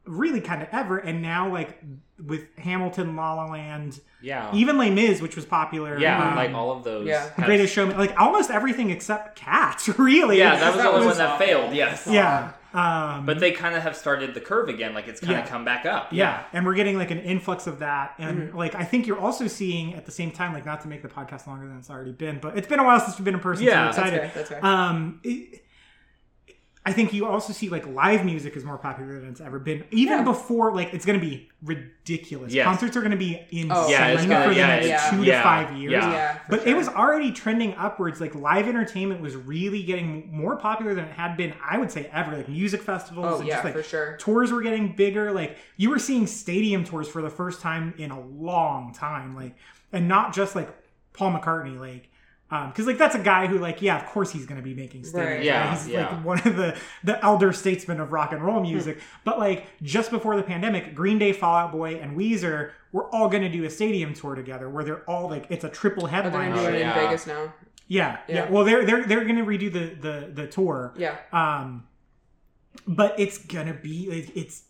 [0.04, 1.82] really kind of ever, and now like
[2.26, 4.50] with Hamilton, La La Land, yeah.
[4.54, 5.98] even Les Mis, which was popular.
[5.98, 7.06] Yeah, um, like all of those.
[7.06, 7.30] Yeah.
[7.36, 10.38] The Greatest Showman, like almost everything except Cats, really.
[10.38, 11.72] Yeah, that was That the only was one that failed.
[11.74, 12.06] Yes.
[12.10, 12.52] yeah.
[12.74, 14.92] Um, But they kind of have started the curve again.
[14.94, 15.42] Like it's kind Yeah.
[15.44, 16.08] of come back up.
[16.12, 18.58] yeah, and we're getting like an influx of that, and Mm-hmm.
[18.58, 21.08] like I think you're also seeing at the same time, like not to make the
[21.08, 23.40] podcast longer than it's already been, but it's been a while since we've been in
[23.40, 23.64] person.
[23.64, 23.72] Yeah.
[23.72, 24.20] so I'm That's excited.
[24.20, 24.30] fair.
[24.34, 24.66] That's fair.
[24.66, 25.64] Um, it,
[26.86, 29.84] I think you also see like live music is more popular than it's ever been.
[29.90, 30.24] Even Yeah.
[30.24, 32.52] before, like it's going to be ridiculous.
[32.54, 32.64] Yes.
[32.64, 35.22] Concerts are going to be insane Oh, Yeah, for gonna- the yeah, next it's- two
[35.24, 35.92] yeah, to five years.
[35.92, 36.10] yeah.
[36.10, 36.68] yeah, But sure.
[36.68, 38.20] it was already trending upwards.
[38.20, 41.52] Like live entertainment was really getting more popular than it had been.
[41.62, 42.36] I would say ever.
[42.36, 44.16] Like music festivals Oh and yeah, just like for sure.
[44.18, 45.32] tours were getting bigger.
[45.32, 49.34] Like you were seeing stadium tours for the first time in a long time.
[49.36, 49.54] Like
[49.92, 50.68] and not just like
[51.12, 51.78] Paul McCartney.
[51.78, 52.08] Like
[52.50, 55.02] because like that's a guy who like yeah of course he's going to be making
[55.02, 55.14] stadiums.
[55.26, 55.42] Right.
[55.44, 56.08] Yeah, he's yeah.
[56.14, 58.46] like one of the the elder statesmen of rock and Hmm.
[58.46, 58.98] roll music.
[59.24, 63.28] but like just before the pandemic, Green Day, Fall Out Boy, and Weezer were all
[63.28, 66.06] going to do a stadium tour together where they're all like it's a triple Oh,
[66.06, 66.50] headline.
[66.52, 66.98] gonna do it yeah.
[66.98, 67.52] in Vegas now.
[67.86, 68.50] Yeah, yeah, Yeah.
[68.50, 70.94] Well, they're they're they're going to redo the the the tour.
[70.96, 71.16] Yeah.
[71.32, 71.86] Um,
[72.86, 74.62] but it's gonna be it, it's.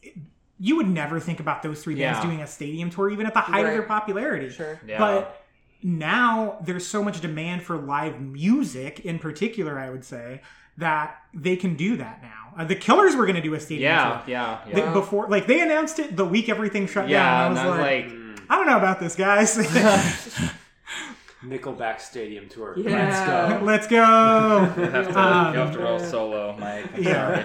[0.58, 2.24] you would never think about those three bands Yeah.
[2.24, 4.50] doing a stadium tour, even at the height of their popularity.
[4.50, 4.80] Sure.
[4.86, 4.98] Yeah.
[4.98, 5.44] But
[5.82, 10.42] now there's so much demand for live music, in particular, I would say
[10.76, 12.54] that they can do that now.
[12.56, 14.22] Uh, the Killers were going to do a stadium yeah, tour.
[14.26, 14.74] yeah, yeah.
[14.86, 17.50] They- before, like they announced it the week everything shut yeah, down.
[17.52, 18.40] and and I was like, Mm.
[18.50, 19.56] I don't know about this, guys.
[21.44, 22.74] Nickelback Stadium tour.
[22.78, 23.60] Yeah.
[23.62, 23.96] Let's go.
[24.76, 26.86] you have to, Um, you have to roll solo, Mike.
[26.94, 27.44] I'm Yeah.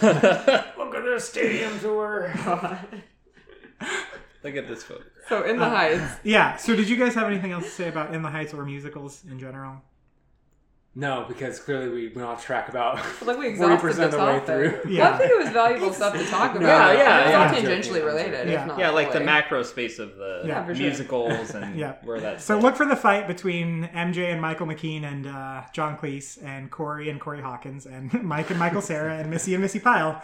[0.00, 0.64] sorry.
[0.78, 2.32] Look at this stadium tour.
[4.44, 5.02] Look at this photo.
[5.28, 6.14] so in the heights.
[6.24, 6.56] yeah.
[6.56, 9.22] So, did you guys have anything else to say about In the Heights or musicals
[9.30, 9.82] in general?
[10.94, 14.40] No, because clearly we went off track about Like we 40% the of the way
[14.44, 14.80] through.
[14.92, 15.04] Yeah.
[15.04, 16.66] Well, I think it was valuable stuff to talk about.
[16.66, 17.38] Yeah, yeah, It was yeah.
[17.38, 18.32] all I'm tangentially related.
[18.32, 18.48] joking.
[18.48, 18.64] if Yeah.
[18.66, 20.84] not Yeah, like the macro space of the Yeah, for sure.
[20.84, 21.94] musicals and Yeah.
[22.04, 25.96] where that's So look for the fight between MJ and Michael McKean and uh, John
[25.96, 29.78] Cleese and Corey and Corey Hawkins and Mike and Michael Cera and Missy and Missi
[29.80, 30.22] Pyle.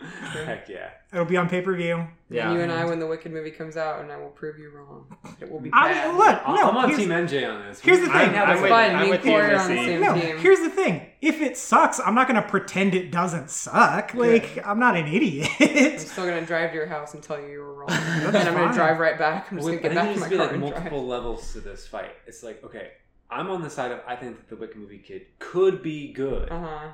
[0.00, 0.90] Heck yeah.
[1.12, 2.06] It'll be on pay per view.
[2.30, 2.52] Yeah.
[2.52, 5.04] You and I, when the Wicked movie comes out, and I will prove you wrong.
[5.40, 6.08] It will be I bad.
[6.08, 6.68] mean, look, no.
[6.70, 7.80] I'm on here's, Team NJ on this.
[7.80, 8.14] here's the thing.
[8.36, 8.94] I'm It's with- fun.
[8.94, 9.86] I'm Me with you, Corey are on the Missy.
[9.86, 10.38] same no, team.
[10.38, 11.06] here's the thing.
[11.20, 14.14] If it sucks, I'm not going to pretend it doesn't suck.
[14.14, 16.00] Like, I'm not an I'm idiot.
[16.00, 18.72] still gonna drive to your house and tell you you were wrong, and I'm gonna
[18.72, 19.48] drive right back.
[19.50, 20.52] I'm just Wait, gonna I get back there to needs my to be car like
[20.54, 21.08] and multiple drive.
[21.08, 22.12] levels to this fight.
[22.26, 22.92] It's like, okay,
[23.30, 26.48] I'm on the side of I think that the Wicked Movie Kid could be good.
[26.50, 26.88] Uh huh.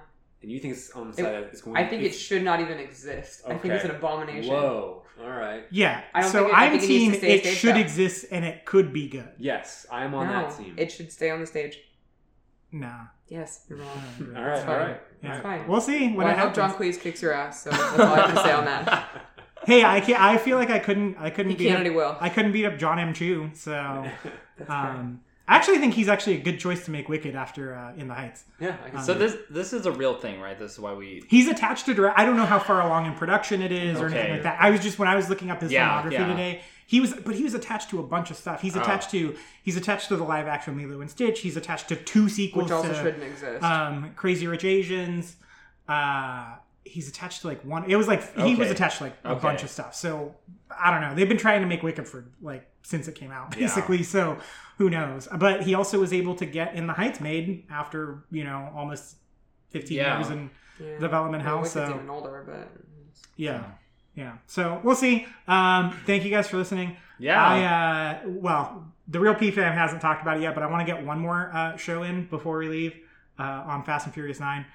[0.47, 1.77] And you think it's on the It- side that it's going.
[1.77, 3.43] I think it should not even exist.
[3.49, 4.53] I think it's an abomination.
[4.55, 5.03] Whoa!
[5.21, 5.65] All right.
[5.71, 6.03] Yeah.
[6.15, 7.81] I don't so think it- I I'm think it team to stay it should show.
[7.81, 9.29] exist and it could be good.
[9.39, 10.75] Yes, I am on no, that team.
[10.77, 11.79] it should stay on the stage.
[12.71, 13.07] Nah.
[13.29, 13.89] Yes, you're wrong.
[14.37, 14.69] all right, fine.
[14.69, 15.01] all right.
[15.23, 15.33] Yeah.
[15.35, 15.67] It's fine.
[15.67, 16.97] We'll see when Well, I it hope John happens.
[16.97, 17.65] Cleese kicks your ass.
[17.65, 19.09] So that's all I have to say on that.
[19.65, 21.87] Hey, I can not I feel like I couldn't I couldn't He beat can and
[21.87, 22.17] he will.
[22.21, 23.13] I couldn't beat up John M.
[23.13, 23.73] Chu, so
[24.59, 24.77] That's fair.
[24.77, 28.09] um I actually think he's actually a good choice to make Wicked after uh, In
[28.09, 28.45] the Heights.
[28.59, 30.59] yeah, Um, So this this is a real thing, right?
[30.59, 31.23] This is why we.
[31.29, 32.19] He's attached to direct.
[32.19, 34.57] I don't know how far along in production it is or anything like that.
[34.61, 36.27] I was just when I was looking up his Yeah, filmography yeah.
[36.29, 36.61] today.
[36.89, 38.61] He was, but he was attached to a bunch of stuff.
[38.61, 38.81] He's Oh.
[38.81, 41.41] attached to he's attached to the live action Lilo and Stitch.
[41.41, 43.63] He's attached to two sequels Which also to shouldn't exist.
[43.65, 45.37] um, Crazy Rich Asians.
[45.89, 47.85] Uh, he's attached to like one.
[47.91, 49.41] It was like he was attached to like a Okay.
[49.43, 49.95] bunch of stuff.
[49.95, 50.35] So
[50.77, 51.15] I don't know.
[51.15, 53.67] They've been trying to make Wicked for like since it came out, Yeah.
[53.67, 54.03] basically.
[54.05, 54.39] So
[54.77, 55.29] who knows?
[55.37, 59.17] But he also was able to get In the Heights made after you know almost
[59.71, 60.19] fifteen Yeah.
[60.19, 60.51] years in
[60.81, 60.99] yeah.
[60.99, 61.73] development Well, house.
[61.73, 62.71] So even older, but
[63.37, 63.65] yeah,
[64.15, 64.39] yeah.
[64.47, 65.27] So we'll see.
[65.49, 66.97] Um, thank you guys for listening.
[67.19, 67.43] Yeah.
[67.43, 70.87] I uh, well, the real P fam hasn't talked about it yet, but I want
[70.87, 72.95] to get one more uh, show in before we leave
[73.39, 74.67] uh, on Fast and Furious Nine.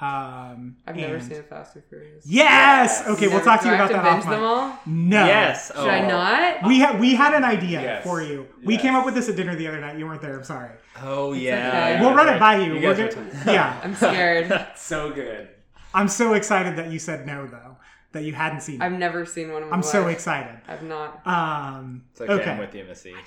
[0.00, 2.24] Um, I've never and- seen Fast and Furious.
[2.24, 3.02] Yes.
[3.04, 3.08] Yes.
[3.08, 4.78] Okay, we'll talk to you about have that to off binge them all?
[4.86, 5.26] No.
[5.26, 5.68] yes.
[5.74, 6.08] Should I oh.
[6.08, 6.68] not?
[6.68, 8.04] We had we had an idea Yes.
[8.04, 8.46] for you.
[8.62, 9.98] We came up with this at dinner the other night.
[9.98, 10.36] You weren't there.
[10.36, 10.70] I'm sorry.
[11.02, 11.40] Oh okay.
[11.46, 12.00] yeah.
[12.00, 12.74] we'll run guys it by you.
[12.74, 13.80] You We're guys good- are- yeah.
[13.82, 14.66] I'm scared.
[14.76, 15.48] so good.
[15.92, 17.76] I'm so excited that you said no though.
[18.12, 18.80] That you hadn't seen.
[18.80, 20.14] I've never seen one of my I'm so life.
[20.14, 20.58] excited.
[20.66, 21.26] I've not.
[21.26, 22.50] Um, It's okay, okay.
[22.52, 23.14] I'm with you, Missy.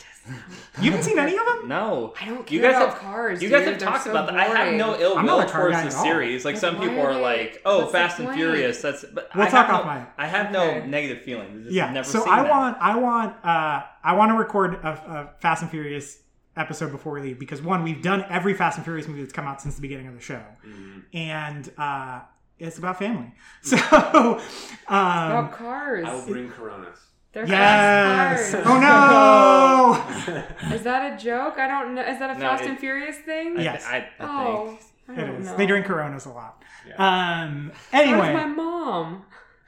[0.82, 1.68] You haven't seen any of them?
[1.68, 2.14] No.
[2.20, 3.42] I don't care You guys about have cars.
[3.44, 3.68] You guys dude.
[3.74, 4.36] have They're talked so about that.
[4.38, 6.04] I have no ill will towards the at all.
[6.04, 6.46] series.
[6.46, 8.34] Like Well, some why people are are like, "Oh, what's Fast and?
[8.34, 9.04] Furious." That's.
[9.06, 10.08] But We'll I talk have off no, mic.
[10.18, 10.80] I have Okay.
[10.82, 11.52] no negative feelings.
[11.58, 11.92] I've just Yeah.
[11.92, 12.50] Never so seen I that.
[12.50, 16.20] want I want uh I want to record a, a Fast and Furious
[16.58, 19.46] episode before we leave because one we've done every Fast and Furious movie that's come
[19.46, 20.42] out since the beginning of the show,
[21.14, 22.22] and uh
[22.68, 23.32] it's about family.
[23.62, 24.40] So um,
[24.88, 26.06] About cars.
[26.08, 26.98] I will bring Coronas.
[27.34, 28.52] They're yes.
[28.52, 30.74] fast Oh no.
[30.76, 31.58] Is that a joke?
[31.58, 32.02] I don't know.
[32.02, 33.58] Is that a No, Fast it- and Furious thing?
[33.58, 33.86] I, Yes.
[33.86, 34.82] I, I oh, think.
[35.08, 35.46] I It don't is.
[35.48, 35.58] know.
[35.58, 36.62] They drink Coronas a lot.
[36.88, 36.96] Yeah.
[37.44, 37.72] Um.
[37.94, 39.26] Anyway, my mom.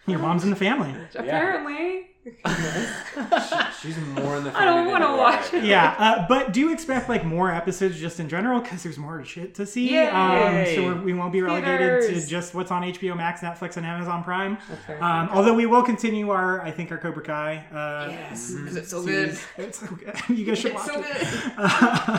[0.08, 0.94] your mom's in the family.
[1.16, 2.10] Apparently.
[3.82, 4.52] She's more in the.
[4.58, 5.64] I don't wanna watch it.
[5.66, 9.24] Yeah, uh, but do you expect like more episodes just in general because there's more
[9.26, 9.90] shit to see.
[9.92, 10.08] Yay!
[10.08, 12.24] Um, so we're, we won't be relegated Theaters.
[12.24, 14.58] to just what's on HBO Max, Netflix, and Amazon Prime.
[14.90, 15.00] Okay.
[15.00, 17.58] Um, although we will continue our, I think our Cobra Kai.
[17.74, 19.44] Uh, yes, because it's so series.
[19.58, 19.66] good.
[19.68, 20.16] It's so good.
[20.38, 21.04] You guys should It's watch so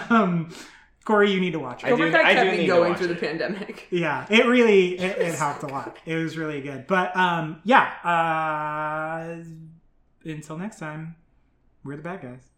[0.06, 0.10] it.
[0.12, 0.55] um,
[1.05, 1.86] Corey, you need to watch it.
[1.86, 3.86] I Cobra do- Kai kept me need to going watch through the pandemic.
[3.90, 5.97] Yeah, it really it, it helped a lot.
[6.06, 6.86] It was really good.
[6.86, 7.90] But um, yeah.
[8.05, 9.44] Uh,
[10.24, 11.16] until next time,
[11.84, 12.51] we're the bad guys.